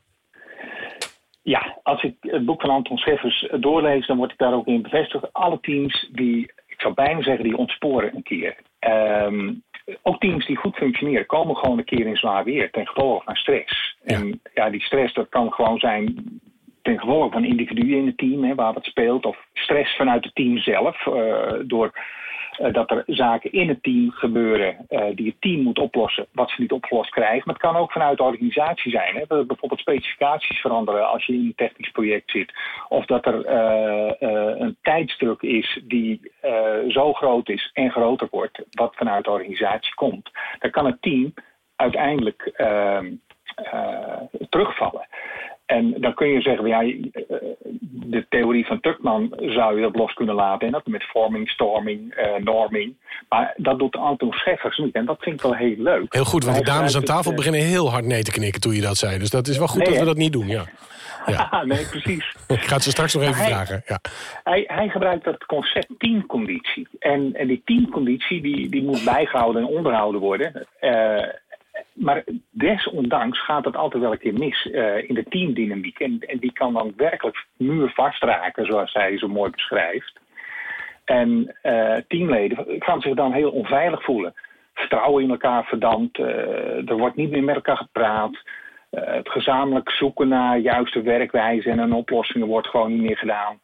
Ja, 1.43 1.79
als 1.83 2.03
ik 2.03 2.15
het 2.21 2.45
boek 2.45 2.61
van 2.61 2.71
Anton 2.71 2.97
Scheffers 2.97 3.49
doorlees, 3.61 4.07
dan 4.07 4.17
word 4.17 4.33
ik 4.33 4.39
daar 4.39 4.55
ook 4.55 4.67
in 4.67 4.83
bevestigd. 4.83 5.33
Alle 5.33 5.61
teams 5.61 6.09
die, 6.13 6.53
ik 6.67 6.81
zou 6.81 6.95
bijna 6.95 7.23
zeggen, 7.23 7.45
die 7.45 7.57
ontsporen 7.57 8.17
een 8.17 8.23
keer. 8.23 8.57
Um, 8.81 9.63
ook 10.03 10.21
teams 10.21 10.47
die 10.47 10.57
goed 10.57 10.77
functioneren 10.77 11.27
komen 11.27 11.57
gewoon 11.57 11.79
een 11.79 11.85
keer 11.85 12.07
in 12.07 12.17
zwaar 12.17 12.45
weer 12.45 12.71
ten 12.71 12.87
gevolge 12.87 13.25
van 13.25 13.35
stress. 13.35 13.97
Ja. 14.05 14.15
En 14.17 14.41
ja, 14.55 14.71
die 14.71 14.83
stress 14.83 15.15
dat 15.15 15.29
kan 15.29 15.53
gewoon 15.53 15.79
zijn 15.79 16.15
ten 16.83 16.99
gevolge 16.99 17.31
van 17.31 17.45
individuen 17.45 17.99
in 17.99 18.07
het 18.07 18.19
team, 18.19 18.45
hè, 18.45 18.55
waar 18.55 18.73
wat 18.73 18.85
speelt, 18.85 19.27
of 19.27 19.37
stress 19.53 19.97
vanuit 19.97 20.25
het 20.25 20.35
team 20.35 20.59
zelf, 20.59 21.07
uh, 21.07 21.53
door 21.65 21.93
dat 22.71 22.91
er 22.91 23.03
zaken 23.07 23.53
in 23.53 23.69
het 23.69 23.83
team 23.83 24.11
gebeuren 24.11 24.87
uh, 24.89 25.05
die 25.15 25.27
het 25.27 25.41
team 25.41 25.63
moet 25.63 25.79
oplossen, 25.79 26.27
wat 26.33 26.51
ze 26.51 26.61
niet 26.61 26.73
opgelost 26.73 27.11
krijgen. 27.11 27.43
Maar 27.45 27.55
het 27.55 27.65
kan 27.65 27.77
ook 27.77 27.93
vanuit 27.93 28.17
de 28.17 28.23
organisatie 28.23 28.91
zijn. 28.91 29.15
Hè, 29.15 29.25
dat 29.29 29.47
bijvoorbeeld 29.47 29.81
specificaties 29.81 30.61
veranderen 30.61 31.09
als 31.09 31.27
je 31.27 31.33
in 31.33 31.39
een 31.39 31.55
technisch 31.57 31.91
project 31.91 32.31
zit. 32.31 32.53
Of 32.89 33.05
dat 33.05 33.27
er 33.27 33.49
een 34.61 34.77
tijdsdruk 34.83 35.43
is 35.43 35.81
die 35.85 36.33
zo 36.89 37.13
groot 37.13 37.49
is 37.49 37.71
en 37.73 37.91
groter 37.91 38.29
wordt, 38.31 38.63
wat 38.71 38.95
vanuit 38.95 39.25
de 39.25 39.31
organisatie 39.31 39.95
komt. 39.95 40.31
Dan 40.59 40.71
kan 40.71 40.87
het 40.87 41.03
team 41.03 41.35
uiteindelijk 41.77 42.53
terugvallen. 44.49 45.07
En 45.73 45.95
dan 46.01 46.15
kun 46.15 46.29
je 46.29 46.41
zeggen, 46.41 46.67
ja, 46.67 46.81
de 47.91 48.27
theorie 48.29 48.67
van 48.67 48.81
Tuckman 48.81 49.33
zou 49.39 49.77
je 49.77 49.83
dat 49.83 49.97
los 49.97 50.13
kunnen 50.13 50.35
laten. 50.35 50.67
En 50.67 50.73
dat 50.73 50.87
met 50.87 51.03
forming, 51.03 51.49
storming, 51.49 52.15
uh, 52.19 52.45
norming. 52.45 52.95
Maar 53.29 53.55
dat 53.57 53.79
doet 53.79 53.97
Anton 53.97 54.33
Scheffers 54.33 54.79
niet. 54.79 54.95
En 54.95 55.05
dat 55.05 55.17
vind 55.21 55.35
ik 55.35 55.43
wel 55.43 55.55
heel 55.55 55.77
leuk. 55.79 56.15
Heel 56.15 56.25
goed, 56.25 56.45
want 56.45 56.57
de 56.57 56.65
dames 56.65 56.97
aan 56.97 57.03
tafel 57.03 57.31
het, 57.31 57.37
beginnen 57.37 57.61
heel 57.61 57.91
hard 57.91 58.05
nee 58.05 58.23
te 58.23 58.31
knikken 58.31 58.61
toen 58.61 58.75
je 58.75 58.81
dat 58.81 58.97
zei. 58.97 59.19
Dus 59.19 59.31
dat 59.31 59.49
is 59.49 59.59
wel 59.59 59.67
goed 59.67 59.79
nee, 59.79 59.89
dat 59.89 59.99
we 59.99 60.05
dat 60.05 60.17
niet 60.17 60.33
doen, 60.33 60.47
ja. 60.47 60.65
ja. 61.27 61.63
nee, 61.65 61.87
precies. 61.87 62.37
ik 62.49 62.61
ga 62.61 62.75
het 62.75 62.83
ze 62.83 62.91
straks 62.91 63.15
nog 63.15 63.23
even 63.23 63.35
hij, 63.35 63.47
vragen. 63.47 63.83
Ja. 63.87 63.99
Hij, 64.45 64.65
hij 64.67 64.89
gebruikt 64.89 65.25
dat 65.25 65.45
concept 65.45 65.89
teamconditie. 65.99 66.89
En, 66.99 67.35
en 67.35 67.47
die 67.47 67.63
teamconditie 67.65 68.43
die, 68.43 68.69
die 68.69 68.83
moet 68.83 69.05
bijgehouden 69.05 69.63
en 69.63 69.69
onderhouden 69.69 70.21
worden. 70.21 70.67
Uh, 70.81 71.25
maar 71.93 72.25
desondanks 72.51 73.45
gaat 73.45 73.65
het 73.65 73.77
altijd 73.77 74.03
wel 74.03 74.13
een 74.13 74.19
keer 74.19 74.33
mis 74.33 74.65
uh, 74.65 75.09
in 75.09 75.15
de 75.15 75.25
teamdynamiek. 75.29 75.99
En, 75.99 76.19
en, 76.21 76.39
die 76.39 76.53
kan 76.53 76.73
dan 76.73 76.93
werkelijk 76.97 77.47
muurvast 77.57 78.23
raken, 78.23 78.67
zoals 78.67 78.93
hij 78.93 79.19
zo 79.19 79.29
mooi 79.29 79.51
beschrijft. 79.51 80.21
En 81.05 81.57
uh, 81.63 81.97
teamleden 82.09 82.67
gaan 82.79 83.01
zich 83.01 83.15
dan 83.15 83.33
heel 83.33 83.51
onveilig 83.51 84.05
voelen. 84.05 84.35
Vertrouwen 84.75 85.23
in 85.23 85.31
elkaar 85.31 85.65
verdampt, 85.65 86.19
uh, 86.19 86.89
er 86.89 86.97
wordt 86.97 87.17
niet 87.17 87.31
meer 87.31 87.45
met 87.45 87.55
elkaar 87.55 87.77
gepraat. 87.77 88.43
het 88.91 89.29
gezamenlijk 89.29 89.91
zoeken 89.91 90.29
naar 90.29 90.59
juiste 90.59 91.03
werkwijze 91.03 91.71
en 91.71 91.93
oplossingen 91.93 92.47
wordt 92.47 92.69
gewoon 92.69 92.93
niet 92.93 93.03
meer 93.03 93.17
gedaan. 93.17 93.59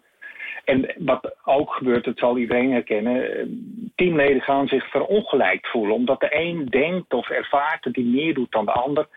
En 0.65 0.95
wat 0.99 1.37
ook 1.45 1.73
gebeurt, 1.73 2.05
dat 2.05 2.19
zal 2.19 2.39
iedereen 2.39 2.73
herkennen, 2.73 3.93
teamleden 3.95 4.43
gaan 4.43 4.69
zich 4.69 4.91
verongelijkt 4.91 5.69
voelen. 5.69 5.95
Omdat 5.95 6.21
de 6.21 6.29
een 6.31 6.67
denkt 6.67 7.13
of 7.13 7.29
ervaart 7.29 7.83
dat 7.83 7.95
hij 7.95 8.05
meer 8.05 8.35
doet 8.35 8.53
dan 8.53 8.65
de 8.65 8.73
ander. 8.73 9.09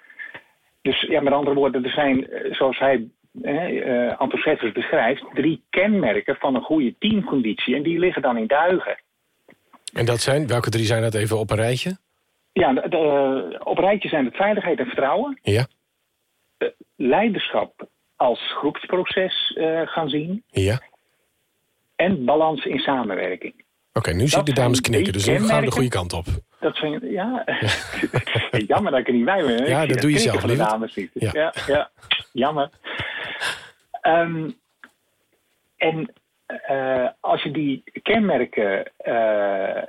Dus 0.82 1.02
ja, 1.02 1.22
met 1.22 1.34
andere 1.34 1.56
woorden, 1.56 1.84
er 1.84 1.92
zijn, 1.92 2.28
zoals 2.52 2.80
hij, 2.80 3.08
eh, 3.42 4.74
beschrijft, 4.74 5.24
drie 5.34 5.64
kenmerken 5.70 6.36
van 6.36 6.56
een 6.56 6.62
goede 6.62 6.96
teamconditie. 7.00 7.76
En 7.76 7.84
die 7.84 8.00
liggen 8.00 8.22
dan 8.22 8.38
in 8.38 8.48
duigen. 8.48 9.02
En 9.94 10.06
dat 10.06 10.20
zijn, 10.20 10.48
welke 10.48 10.70
drie 10.70 10.86
zijn 10.86 11.02
dat 11.02 11.14
even 11.14 11.40
op 11.40 11.50
een 11.50 11.58
rijtje? 11.58 11.98
Ja, 12.54 12.74
de, 12.74 12.90
de, 12.90 13.60
op 13.64 13.78
een 13.78 13.84
rijtje 13.84 14.10
zijn 14.10 14.26
het 14.26 14.36
veiligheid 14.36 14.80
en 14.80 14.86
vertrouwen. 14.86 15.40
Ja. 15.42 15.68
De 16.58 16.74
leiderschap 16.96 17.88
als 18.16 18.54
groepsproces 18.58 19.56
uh, 19.58 19.82
gaan 19.88 20.10
zien. 20.10 20.44
Ja 20.48 20.80
en 22.02 22.26
balans 22.26 22.66
in 22.66 22.80
samenwerking. 22.80 23.54
Oké, 23.94 24.14
nu 24.14 24.28
zie 24.28 24.40
ik 24.40 24.46
de 24.46 24.54
dames 24.54 24.82
knikken, 24.82 25.14
dus 25.14 25.26
dan 25.26 25.40
gaan 25.40 25.60
we 25.60 25.66
de 25.66 25.72
goede 25.72 25.90
kant 25.90 26.14
op. 26.14 26.26
Dat 26.60 26.76
zijn, 26.76 27.12
ja. 27.12 27.46
Jammer 28.68 28.92
dat 28.92 29.00
ik 29.00 29.08
er 29.08 29.14
niet 29.14 29.26
bij 29.26 29.46
ben. 29.46 29.66
Ja, 29.68 29.86
dat 29.86 30.02
doe 30.02 30.12
je 30.12 30.20
zelf, 30.20 30.42
de 30.42 30.56
dames 30.56 30.96
niet. 30.96 31.10
Ja. 31.14 31.30
ja, 31.34 31.54
ja. 31.68 31.90
Jammer. 32.32 32.70
Um, 34.02 34.56
en 35.78 36.14
uh, 36.70 37.08
als 37.20 37.44
je 37.44 37.52
die 37.52 37.84
kenmerken 38.02 38.92
uh, 39.06 39.82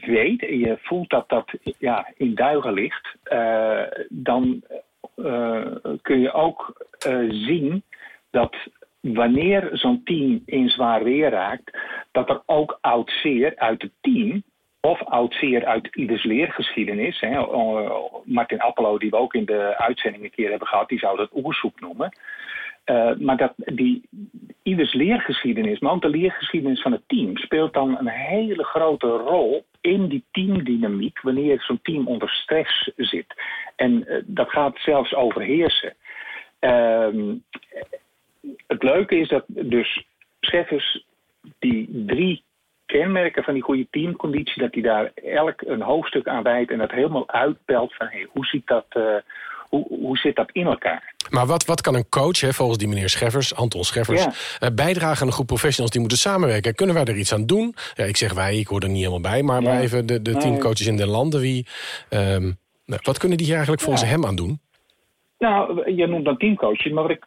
weet 0.00 0.42
en 0.42 0.58
je 0.58 0.78
voelt 0.82 1.10
dat 1.10 1.28
dat 1.28 1.50
ja, 1.78 2.12
in 2.16 2.34
duigen 2.34 2.72
ligt, 2.72 3.16
uh, 3.32 3.82
dan 4.08 4.62
kun 6.02 6.20
je 6.20 6.32
ook 6.32 6.86
zien 7.28 7.82
dat 8.30 8.56
wanneer 9.00 9.68
zo'n 9.72 10.02
team 10.04 10.42
in 10.46 10.68
zwaar 10.68 11.04
weer 11.04 11.30
raakt, 11.30 11.78
dat 12.12 12.28
er 12.28 12.42
ook 12.46 12.78
oud 12.80 13.10
zeer 13.22 13.52
uit 13.56 13.82
het 13.82 13.92
team 14.00 14.42
of 14.80 15.04
oud 15.04 15.34
zeer 15.34 15.64
uit 15.64 15.96
ieders 15.96 16.24
leergeschiedenis. 16.24 17.20
Hè. 17.20 17.46
Martin 18.24 18.60
Appelo, 18.60 18.98
die 18.98 19.10
we 19.10 19.16
ook 19.16 19.34
in 19.34 19.44
de 19.44 19.78
uitzending 19.78 20.24
een 20.24 20.30
keer 20.30 20.50
hebben 20.50 20.68
gehad, 20.68 20.88
die 20.88 20.98
zou 20.98 21.16
dat 21.16 21.30
oerzoek 21.34 21.80
noemen. 21.80 22.18
Uh, 22.86 23.10
maar 23.16 23.36
dat 23.36 23.52
die, 23.56 24.02
ieders 24.62 24.94
leergeschiedenis, 24.94 25.78
maar 25.78 25.92
ook 25.92 26.02
de 26.02 26.08
leergeschiedenis 26.08 26.82
van 26.82 26.92
het 26.92 27.02
team, 27.06 27.36
speelt 27.36 27.72
dan 27.72 27.98
een 27.98 28.08
hele 28.08 28.64
grote 28.64 29.06
rol 29.06 29.64
in 29.80 30.08
die 30.08 30.24
teamdynamiek 30.30 31.20
wanneer 31.20 31.60
zo'n 31.60 31.80
team 31.82 32.06
onder 32.06 32.28
stress 32.28 32.90
zit. 32.96 33.34
En 33.76 34.04
uh, 34.06 34.22
dat 34.26 34.50
gaat 34.50 34.78
zelfs 34.78 35.14
overheersen. 35.14 35.94
Uh, 36.60 37.08
het 38.66 38.82
leuke 38.82 39.16
is 39.16 39.28
dat 39.28 39.44
dus 39.46 40.04
Scheffers 40.40 41.04
die 41.58 42.04
drie 42.06 42.44
kenmerken 42.86 43.44
van 43.44 43.54
die 43.54 43.62
goede 43.62 43.86
teamconditie, 43.90 44.62
dat 44.62 44.74
hij 44.74 44.82
daar 44.82 45.12
elk 45.14 45.60
een 45.60 45.82
hoofdstuk 45.82 46.28
aan 46.28 46.42
wijdt 46.42 46.70
en 46.70 46.78
dat 46.78 46.90
helemaal 46.90 47.28
uitpelt 47.28 47.94
van 47.94 48.06
hey, 48.06 48.26
hoe, 48.30 48.44
ziet 48.44 48.66
dat, 48.66 48.86
uh, 48.96 49.14
hoe, 49.68 49.86
hoe 49.88 50.16
zit 50.16 50.36
dat 50.36 50.50
in 50.52 50.66
elkaar. 50.66 51.14
Maar 51.30 51.46
wat, 51.46 51.64
wat 51.64 51.80
kan 51.80 51.94
een 51.94 52.08
coach, 52.08 52.40
hè, 52.40 52.52
volgens 52.52 52.78
die 52.78 52.88
meneer 52.88 53.08
Scheffers, 53.08 53.54
Anton 53.54 53.84
Scheffers, 53.84 54.24
ja. 54.24 54.68
uh, 54.68 54.74
bijdragen 54.74 55.20
aan 55.20 55.26
een 55.26 55.32
groep 55.32 55.46
professionals 55.46 55.90
die 55.90 56.00
moeten 56.00 56.18
samenwerken? 56.18 56.74
Kunnen 56.74 56.94
wij 56.94 57.04
er 57.04 57.16
iets 57.16 57.34
aan 57.34 57.46
doen? 57.46 57.74
Ja, 57.94 58.04
ik 58.04 58.16
zeg 58.16 58.34
wij, 58.34 58.58
ik 58.58 58.66
hoor 58.66 58.80
er 58.80 58.88
niet 58.88 59.04
helemaal 59.04 59.20
bij, 59.20 59.42
maar, 59.42 59.62
ja. 59.62 59.68
maar 59.68 59.80
even 59.80 60.06
de, 60.06 60.22
de 60.22 60.36
teamcoaches 60.36 60.86
in 60.86 60.96
de 60.96 61.06
landen. 61.06 61.40
Wie, 61.40 61.66
um, 62.10 62.58
wat 63.02 63.18
kunnen 63.18 63.36
die 63.36 63.46
hier 63.46 63.54
eigenlijk 63.54 63.84
volgens 63.84 64.10
hem 64.10 64.26
aan 64.26 64.36
doen? 64.36 64.60
Nou, 65.38 65.92
je 65.94 66.06
noemt 66.06 66.24
dan 66.24 66.36
teamcoaches, 66.36 66.92
maar 66.92 67.02
wat 67.02 67.12
ik 67.12 67.26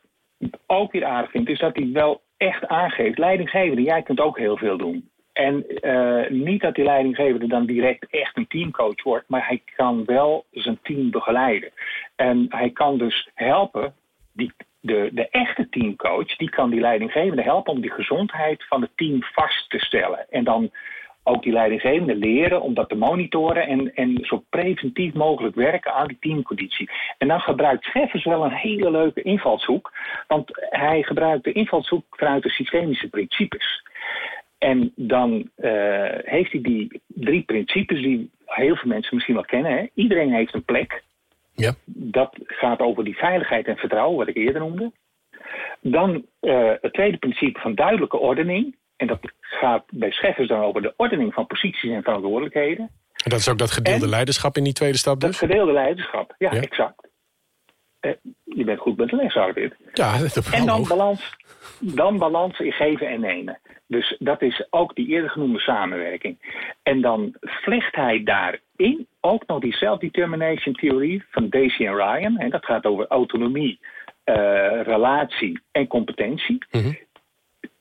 ook 0.68 0.92
weer 0.92 1.06
aardig 1.06 1.32
vind, 1.32 1.50
is 1.50 1.60
dat 1.60 1.76
hij 1.76 1.90
wel 1.94 2.22
echt 2.38 2.68
aangeeft. 2.68 3.18
Leidinggevende, 3.18 3.82
jij 3.82 4.02
kunt 4.02 4.20
ook 4.20 4.38
heel 4.38 4.58
veel 4.58 4.78
doen. 4.78 5.10
En 5.34 5.66
uh, 5.82 6.30
niet 6.30 6.62
dat 6.62 6.76
die 6.76 6.84
leidinggevende 6.84 7.48
dan 7.48 7.66
direct 7.66 8.08
echt 8.10 8.38
een 8.38 8.48
teamcoach 8.48 9.04
wordt, 9.04 9.30
maar 9.30 9.48
hij 9.48 9.62
kan 9.76 10.06
wel 10.06 10.46
zijn 10.52 10.80
team 10.84 11.12
begeleiden. 11.12 11.72
En 12.16 12.46
hij 12.50 12.70
kan 12.70 12.98
dus 12.98 13.30
helpen, 13.34 13.94
die, 14.34 14.54
de, 14.80 15.10
de 15.14 15.30
echte 15.30 15.70
teamcoach, 15.70 16.36
die 16.36 16.50
kan 16.50 16.70
die 16.70 16.80
leidinggevende 16.80 17.42
helpen 17.42 17.74
om 17.74 17.82
die 17.82 17.92
gezondheid 17.92 18.64
van 18.68 18.82
het 18.82 18.92
team 18.96 19.24
vast 19.24 19.70
te 19.70 19.80
stellen. 19.80 20.26
En 20.30 20.44
dan 20.44 20.72
ook 21.24 21.44
die 21.44 21.54
leidinggevende 21.54 22.16
leren 22.16 22.62
om 22.62 22.74
dat 22.74 22.90
te 22.90 22.96
monitoren 22.96 23.68
en, 23.68 23.96
en 23.96 24.18
zo 24.22 24.44
preventief 24.50 25.14
mogelijk 25.14 25.56
werken 25.56 25.94
aan 25.94 26.08
die 26.08 26.18
teamconditie. 26.20 26.90
En 27.18 27.28
dan 27.28 27.40
gebruikt 27.40 27.84
Scheffers 27.84 28.24
wel 28.24 28.44
een 28.44 28.52
hele 28.52 28.92
leuke 28.92 29.22
invalshoek, 29.22 29.94
want 30.28 30.50
hij 30.70 31.04
gebruikt 31.04 31.44
de 31.44 31.52
invalshoek 31.52 32.06
vanuit 32.10 32.44
de 32.44 32.50
systemische 32.50 33.10
principes. 33.10 33.84
En 34.58 34.92
dan 34.96 35.50
uh, 35.58 35.72
heeft 36.24 36.52
hij 36.52 36.62
die 36.62 37.02
drie 37.08 37.42
principes 37.42 38.02
die 38.02 38.32
heel 38.46 38.76
veel 38.76 38.90
mensen 38.90 39.16
misschien 39.16 39.36
wel 39.36 39.46
kennen. 39.46 39.72
Hè? 39.72 39.88
Iedereen 39.94 40.34
heeft 40.34 40.54
een 40.54 40.66
plek. 40.66 41.04
Ja. 41.56 41.74
Dat 41.86 42.36
gaat 42.46 42.80
over 42.80 43.04
die 43.04 43.18
veiligheid 43.18 43.68
en 43.68 43.78
vertrouwen, 43.78 44.18
wat 44.18 44.28
ik 44.28 44.36
eerder 44.36 44.62
noemde. 44.62 44.92
Dan 45.82 46.26
uh, 46.42 46.72
het 46.82 46.94
tweede 46.94 47.18
principe 47.18 47.60
van 47.60 47.76
duidelijke 47.76 48.18
ordening. 48.18 48.76
En 49.04 49.10
dat 49.10 49.34
gaat 49.40 49.84
bij 49.90 50.12
Scheffers 50.12 50.48
dan 50.48 50.62
over 50.62 50.82
de 50.82 50.94
ordening 50.98 51.34
van 51.34 51.48
posities 51.48 51.92
en 51.92 52.04
verantwoordelijkheden. 52.04 52.90
En 53.24 53.30
dat 53.30 53.40
is 53.40 53.50
ook 53.50 53.58
dat 53.58 53.72
gedeelde 53.72 54.04
en 54.04 54.10
leiderschap 54.10 54.58
in 54.58 54.64
die 54.64 54.74
tweede 54.74 54.98
stap 54.98 55.20
dus? 55.20 55.40
Dat 55.40 55.50
gedeelde 55.50 55.72
leiderschap, 55.72 56.36
ja, 56.38 56.54
ja. 56.54 56.62
exact. 56.62 57.08
Uh, 58.02 58.12
je 58.44 58.64
bent 58.64 58.80
goed 58.80 58.98
met 58.98 59.10
de 59.10 59.16
les, 59.16 59.36
Arvid. 59.36 59.76
Ja, 59.94 60.18
dat 60.34 60.50
En 60.52 60.66
dan 60.66 60.88
balans, 60.88 61.36
dan 61.80 62.18
balans 62.18 62.60
in 62.60 62.72
geven 62.72 63.08
en 63.08 63.20
nemen. 63.20 63.60
Dus 63.88 64.16
dat 64.20 64.42
is 64.42 64.68
ook 64.70 64.96
die 64.96 65.08
eerder 65.08 65.30
genoemde 65.30 65.60
samenwerking. 65.60 66.38
En 66.84 67.02
dan 67.02 67.36
vlecht 67.42 67.96
hij 67.96 68.24
daarin 68.24 69.08
ook 69.22 69.48
nog 69.48 69.60
die 69.60 69.74
self-determination 69.74 70.76
theorie 70.76 71.24
van 71.30 71.50
Daisy 71.50 71.86
en 71.86 71.96
Ryan. 71.96 72.38
En 72.38 72.50
dat 72.50 72.66
gaat 72.66 72.86
over 72.86 73.08
autonomie, 73.08 73.80
uh, 74.26 74.36
relatie 74.82 75.60
en 75.72 75.88
competentie. 75.88 76.66
Mm 76.72 76.82
-hmm. 76.82 76.98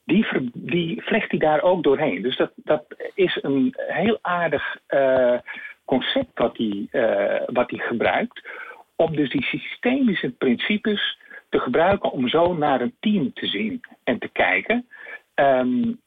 Die, 0.05 0.51
die 0.53 1.01
vlecht 1.01 1.31
hij 1.31 1.39
daar 1.39 1.61
ook 1.61 1.83
doorheen. 1.83 2.21
Dus 2.21 2.37
dat, 2.37 2.51
dat 2.55 2.85
is 3.13 3.39
een 3.41 3.73
heel 3.77 4.19
aardig 4.21 4.77
uh, 4.89 5.37
concept 5.85 6.39
wat 6.39 6.57
hij, 6.57 6.87
hij 7.69 7.79
gebruikt. 7.79 8.47
Om 8.95 9.15
dus 9.15 9.29
die 9.29 9.43
systemische 9.43 10.31
principes 10.31 11.17
te 11.49 11.59
gebruiken 11.59 12.11
om 12.11 12.27
zo 12.27 12.53
naar 12.53 12.81
een 12.81 12.95
team 12.99 13.33
te 13.33 13.45
zien 13.45 13.81
en 14.03 14.19
te 14.19 14.27
kijken. 14.27 14.87
Um, 15.35 16.01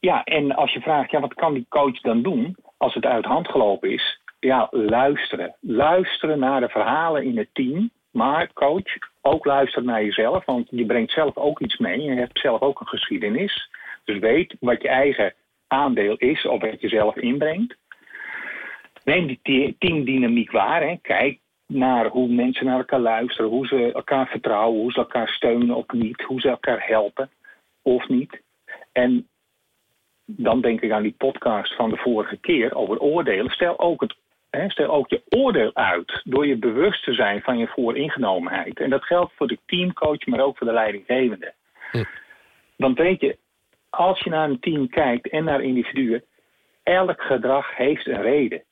ja, 0.00 0.24
en 0.24 0.54
als 0.54 0.72
je 0.72 0.80
vraagt, 0.80 1.10
ja, 1.10 1.20
wat 1.20 1.34
kan 1.34 1.54
die 1.54 1.66
coach 1.68 2.00
dan 2.00 2.22
doen 2.22 2.56
als 2.76 2.94
het 2.94 3.04
uit 3.04 3.24
hand 3.24 3.48
gelopen 3.48 3.90
is? 3.90 4.20
Ja, 4.40 4.68
luisteren. 4.70 5.54
Luisteren 5.60 6.38
naar 6.38 6.60
de 6.60 6.68
verhalen 6.68 7.24
in 7.24 7.38
het 7.38 7.48
team. 7.52 7.90
Maar 8.18 8.52
coach, 8.52 8.98
ook 9.22 9.44
luisteren 9.44 9.84
naar 9.84 10.04
jezelf, 10.04 10.44
want 10.44 10.66
je 10.70 10.86
brengt 10.86 11.12
zelf 11.12 11.36
ook 11.36 11.60
iets 11.60 11.76
mee. 11.76 12.00
Je 12.00 12.10
hebt 12.10 12.38
zelf 12.38 12.60
ook 12.60 12.80
een 12.80 12.86
geschiedenis. 12.86 13.70
Dus 14.04 14.18
weet 14.18 14.56
wat 14.60 14.82
je 14.82 14.88
eigen 14.88 15.34
aandeel 15.66 16.16
is 16.16 16.46
of 16.46 16.60
wat 16.60 16.80
je 16.80 16.88
zelf 16.88 17.16
inbrengt. 17.16 17.76
Neem 19.04 19.38
die 19.42 19.76
teamdynamiek 19.78 20.50
waar. 20.50 20.82
Hè. 20.82 20.96
Kijk 21.02 21.38
naar 21.66 22.06
hoe 22.06 22.28
mensen 22.28 22.66
naar 22.66 22.78
elkaar 22.78 23.00
luisteren, 23.00 23.50
hoe 23.50 23.66
ze 23.66 23.92
elkaar 23.92 24.26
vertrouwen, 24.26 24.80
hoe 24.80 24.92
ze 24.92 24.98
elkaar 24.98 25.28
steunen 25.28 25.76
of 25.76 25.86
niet, 25.92 26.22
hoe 26.22 26.40
ze 26.40 26.48
elkaar 26.48 26.86
helpen 26.86 27.30
of 27.82 28.08
niet. 28.08 28.40
En 28.92 29.28
dan 30.26 30.60
denk 30.60 30.80
ik 30.80 30.90
aan 30.90 31.02
die 31.02 31.14
podcast 31.18 31.74
van 31.74 31.90
de 31.90 31.96
vorige 31.96 32.36
keer 32.36 32.74
over 32.74 32.98
oordelen. 32.98 33.50
Stel 33.50 33.78
ook, 33.78 34.00
het, 34.00 34.14
stel 34.50 34.88
ook 34.88 35.08
je 35.08 35.22
oordeel 35.28 35.74
uit 35.74 36.20
door 36.24 36.46
je 36.46 36.56
bewust 36.56 37.04
te 37.04 37.12
zijn 37.12 37.42
van 37.42 37.58
je 37.58 37.66
vooringenomenheid. 37.66 38.80
En 38.80 38.90
dat 38.90 39.04
geldt 39.04 39.32
voor 39.36 39.46
de 39.46 39.58
teamcoach, 39.66 40.26
maar 40.26 40.40
ook 40.40 40.58
voor 40.58 40.66
de 40.66 40.72
leidinggevende. 40.72 41.54
Hm. 41.90 42.04
Want 42.76 42.98
weet 42.98 43.20
je, 43.20 43.38
als 43.90 44.20
je 44.20 44.30
naar 44.30 44.48
een 44.48 44.60
team 44.60 44.88
kijkt 44.88 45.28
en 45.28 45.44
naar 45.44 45.62
individuen, 45.62 46.24
elk 46.82 47.22
gedrag 47.22 47.76
heeft 47.76 48.06
een 48.06 48.22
reden. 48.22 48.62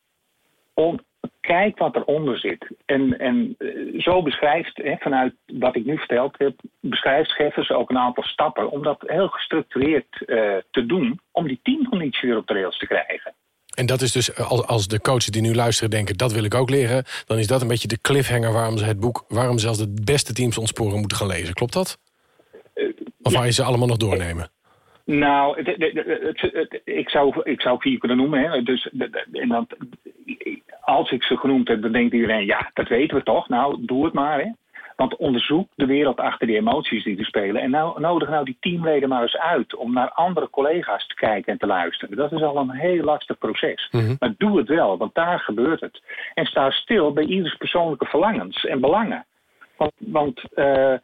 Om, 0.74 1.00
kijk 1.40 1.78
wat 1.78 1.96
eronder 1.96 2.38
zit. 2.38 2.66
En, 2.84 3.18
en 3.18 3.56
zo 3.98 4.22
beschrijft, 4.22 4.80
vanuit 4.98 5.34
wat 5.46 5.76
ik 5.76 5.84
nu 5.84 5.98
verteld 5.98 6.38
heb, 6.38 6.54
beschrijft 6.80 7.30
Scheffers 7.30 7.70
ook 7.70 7.90
een 7.90 7.98
aantal 7.98 8.24
stappen 8.24 8.70
om 8.70 8.82
dat 8.82 9.04
heel 9.06 9.28
gestructureerd 9.28 10.22
uh, 10.26 10.56
te 10.70 10.86
doen, 10.86 11.20
om 11.32 11.46
die 11.46 11.60
teamconditie 11.62 12.28
weer 12.28 12.38
op 12.38 12.46
de 12.46 12.54
rails 12.54 12.78
te 12.78 12.86
krijgen. 12.86 13.34
En 13.76 13.86
dat 13.86 14.00
is 14.00 14.12
dus, 14.12 14.36
als 14.66 14.88
de 14.88 15.00
coaches 15.00 15.26
die 15.26 15.42
nu 15.42 15.54
luisteren 15.54 15.90
denken, 15.90 16.16
dat 16.16 16.32
wil 16.32 16.44
ik 16.44 16.54
ook 16.54 16.70
leren, 16.70 17.04
dan 17.26 17.38
is 17.38 17.46
dat 17.46 17.62
een 17.62 17.68
beetje 17.68 17.88
de 17.88 18.00
cliffhanger 18.00 18.52
waarom 18.52 18.78
ze 18.78 18.84
het 18.84 19.00
boek, 19.00 19.24
waarom 19.28 19.58
zelfs 19.58 19.78
de 19.78 19.94
beste 20.04 20.32
teams 20.32 20.58
ontsporen 20.58 20.98
moeten 20.98 21.16
gaan 21.16 21.26
lezen. 21.26 21.54
Klopt 21.54 21.72
dat? 21.72 21.98
Of 23.22 23.32
ja. 23.32 23.38
ga 23.38 23.44
je 23.44 23.52
ze 23.52 23.62
allemaal 23.62 23.86
nog 23.86 23.96
doornemen? 23.96 24.50
Nou, 25.04 25.60
ik, 26.84 27.08
zou, 27.08 27.40
ik 27.42 27.60
zou 27.60 27.80
vier 27.80 27.98
kunnen 27.98 28.16
noemen. 28.16 28.50
Hè. 28.50 28.62
Dus, 28.62 28.88
en 29.32 29.48
dan, 29.48 29.66
als 30.80 31.10
ik 31.10 31.22
ze 31.22 31.36
genoemd 31.36 31.68
heb, 31.68 31.82
dan 31.82 31.92
denkt 31.92 32.14
iedereen, 32.14 32.46
ja, 32.46 32.70
dat 32.74 32.88
weten 32.88 33.16
we 33.16 33.22
toch. 33.22 33.48
Nou, 33.48 33.76
doe 33.80 34.04
het 34.04 34.14
maar. 34.14 34.40
Hè. 34.40 34.50
Want 34.96 35.16
onderzoek 35.16 35.68
de 35.74 35.86
wereld 35.86 36.20
achter 36.20 36.46
die 36.46 36.56
emoties 36.56 37.04
die 37.04 37.18
er 37.18 37.24
spelen. 37.24 37.62
En 37.62 37.70
nou, 37.70 38.00
nodig 38.00 38.28
nou 38.28 38.44
die 38.44 38.56
teamleden 38.60 39.08
maar 39.08 39.22
eens 39.22 39.36
uit 39.36 39.74
om 39.74 39.92
naar 39.92 40.10
andere 40.10 40.50
collega's 40.50 41.06
te 41.06 41.14
kijken 41.14 41.52
en 41.52 41.58
te 41.58 41.66
luisteren. 41.66 42.16
Dat 42.16 42.32
is 42.32 42.42
al 42.42 42.56
een 42.56 42.70
heel 42.70 43.04
lastig 43.04 43.38
proces. 43.38 43.88
Mm 43.90 44.00
-hmm. 44.00 44.16
Maar 44.18 44.34
doe 44.38 44.58
het 44.58 44.68
wel, 44.68 44.96
want 44.96 45.14
daar 45.14 45.40
gebeurt 45.40 45.80
het. 45.80 46.02
En 46.34 46.46
sta 46.46 46.70
stil 46.70 47.12
bij 47.12 47.24
ieders 47.24 47.56
persoonlijke 47.56 48.06
verlangens 48.06 48.64
en 48.64 48.80
belangen. 48.80 49.26
Want, 49.76 49.92
want 49.96 50.44
uh, 50.54 50.94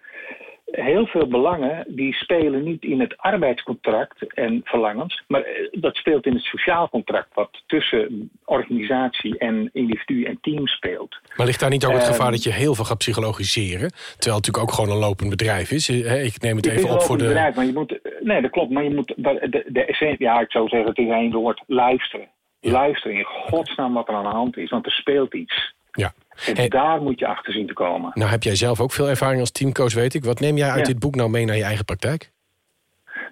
heel 0.72 1.06
veel 1.06 1.26
belangen 1.26 1.84
die 1.88 2.14
spelen 2.14 2.62
niet 2.62 2.82
in 2.82 3.00
het 3.00 3.16
arbeidscontract 3.16 4.34
en 4.34 4.60
verlangens, 4.64 5.22
maar 5.26 5.42
eh, 5.42 5.68
dat 5.70 5.96
speelt 5.96 6.26
in 6.26 6.32
het 6.34 6.42
sociaal 6.42 6.88
contract 6.88 7.34
wat 7.34 7.62
tussen 7.66 8.30
organisatie 8.44 9.38
en 9.38 9.70
individu 9.72 10.24
en 10.24 10.38
team 10.40 10.66
speelt. 10.66 11.20
Maar 11.36 11.46
ligt 11.46 11.60
daar 11.60 11.70
niet 11.70 11.84
ook 11.84 11.92
het 11.92 12.02
Ehm, 12.02 12.10
gevaar 12.12 12.30
dat 12.30 12.42
je 12.42 12.52
heel 12.52 12.74
veel 12.74 12.84
gaat 12.84 12.98
psychologiseren? 12.98 13.90
Terwijl 13.90 14.36
het 14.36 14.46
natuurlijk 14.46 14.64
ook 14.64 14.72
gewoon 14.72 14.90
een 14.90 15.06
lopend 15.08 15.30
bedrijf 15.30 15.70
is. 15.70 15.88
Eh, 15.88 16.24
Ik 16.24 16.40
neem 16.40 16.56
het 16.56 16.66
even 16.66 16.90
op 16.90 17.02
voor 17.02 17.18
de... 17.18 17.24
bedrijf, 17.24 17.54
maar 17.54 17.64
je 17.64 17.72
moet, 17.72 17.98
nee, 18.20 18.40
dat 18.42 18.50
klopt, 18.50 18.70
maar 18.70 18.84
je 18.84 18.94
moet 18.94 19.12
de, 19.16 19.64
de 19.68 19.84
essentie, 19.84 20.26
ja, 20.26 20.40
ik 20.40 20.50
zou 20.50 20.68
zeggen, 20.68 20.88
het 20.88 20.98
is 20.98 21.08
één 21.08 21.32
woord, 21.32 21.62
luisteren. 21.66 22.28
Luisteren 22.60 23.16
in 23.16 23.24
godsnaam 23.24 23.92
wat 23.92 24.08
er 24.08 24.14
aan 24.14 24.24
de 24.24 24.30
hand 24.30 24.56
is, 24.56 24.70
want 24.70 24.86
er 24.86 24.92
speelt 24.92 25.34
iets. 25.34 25.74
Ja. 25.92 26.12
En 26.46 26.56
Hey. 26.56 26.68
daar 26.68 27.02
moet 27.02 27.18
je 27.18 27.26
achter 27.26 27.52
zien 27.52 27.66
te 27.66 27.72
komen. 27.72 28.10
Nou 28.14 28.30
heb 28.30 28.42
jij 28.42 28.54
zelf 28.54 28.80
ook 28.80 28.92
veel 28.92 29.08
ervaring 29.08 29.40
als 29.40 29.50
teamcoach, 29.52 29.94
weet 29.94 30.14
ik. 30.14 30.24
Wat 30.24 30.40
neem 30.40 30.56
jij 30.56 30.68
uit 30.70 30.78
Ja. 30.78 30.84
dit 30.92 30.98
boek 30.98 31.14
nou 31.14 31.30
mee 31.30 31.44
naar 31.44 31.56
je 31.56 31.64
eigen 31.64 31.84
praktijk? 31.84 32.30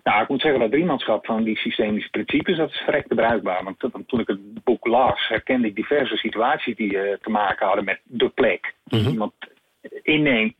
Nou, 0.05 0.23
ik 0.23 0.29
moet 0.29 0.41
zeggen 0.41 0.61
dat 0.61 0.71
driemaatschap 0.71 1.27
van 1.27 1.43
die 1.45 1.57
systemische 1.57 2.11
principes, 2.11 2.57
dat 2.57 2.71
is 2.71 2.77
verrekte 2.85 3.15
bruikbaar. 3.15 3.65
Want 3.65 3.79
toen 4.07 4.21
ik 4.21 4.27
het 4.27 4.65
boek 4.65 4.87
las, 4.87 5.29
herkende 5.29 5.67
ik 5.67 5.75
diverse 5.75 6.17
situaties 6.17 6.77
die 6.77 6.99
eh, 6.99 7.17
te 7.23 7.31
maken 7.31 7.67
hadden 7.67 7.85
met 7.85 8.01
de 8.05 8.29
plek. 8.29 8.75
Die 8.85 9.01
Mhm. 9.01 9.11
iemand 9.11 9.33
inneemt, 10.03 10.55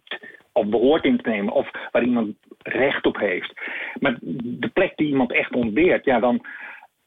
of 0.53 0.67
behoort 0.67 1.05
in 1.05 1.17
te 1.23 1.29
nemen, 1.29 1.53
of 1.53 1.71
waar 1.93 2.03
iemand 2.05 2.37
recht 2.63 3.07
op 3.07 3.17
heeft. 3.19 3.53
Maar 4.01 4.17
de 4.43 4.69
plek 4.69 4.93
die 4.97 5.09
iemand 5.09 5.33
echt 5.33 5.55
ontbeert, 5.55 6.05
ja, 6.05 6.21
dan. 6.21 6.47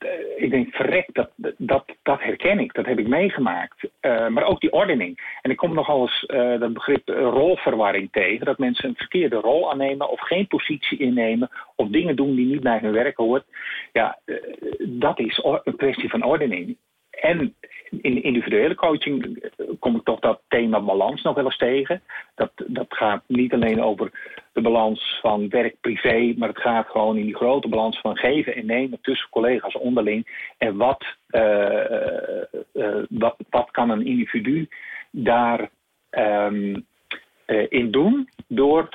Eh, 0.04 0.44
ik 0.44 0.50
denk, 0.50 0.76
verrek, 0.76 1.10
dat, 1.14 1.32
dat, 1.58 1.86
dat 2.04 2.22
herken 2.22 2.60
ik, 2.60 2.74
dat 2.74 2.86
heb 2.86 3.00
ik 3.00 3.08
meegemaakt. 3.08 3.90
Eh, 4.00 4.28
maar 4.28 4.44
ook 4.44 4.62
die 4.62 4.72
ordening. 4.72 5.38
En 5.42 5.52
ik 5.52 5.58
kom 5.58 5.74
nogal 5.74 6.02
eens 6.02 6.26
eh, 6.26 6.60
dat 6.60 6.74
begrip 6.74 7.10
rolverwarring 7.10 8.12
tegen. 8.12 8.46
Dat 8.46 8.58
mensen 8.58 8.90
een 8.90 8.96
verkeerde 8.96 9.36
rol 9.36 9.72
aannemen 9.72 10.10
of 10.10 10.20
geen 10.20 10.48
positie 10.48 10.98
innemen 10.98 11.50
of 11.76 11.88
dingen 11.88 12.16
doen 12.16 12.36
die 12.36 12.46
niet 12.46 12.62
bij 12.62 12.80
hun 12.82 12.92
werk 12.92 13.18
hoort. 13.18 13.46
Ja, 13.92 14.20
dat 14.80 15.20
is 15.20 15.44
een 15.64 15.76
kwestie 15.76 16.10
van 16.10 16.24
ordening. 16.24 16.78
En 17.22 17.56
in 18.02 18.24
individuele 18.24 18.76
coaching 18.76 19.44
kom 19.80 19.96
ik 19.96 20.04
toch 20.04 20.20
dat 20.20 20.42
thema 20.48 20.82
balans 20.82 21.22
nog 21.22 21.36
wel 21.36 21.46
eens 21.46 21.58
tegen. 21.58 22.02
Dat, 22.36 22.52
dat 22.68 22.86
gaat 22.90 23.24
niet 23.28 23.54
alleen 23.54 23.82
over 23.82 24.12
de 24.54 24.62
balans 24.62 25.20
van 25.22 25.50
werk-privé, 25.50 26.34
maar 26.38 26.50
het 26.50 26.62
gaat 26.62 26.88
gewoon 26.88 27.18
in 27.18 27.26
die 27.26 27.36
grote 27.36 27.68
balans 27.68 28.00
van 28.00 28.18
geven 28.18 28.56
en 28.56 28.66
nemen 28.66 29.02
tussen 29.02 29.30
collega's 29.30 29.78
onderling. 29.78 30.52
En 30.58 30.78
wat, 30.78 31.06
eh, 31.28 31.92
eh, 31.92 32.44
eh, 32.74 33.04
wat, 33.50 33.72
kan 33.72 33.90
een 33.90 34.06
individu 34.06 34.68
daar 35.12 35.70
ehm, 36.10 36.76
eh, 37.46 37.66
in 37.70 37.92
doen 37.92 38.30
door 38.48 38.90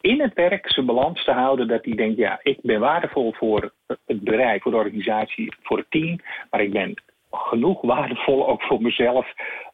in 0.00 0.20
het 0.20 0.34
werk 0.34 0.72
zijn 0.72 0.86
balans 0.86 1.24
te 1.24 1.32
houden. 1.32 1.68
Dat 1.68 1.84
hij 1.84 1.94
denkt, 1.94 2.16
ja, 2.16 2.40
ik 2.42 2.58
ben 2.62 2.80
waardevol 2.80 3.32
voor 3.32 3.72
het 3.86 4.20
bedrijf, 4.20 4.62
voor 4.62 4.72
de 4.72 4.78
organisatie, 4.78 5.54
voor 5.62 5.78
het 5.78 5.90
team. 5.90 6.18
Maar 6.50 6.60
ik 6.60 6.72
ben 6.72 6.94
genoeg 7.30 7.80
waardevol 7.80 8.48
ook 8.48 8.62
voor 8.62 8.82
mezelf 8.82 9.26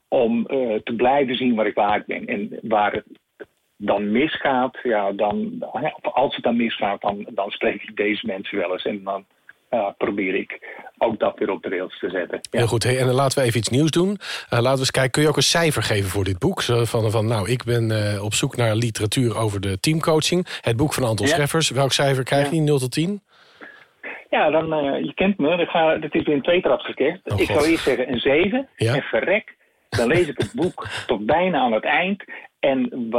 om 0.09 0.47
eh, 0.47 0.75
te 0.85 0.95
blijven 0.97 1.35
zien 1.35 1.55
waar 1.55 1.67
ik 1.67 1.75
waard 1.75 2.07
ben. 2.07 2.27
En 2.27 2.59
waar 2.63 2.93
het 2.93 3.07
dan 3.77 4.13
misgaat, 4.13 4.79
ja, 4.83 5.13
dan, 5.13 5.57
of 6.03 6.13
als 6.15 6.35
het 6.35 6.45
dan 6.45 6.57
misgaat, 6.57 7.01
dan, 7.01 7.27
dan 7.31 7.51
spreek 7.51 7.83
ik 7.83 7.97
deze 7.97 8.27
mensen 8.27 8.59
wel 8.59 8.73
eens. 8.73 8.85
En 8.85 9.05
dan 9.05 9.25
eh, 9.69 9.89
probeer 9.99 10.35
ik 10.35 10.59
ook 10.99 11.19
dat 11.19 11.39
weer 11.39 11.51
op 11.51 11.63
de 11.63 11.69
rails 11.69 11.99
te 11.99 12.11
zetten. 12.11 12.39
Ja. 12.51 12.59
Heel 12.59 12.67
goed. 12.69 12.83
Hey, 12.83 12.99
en 12.99 13.07
dan 13.07 13.15
laten 13.15 13.39
we 13.39 13.45
even 13.45 13.59
iets 13.59 13.69
nieuws 13.69 13.91
doen. 13.91 14.19
Eh, 14.49 14.59
laten 14.59 14.73
we 14.73 14.79
eens 14.79 14.91
kijken, 14.91 15.11
kun 15.11 15.23
je 15.23 15.29
ook 15.29 15.37
een 15.37 15.43
cijfer 15.43 15.83
geven 15.83 16.11
voor 16.11 16.25
dit 16.25 16.39
boek? 16.39 16.63
Zo 16.63 16.85
van, 16.85 17.11
van 17.11 17.27
nou, 17.27 17.51
ik 17.51 17.65
ben 17.65 17.91
eh, 17.91 18.25
op 18.25 18.35
zoek 18.35 18.57
naar 18.57 18.75
literatuur 18.75 19.37
over 19.37 19.61
de 19.61 19.81
teamcoaching. 19.81 20.47
Het 20.61 20.77
boek 20.77 20.93
van 20.93 21.05
Anton 21.05 21.27
Ja. 21.27 21.33
Scheffers. 21.33 21.71
Welk 21.71 21.93
cijfer 21.93 22.25
krijg 22.25 22.51
je? 22.51 22.57
Ja. 22.57 22.63
0 22.63 22.79
tot 22.79 22.93
10? 22.93 23.23
Ja, 24.31 24.51
dan, 24.51 24.72
eh, 24.72 25.05
je 25.05 25.14
kent 25.14 25.39
me. 25.39 25.57
Ik 25.57 25.68
ga, 25.68 25.97
dit 25.97 26.14
is 26.14 26.22
weer 26.22 26.35
een 26.35 26.43
tweetrapsraket. 26.43 27.20
Oh, 27.24 27.41
ik 27.41 27.47
zou 27.47 27.66
eerst 27.66 27.85
zeggen 27.85 28.12
een 28.12 28.20
7. 28.20 28.68
Ja. 28.77 28.95
En 28.95 29.03
verrek, 29.03 29.57
dan 29.89 30.09
lees 30.09 30.29
ik 30.29 30.39
het 30.39 30.53
boek 30.62 30.87
tot 31.07 31.27
bijna 31.27 31.59
aan 31.59 31.72
het 31.72 31.85
eind. 31.85 32.24
En 32.61 33.11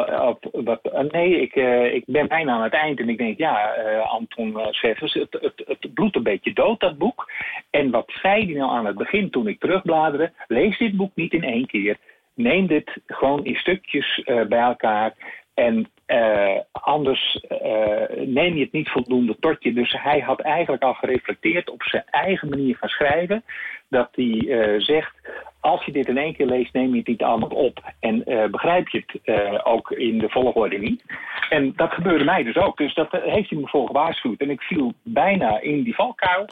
wat, 0.51 0.79
nee, 1.11 1.41
ik, 1.41 1.55
eh, 1.55 1.93
ik 1.93 2.03
ben 2.05 2.27
bijna 2.27 2.53
aan 2.53 2.63
het 2.63 2.73
eind. 2.73 2.99
En 2.99 3.09
ik 3.09 3.17
denk, 3.17 3.37
ja, 3.37 3.73
eh, 3.73 4.11
Anton 4.11 4.57
Scheffers, 4.69 5.13
het, 5.13 5.37
het, 5.41 5.63
het 5.65 5.93
bloedt 5.93 6.15
een 6.15 6.23
beetje 6.23 6.53
dood, 6.53 6.79
dat 6.79 6.97
boek. 6.97 7.31
En 7.69 7.91
wat 7.91 8.11
zei 8.21 8.45
hij 8.45 8.53
nou 8.53 8.71
aan 8.71 8.85
het 8.85 8.97
begin 8.97 9.29
toen 9.29 9.47
ik 9.47 9.59
terugbladerde? 9.59 10.31
Lees 10.47 10.77
dit 10.77 10.95
boek 10.95 11.11
niet 11.15 11.33
in 11.33 11.43
één 11.43 11.67
keer. 11.67 11.97
Neem 12.33 12.67
dit 12.67 12.97
gewoon 13.05 13.45
in 13.45 13.55
stukjes 13.55 14.21
bij 14.25 14.59
elkaar. 14.59 15.13
En 15.53 15.89
eh, 16.07 16.59
anders 16.71 17.39
eh, 17.47 18.25
neem 18.25 18.55
je 18.55 18.63
het 18.63 18.71
niet 18.71 18.89
voldoende 18.89 19.35
tot 19.39 19.63
je. 19.63 19.73
Dus 19.73 19.95
hij 19.97 20.19
had 20.19 20.39
eigenlijk 20.39 20.83
al 20.83 20.93
gereflecteerd 20.93 21.69
op 21.69 21.83
zijn 21.83 22.03
eigen 22.09 22.49
manier 22.49 22.77
van 22.77 22.89
schrijven. 22.89 23.43
Dat 23.89 24.09
hij 24.11 24.47
eh, 24.47 24.79
zegt, 24.79 25.15
als 25.59 25.85
je 25.85 25.91
dit 25.91 26.07
in 26.07 26.17
één 26.17 26.35
keer 26.35 26.45
leest, 26.45 26.73
neem 26.73 26.91
je 26.91 26.97
het 26.97 27.07
niet 27.07 27.23
allemaal 27.23 27.49
op. 27.49 27.93
En 27.99 28.23
begrijp 28.51 28.87
je 28.89 29.03
het 29.05 29.65
ook 29.65 29.91
in 29.91 30.17
de 30.17 30.29
volgorde 30.29 30.77
niet. 30.77 31.03
En 31.49 31.73
dat 31.75 31.91
gebeurde 31.91 32.23
mij 32.23 32.43
dus 32.43 32.55
ook. 32.55 32.77
Dus 32.77 32.93
dat 32.93 33.11
heeft 33.11 33.49
hij 33.49 33.59
me 33.59 33.67
voor 33.67 33.87
gewaarschuwd. 33.87 34.41
En 34.41 34.49
ik 34.49 34.61
viel 34.61 34.93
bijna 35.03 35.61
in 35.61 35.83
die 35.83 35.95
valkuil. 35.95 36.49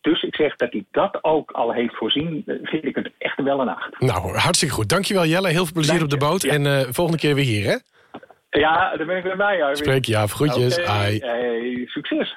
Dus 0.00 0.22
ik 0.22 0.34
zeg 0.34 0.56
dat 0.56 0.72
hij 0.72 0.84
dat 0.90 1.24
ook 1.24 1.50
al 1.50 1.72
heeft 1.72 1.96
voorzien, 1.96 2.42
vind 2.62 2.84
ik 2.84 2.94
het 2.94 3.10
echt 3.18 3.42
wel 3.42 3.60
een 3.60 3.68
acht. 3.68 4.00
Nou, 4.00 4.36
hartstikke 4.36 4.74
goed. 4.74 4.88
Dankjewel 4.88 5.26
Jelle. 5.26 5.48
Heel 5.48 5.64
veel 5.64 5.72
plezier 5.72 5.98
Dank 5.98 6.12
op 6.12 6.18
de 6.20 6.26
boot. 6.26 6.42
Ja. 6.42 6.52
En 6.52 6.94
volgende 6.94 7.20
keer 7.20 7.34
weer 7.34 7.44
hier, 7.44 7.66
hè? 7.66 7.76
Ja, 8.50 8.96
daar 8.96 9.06
ben 9.06 9.16
ik 9.16 9.22
weer 9.22 9.36
bij. 9.36 9.62
Arvid. 9.62 9.78
Spreek 9.78 10.04
je 10.04 10.16
af. 10.16 10.32
Groetjes. 10.32 10.76
Hey, 10.76 11.84
succes. 11.86 12.34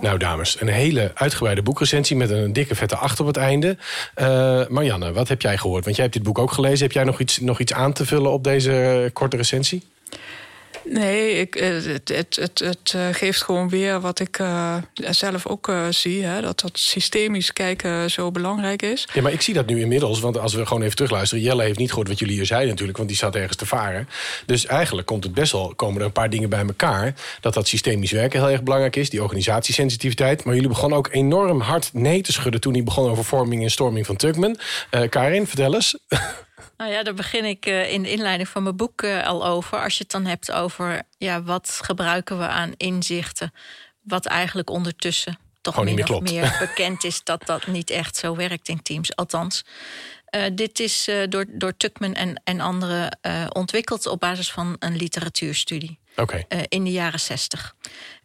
Nou, 0.00 0.18
dames, 0.18 0.60
een 0.60 0.68
hele 0.68 1.10
uitgebreide 1.14 1.62
boekrecensie 1.62 2.16
met 2.16 2.30
een 2.30 2.52
dikke 2.52 2.74
vette 2.74 2.96
acht 2.96 3.20
op 3.20 3.26
het 3.26 3.36
einde. 3.36 3.76
Eh, 4.14 4.66
Marianne, 4.68 5.12
wat 5.12 5.28
heb 5.28 5.42
jij 5.42 5.56
gehoord? 5.56 5.84
Want 5.84 5.96
jij 5.96 6.04
hebt 6.04 6.16
dit 6.16 6.26
boek 6.26 6.38
ook 6.38 6.52
gelezen. 6.52 6.86
Heb 6.86 6.94
jij 6.94 7.04
nog 7.04 7.20
iets, 7.20 7.40
nog 7.40 7.60
iets 7.60 7.72
aan 7.72 7.92
te 7.92 8.06
vullen 8.06 8.30
op 8.30 8.44
deze 8.44 9.10
korte 9.12 9.36
recensie? 9.36 9.82
Nee, 10.88 11.32
ik, 11.32 11.56
eh, 11.56 11.68
het, 11.68 12.08
het, 12.08 12.36
het, 12.40 12.58
het 12.58 12.92
eh, 12.94 13.08
geeft 13.12 13.42
gewoon 13.42 13.68
weer 13.68 14.00
wat 14.00 14.20
ik 14.20 14.38
eh, 14.38 14.76
zelf 14.94 15.46
ook 15.46 15.72
zie. 15.90 16.24
Hè, 16.24 16.40
dat 16.40 16.60
dat 16.60 16.78
systemisch 16.78 17.52
kijken 17.52 18.10
zo 18.10 18.30
belangrijk 18.30 18.82
is. 18.82 19.08
Ja, 19.12 19.22
maar 19.22 19.32
ik 19.32 19.40
zie 19.40 19.54
dat 19.54 19.66
nu 19.66 19.80
inmiddels. 19.80 20.20
Want 20.20 20.38
als 20.38 20.54
we 20.54 20.66
gewoon 20.66 20.82
even 20.82 20.96
terugluisteren. 20.96 21.44
Jelle 21.44 21.62
heeft 21.62 21.78
niet 21.78 21.88
gehoord 21.88 22.08
wat 22.08 22.18
jullie 22.18 22.34
hier 22.34 22.46
zeiden 22.46 22.68
natuurlijk. 22.68 22.96
Want 22.96 23.08
die 23.08 23.18
zat 23.18 23.34
ergens 23.34 23.56
te 23.56 23.66
varen. 23.66 24.08
Dus 24.46 24.66
eigenlijk 24.66 25.06
komt 25.06 25.24
het 25.24 25.34
best 25.34 25.52
wel, 25.52 25.74
komen 25.74 26.00
er 26.00 26.06
een 26.06 26.12
paar 26.12 26.30
dingen 26.30 26.48
bij 26.48 26.64
elkaar. 26.66 27.14
Dat 27.40 27.54
dat 27.54 27.68
systemisch 27.68 28.12
werken 28.12 28.40
heel 28.40 28.50
erg 28.50 28.62
belangrijk 28.62 28.96
is. 28.96 29.10
Die 29.10 29.22
organisatiesensitiviteit. 29.22 30.44
Maar 30.44 30.54
jullie 30.54 30.68
begonnen 30.68 30.98
ook 30.98 31.08
enorm 31.12 31.60
hard 31.60 31.90
nee 31.92 32.22
te 32.22 32.32
schudden... 32.32 32.60
toen 32.60 32.72
hij 32.72 32.82
begon 32.82 33.10
over 33.10 33.24
vorming 33.24 33.62
en 33.62 33.70
storming 33.70 34.06
van 34.06 34.16
Tuckman. 34.16 34.58
Eh, 34.90 35.08
Karin, 35.08 35.46
vertel 35.46 35.74
eens. 35.74 35.96
Nou 36.76 36.90
ja, 36.90 37.02
daar 37.02 37.14
begin 37.14 37.44
ik 37.44 37.66
eh, 37.66 37.92
in 37.92 38.02
de 38.02 38.10
inleiding 38.10 38.48
van 38.48 38.62
mijn 38.62 38.76
boek 38.76 39.02
eh, 39.02 39.26
al 39.26 39.46
over. 39.46 39.82
Als 39.82 39.96
je 39.96 40.02
het 40.02 40.12
dan 40.12 40.26
hebt 40.26 40.52
over 40.52 41.02
ja, 41.18 41.42
wat 41.42 41.78
gebruiken 41.82 42.38
we 42.38 42.46
aan 42.46 42.72
inzichten, 42.76 43.52
wat 44.02 44.26
eigenlijk 44.26 44.70
ondertussen 44.70 45.38
toch 45.60 45.84
min 45.84 46.08
of 46.08 46.20
meer 46.20 46.56
bekend 46.66 47.04
is 47.04 47.24
dat 47.24 47.46
dat 47.46 47.66
niet 47.66 47.90
echt 47.90 48.16
zo 48.16 48.36
werkt 48.36 48.68
in 48.68 48.82
teams. 48.82 49.16
Althans, 49.16 49.64
eh, 50.24 50.44
dit 50.52 50.80
is 50.80 51.10
door, 51.28 51.44
door 51.48 51.76
Tuckman 51.76 52.14
en, 52.14 52.40
en 52.44 52.60
anderen 52.60 53.18
ontwikkeld 53.52 54.06
op 54.06 54.20
basis 54.20 54.52
van 54.52 54.76
een 54.78 54.96
literatuurstudie. 54.96 55.98
In 56.68 56.84
de 56.84 56.92
jaren 56.92 57.20
60. 57.20 57.74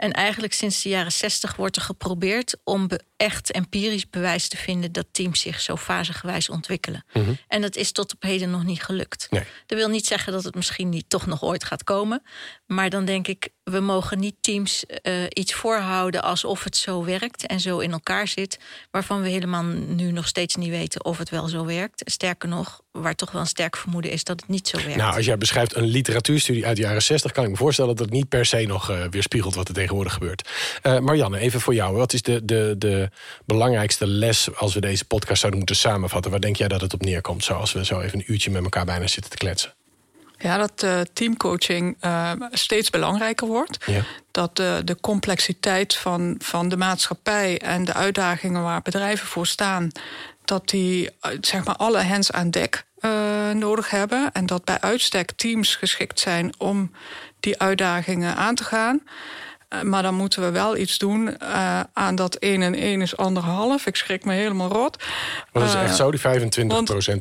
En 0.01 0.11
eigenlijk 0.11 0.53
sinds 0.53 0.81
de 0.81 0.89
jaren 0.89 1.11
60 1.11 1.55
wordt 1.55 1.75
er 1.75 1.81
geprobeerd 1.81 2.57
om 2.63 2.89
echt 3.17 3.51
empirisch 3.51 4.09
bewijs 4.09 4.47
te 4.47 4.57
vinden 4.57 4.91
dat 4.91 5.05
teams 5.11 5.39
zich 5.39 5.61
zo 5.61 5.75
fasegewijs 5.75 6.49
ontwikkelen. 6.49 7.05
En 7.47 7.61
dat 7.61 7.75
is 7.75 7.91
tot 7.91 8.13
op 8.13 8.21
heden 8.21 8.49
nog 8.49 8.63
niet 8.63 8.83
gelukt. 8.83 9.27
Nee. 9.29 9.43
Dat 9.65 9.77
wil 9.77 9.89
niet 9.89 10.05
zeggen 10.05 10.33
dat 10.33 10.43
het 10.43 10.55
misschien 10.55 10.89
niet 10.89 11.05
toch 11.07 11.25
nog 11.25 11.43
ooit 11.43 11.63
gaat 11.63 11.83
komen. 11.83 12.23
Maar 12.65 12.89
dan 12.89 13.05
denk 13.05 13.27
ik, 13.27 13.49
we 13.63 13.79
mogen 13.79 14.19
niet 14.19 14.35
teams 14.41 14.85
eh, 14.85 15.13
iets 15.29 15.53
voorhouden 15.53 16.21
alsof 16.21 16.63
het 16.63 16.77
zo 16.77 17.03
werkt 17.03 17.45
en 17.45 17.59
zo 17.59 17.79
in 17.79 17.91
elkaar 17.91 18.27
zit, 18.27 18.59
waarvan 18.91 19.21
we 19.21 19.29
helemaal 19.29 19.63
nu 19.63 20.11
nog 20.11 20.27
steeds 20.27 20.55
niet 20.55 20.69
weten 20.69 21.05
of 21.05 21.17
het 21.17 21.29
wel 21.29 21.47
zo 21.47 21.65
werkt. 21.65 22.01
Sterker 22.05 22.49
nog, 22.49 22.81
waar 22.91 23.15
toch 23.15 23.31
wel 23.31 23.41
een 23.41 23.47
sterk 23.47 23.77
vermoeden 23.77 24.11
is 24.11 24.23
dat 24.23 24.39
het 24.39 24.49
niet 24.49 24.67
zo 24.67 24.77
werkt. 24.77 24.95
Nou, 24.95 25.15
als 25.15 25.25
jij 25.25 25.37
beschrijft 25.37 25.75
een 25.75 25.83
literatuurstudie 25.87 26.65
uit 26.65 26.75
de 26.75 26.81
jaren 26.81 27.03
60... 27.03 27.31
kan 27.31 27.43
ik 27.43 27.49
me 27.49 27.55
voorstellen 27.55 27.95
dat 27.95 28.05
het 28.05 28.13
niet 28.13 28.29
per 28.29 28.45
se 28.45 28.65
nog 28.65 28.89
eh, 28.89 29.05
weerspiegelt... 29.09 29.55
wat 29.55 29.67
er 29.67 29.73
tegenwoordig 29.91 30.13
gebeurt. 30.13 30.49
Eh, 30.81 30.99
Marianne, 30.99 31.37
even 31.37 31.61
voor 31.61 31.73
jou. 31.73 31.95
Wat 31.95 32.13
is 32.13 32.21
de, 32.21 32.45
de, 32.45 32.75
de 32.77 33.09
belangrijkste 33.45 34.07
les 34.07 34.55
als 34.55 34.73
we 34.73 34.81
deze 34.81 35.05
podcast 35.05 35.39
zouden 35.39 35.59
moeten 35.59 35.77
samenvatten? 35.77 36.31
Waar 36.31 36.39
denk 36.39 36.55
jij 36.55 36.67
dat 36.67 36.81
het 36.81 36.93
op 36.93 37.01
neerkomt? 37.01 37.43
Zo 37.43 37.53
als 37.53 37.73
we 37.73 37.85
zo 37.85 37.99
even 37.99 38.19
een 38.19 38.31
uurtje 38.31 38.51
met 38.51 38.63
elkaar 38.63 38.85
bijna 38.85 39.07
zitten 39.07 39.31
te 39.31 39.37
kletsen. 39.37 39.73
Ja, 40.37 40.57
dat 40.57 40.83
eh, 40.83 41.01
teamcoaching 41.13 41.97
eh, 41.99 42.31
steeds 42.51 42.89
belangrijker 42.89 43.47
wordt. 43.47 43.77
Ja. 43.85 44.03
Dat 44.31 44.55
de 44.55 44.97
complexiteit 45.01 45.95
van, 45.95 46.35
van 46.39 46.69
de 46.69 46.77
maatschappij 46.77 47.59
en 47.59 47.85
de 47.85 47.93
uitdagingen 47.93 48.63
waar 48.63 48.81
bedrijven 48.81 49.27
voor 49.27 49.47
staan, 49.47 49.91
dat 50.45 50.69
die 50.69 51.09
zeg 51.41 51.63
maar 51.63 51.75
alle 51.75 52.03
hands 52.03 52.31
aan 52.31 52.51
dek 52.51 52.85
nodig 53.53 53.89
hebben. 53.89 54.29
En 54.33 54.45
dat 54.45 54.63
bij 54.63 54.77
uitstek 54.79 55.31
teams 55.31 55.75
geschikt 55.75 56.19
zijn 56.19 56.53
om 56.57 56.91
die 57.41 57.59
uitdagingen 57.59 58.35
aan 58.35 58.55
te 58.55 58.63
gaan. 58.63 59.01
Eh, 59.71 59.81
maar 59.81 60.01
dan 60.01 60.15
moeten 60.15 60.41
we 60.41 60.51
wel 60.51 60.77
iets 60.77 60.97
doen 60.97 61.35
uh, 61.41 61.79
aan 61.93 62.15
dat 62.15 62.35
1 62.35 62.61
en 62.61 62.75
1 62.75 63.01
is 63.01 63.17
anderhalf. 63.17 63.85
Ik 63.85 63.95
schrik 63.95 64.25
me 64.25 64.33
helemaal 64.33 64.69
rot. 64.69 65.03
Dat 65.51 65.63
is 65.63 65.73
echt 65.73 65.95
zo, 65.95 66.11
die 66.11 66.19
25% 66.19 66.23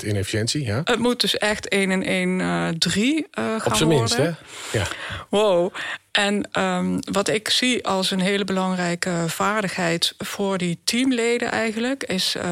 inefficiëntie? 0.07 0.65
Ja? 0.65 0.81
Het 0.85 0.99
moet 0.99 1.21
dus 1.21 1.39
echt 1.39 1.69
1 1.69 1.91
en 1.91 2.03
1 2.03 2.39
uh, 2.39 2.69
3 2.69 3.27
gaan 3.31 3.61
Op 3.65 3.75
zijn 3.75 3.89
minst, 3.89 4.17
hè? 4.17 4.31
Ja. 4.73 4.87
Wow. 5.29 5.75
En 6.11 6.61
um, 6.63 6.99
wat 7.13 7.29
ik 7.29 7.49
zie 7.49 7.87
als 7.87 8.11
een 8.11 8.21
hele 8.21 8.45
belangrijke 8.45 9.25
vaardigheid 9.27 10.15
voor 10.19 10.59
die 10.59 10.81
teamleden 10.85 11.51
eigenlijk... 11.51 12.05
is 12.05 12.37
uh, 12.37 12.43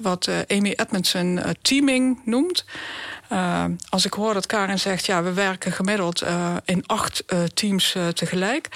wat 0.00 0.28
Amy 0.48 0.72
Edmondson 0.76 1.40
teaming 1.62 2.20
noemt. 2.24 2.64
Uh, 3.32 3.64
als 3.88 4.06
ik 4.06 4.12
hoor 4.12 4.34
dat 4.34 4.46
Karin 4.46 4.78
zegt, 4.78 5.06
ja, 5.06 5.22
we 5.22 5.32
werken 5.32 5.72
gemiddeld 5.72 6.24
in 6.64 6.86
acht 6.86 7.24
teams 7.54 7.96
tegelijk. 8.14 8.68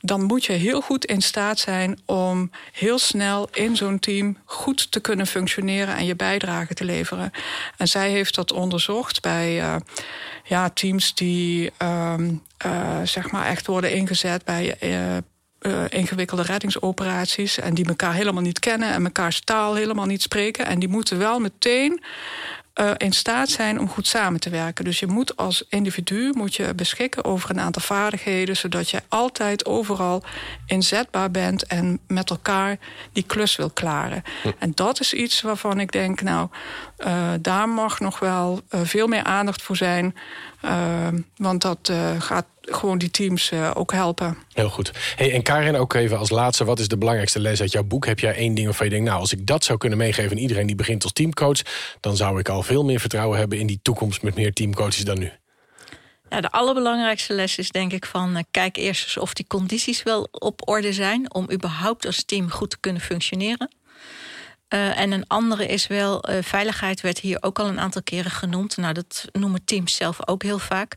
Dan 0.00 0.22
moet 0.22 0.44
je 0.44 0.52
heel 0.52 0.80
goed 0.80 1.04
in 1.04 1.20
staat 1.20 1.58
zijn 1.58 1.98
om 2.06 2.50
heel 2.72 2.98
snel 2.98 3.48
in 3.52 3.76
zo'n 3.76 3.98
team 3.98 4.36
goed 4.44 4.90
te 4.92 5.00
kunnen 5.00 5.26
functioneren 5.26 5.96
en 5.96 6.04
je 6.04 6.16
bijdrage 6.16 6.74
te 6.74 6.84
leveren. 6.84 7.30
En 7.76 7.88
zij 7.88 8.10
heeft 8.10 8.34
dat 8.34 8.52
onderzocht 8.52 9.22
bij 9.22 9.80
ja, 10.44 10.70
teams 10.70 11.14
die 11.14 11.70
ehm, 11.76 12.34
zeg 13.04 13.30
maar 13.30 13.46
echt 13.46 13.66
worden 13.66 13.92
ingezet 13.92 14.44
bij 14.44 14.76
ingewikkelde 15.88 16.42
reddingsoperaties. 16.42 17.58
En 17.58 17.74
die 17.74 17.88
elkaar 17.88 18.14
helemaal 18.14 18.42
niet 18.42 18.58
kennen 18.58 18.92
en 18.92 19.02
mekaars 19.02 19.40
taal 19.40 19.74
helemaal 19.74 20.06
niet 20.06 20.22
spreken. 20.22 20.66
En 20.66 20.78
die 20.78 20.88
moeten 20.88 21.18
wel 21.18 21.40
meteen 21.40 22.02
uh, 22.80 22.90
in 22.96 23.12
staat 23.12 23.48
zijn 23.48 23.80
om 23.80 23.88
goed 23.88 24.06
samen 24.06 24.40
te 24.40 24.50
werken. 24.50 24.84
Dus 24.84 25.00
je 25.00 25.06
moet 25.06 25.36
als 25.36 25.64
individu 25.68 26.32
moet 26.34 26.54
je 26.54 26.74
beschikken 26.74 27.24
over 27.24 27.50
een 27.50 27.60
aantal 27.60 27.82
vaardigheden... 27.82 28.56
zodat 28.56 28.90
je 28.90 29.02
altijd 29.08 29.66
overal 29.66 30.22
inzetbaar 30.66 31.30
bent 31.30 31.66
en 31.66 32.00
met 32.06 32.30
elkaar 32.30 32.78
die 33.12 33.24
klus 33.24 33.56
wil 33.56 33.70
klaren. 33.70 34.22
Hm. 34.42 34.50
En 34.58 34.72
dat 34.74 35.00
is 35.00 35.12
iets 35.12 35.40
waarvan 35.40 35.80
ik 35.80 35.92
denk, 35.92 36.20
nou, 36.20 36.48
uh, 36.98 37.32
daar 37.40 37.68
mag 37.68 38.00
nog 38.00 38.18
wel 38.18 38.60
uh, 38.70 38.80
veel 38.84 39.06
meer 39.06 39.24
aandacht 39.24 39.62
voor 39.62 39.76
zijn... 39.76 40.14
Want 41.36 41.62
dat 41.62 41.92
gaat 42.18 42.46
gewoon 42.74 42.98
die 42.98 43.10
teams 43.10 43.50
uh, 43.50 43.70
ook 43.74 43.92
helpen. 43.92 44.36
Heel 44.52 44.68
goed. 44.68 44.90
Hey, 45.16 45.32
en 45.32 45.42
Karin, 45.42 45.76
ook 45.76 45.94
even 45.94 46.18
als 46.18 46.30
laatste... 46.30 46.64
wat 46.64 46.78
is 46.78 46.88
de 46.88 46.98
belangrijkste 46.98 47.40
les 47.40 47.60
uit 47.60 47.72
jouw 47.72 47.82
boek? 47.84 48.06
Heb 48.06 48.18
jij 48.18 48.34
één 48.34 48.54
ding 48.54 48.66
waarvan 48.66 48.86
je 48.86 48.92
denkt... 48.92 49.08
nou, 49.08 49.20
als 49.20 49.32
ik 49.32 49.46
dat 49.46 49.64
zou 49.64 49.78
kunnen 49.78 49.98
meegeven 49.98 50.30
aan 50.30 50.42
iedereen 50.42 50.66
die 50.66 50.76
begint 50.76 51.02
als 51.02 51.12
teamcoach... 51.12 51.60
dan 52.00 52.16
zou 52.16 52.38
ik 52.38 52.48
al 52.48 52.62
veel 52.62 52.84
meer 52.84 53.00
vertrouwen 53.00 53.38
hebben 53.38 53.58
in 53.58 53.66
die 53.66 53.80
toekomst... 53.82 54.22
met 54.22 54.34
meer 54.34 54.52
teamcoaches 54.52 55.04
dan 55.04 55.18
nu. 55.18 55.32
Ja, 56.28 56.40
de 56.40 56.50
allerbelangrijkste 56.50 57.32
les 57.32 57.58
is 57.58 57.70
denk 57.70 57.92
ik 57.92 58.06
van... 58.06 58.36
Uh, 58.36 58.42
kijk 58.50 58.76
eerst 58.76 59.04
eens 59.04 59.18
of 59.18 59.34
die 59.34 59.46
condities 59.46 60.02
wel 60.02 60.28
op 60.30 60.68
orde 60.68 60.92
zijn... 60.92 61.34
om 61.34 61.50
überhaupt 61.52 62.06
als 62.06 62.24
team 62.24 62.50
goed 62.50 62.70
te 62.70 62.80
kunnen 62.80 63.02
functioneren. 63.02 63.70
Uh, 64.74 64.98
en 64.98 65.12
een 65.12 65.26
andere 65.26 65.66
is 65.66 65.86
wel, 65.86 66.30
uh, 66.30 66.36
veiligheid 66.42 67.00
werd 67.00 67.18
hier 67.18 67.38
ook 67.40 67.58
al 67.58 67.68
een 67.68 67.80
aantal 67.80 68.02
keren 68.02 68.30
genoemd. 68.30 68.76
Nou, 68.76 68.92
dat 68.92 69.24
noemen 69.32 69.64
teams 69.64 69.94
zelf 69.94 70.28
ook 70.28 70.42
heel 70.42 70.58
vaak. 70.58 70.96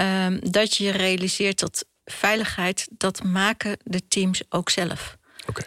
Uh, 0.00 0.26
dat 0.40 0.76
je 0.76 0.90
realiseert 0.90 1.58
dat 1.60 1.86
veiligheid, 2.04 2.88
dat 2.90 3.22
maken 3.22 3.78
de 3.84 4.08
teams 4.08 4.42
ook 4.48 4.70
zelf. 4.70 5.16
Oké. 5.46 5.62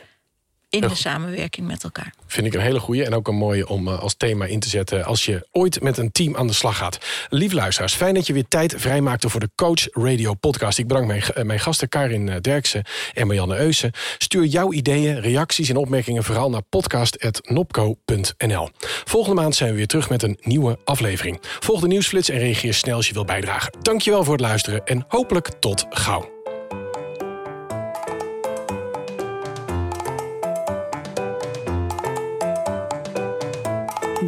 In 0.70 0.82
de 0.82 0.96
samenwerking 0.96 1.68
met 1.68 1.84
elkaar. 1.84 2.14
Vind 2.28 2.48
ik 2.48 2.54
een 2.54 2.60
hele 2.60 2.80
goede 2.80 3.06
en 3.06 3.14
ook 3.14 3.28
een 3.28 3.36
mooie 3.36 3.68
om 3.68 3.88
uh, 3.88 4.00
als 4.00 4.16
thema 4.18 4.46
in 4.46 4.60
te 4.60 4.70
zetten... 4.70 5.06
als 5.06 5.26
je 5.26 5.48
ooit 5.52 5.82
met 5.82 5.98
een 5.98 6.12
team 6.12 6.36
aan 6.36 6.48
de 6.48 6.54
slag 6.54 6.78
gaat. 6.78 6.98
Lief 7.30 7.52
luisteraars, 7.52 7.94
fijn 7.94 8.14
dat 8.14 8.28
je 8.28 8.34
weer 8.34 8.48
tijd 8.48 8.74
vrijmaakte... 8.78 9.30
voor 9.30 9.40
de 9.40 9.50
Coach 9.56 9.88
Radio 9.92 10.34
podcast. 10.34 10.78
Ik 10.78 10.88
bedank 10.88 11.08
mijn, 11.08 11.24
uh, 11.38 11.44
mijn 11.44 11.60
gasten 11.60 11.90
Karin 11.90 12.28
uh, 12.28 12.36
Derksen 12.42 12.84
en 13.14 13.28
Marianne 13.28 13.58
Eusen. 13.58 13.92
Stuur 14.18 14.46
jouw 14.46 14.74
ideeën, 14.74 15.20
reacties 15.20 15.70
en 15.70 15.78
opmerkingen... 15.78 16.24
vooral 16.24 16.50
naar 16.50 16.62
podcast.nopco.nl. 16.62 18.70
Volgende 19.06 19.42
maand 19.42 19.56
zijn 19.56 19.70
we 19.70 19.76
weer 19.76 19.88
terug 19.88 20.10
met 20.10 20.24
een 20.24 20.38
nieuwe 20.42 20.78
aflevering. 20.84 21.40
Volg 21.42 21.82
de 21.82 21.88
nieuwsflits 21.88 22.30
en 22.30 22.40
reageer 22.40 22.74
snel 22.74 22.96
als 22.96 23.08
je 23.08 23.14
wilt 23.14 23.26
bijdragen. 23.26 23.74
Dankjewel 23.82 24.24
voor 24.24 24.34
het 24.34 24.42
luisteren 24.42 24.86
en 24.86 25.06
hopelijk 25.08 25.50
tot 25.60 25.86
gauw. 25.90 26.39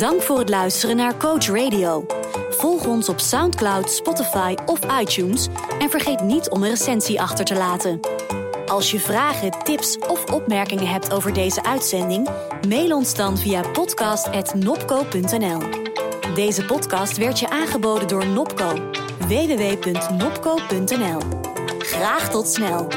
Dank 0.02 0.22
voor 0.22 0.40
het 0.40 0.50
luisteren 0.50 0.96
naar 0.96 1.18
Coach 1.18 1.46
Radio. 1.46 2.06
Volg 2.50 2.86
ons 2.86 3.10
op 3.10 3.20
SoundCloud, 3.20 3.90
Spotify 3.92 4.56
of 4.66 4.80
iTunes 5.02 5.48
en 5.80 5.90
vergeet 5.90 6.22
niet 6.22 6.50
om 6.50 6.64
een 6.64 6.70
recensie 6.70 7.22
achter 7.22 7.46
te 7.46 7.56
laten. 7.56 8.00
Als 8.66 8.92
je 8.92 9.00
vragen, 9.00 9.64
tips 9.64 9.98
of 9.98 10.26
opmerkingen 10.32 10.88
hebt 10.88 11.14
over 11.14 11.34
deze 11.34 11.64
uitzending, 11.64 12.30
mail 12.68 12.96
ons 12.96 13.16
dan 13.16 13.38
via 13.38 13.62
podcast.nopco.nl. 13.62 15.60
Deze 16.34 16.66
podcast 16.66 17.18
werd 17.18 17.40
je 17.40 17.50
aangeboden 17.50 18.08
door 18.08 18.26
Nopco. 18.28 18.74
www.nopco.nl. 19.28 21.20
Graag 21.80 22.30
tot 22.30 22.48
snel. 22.48 22.88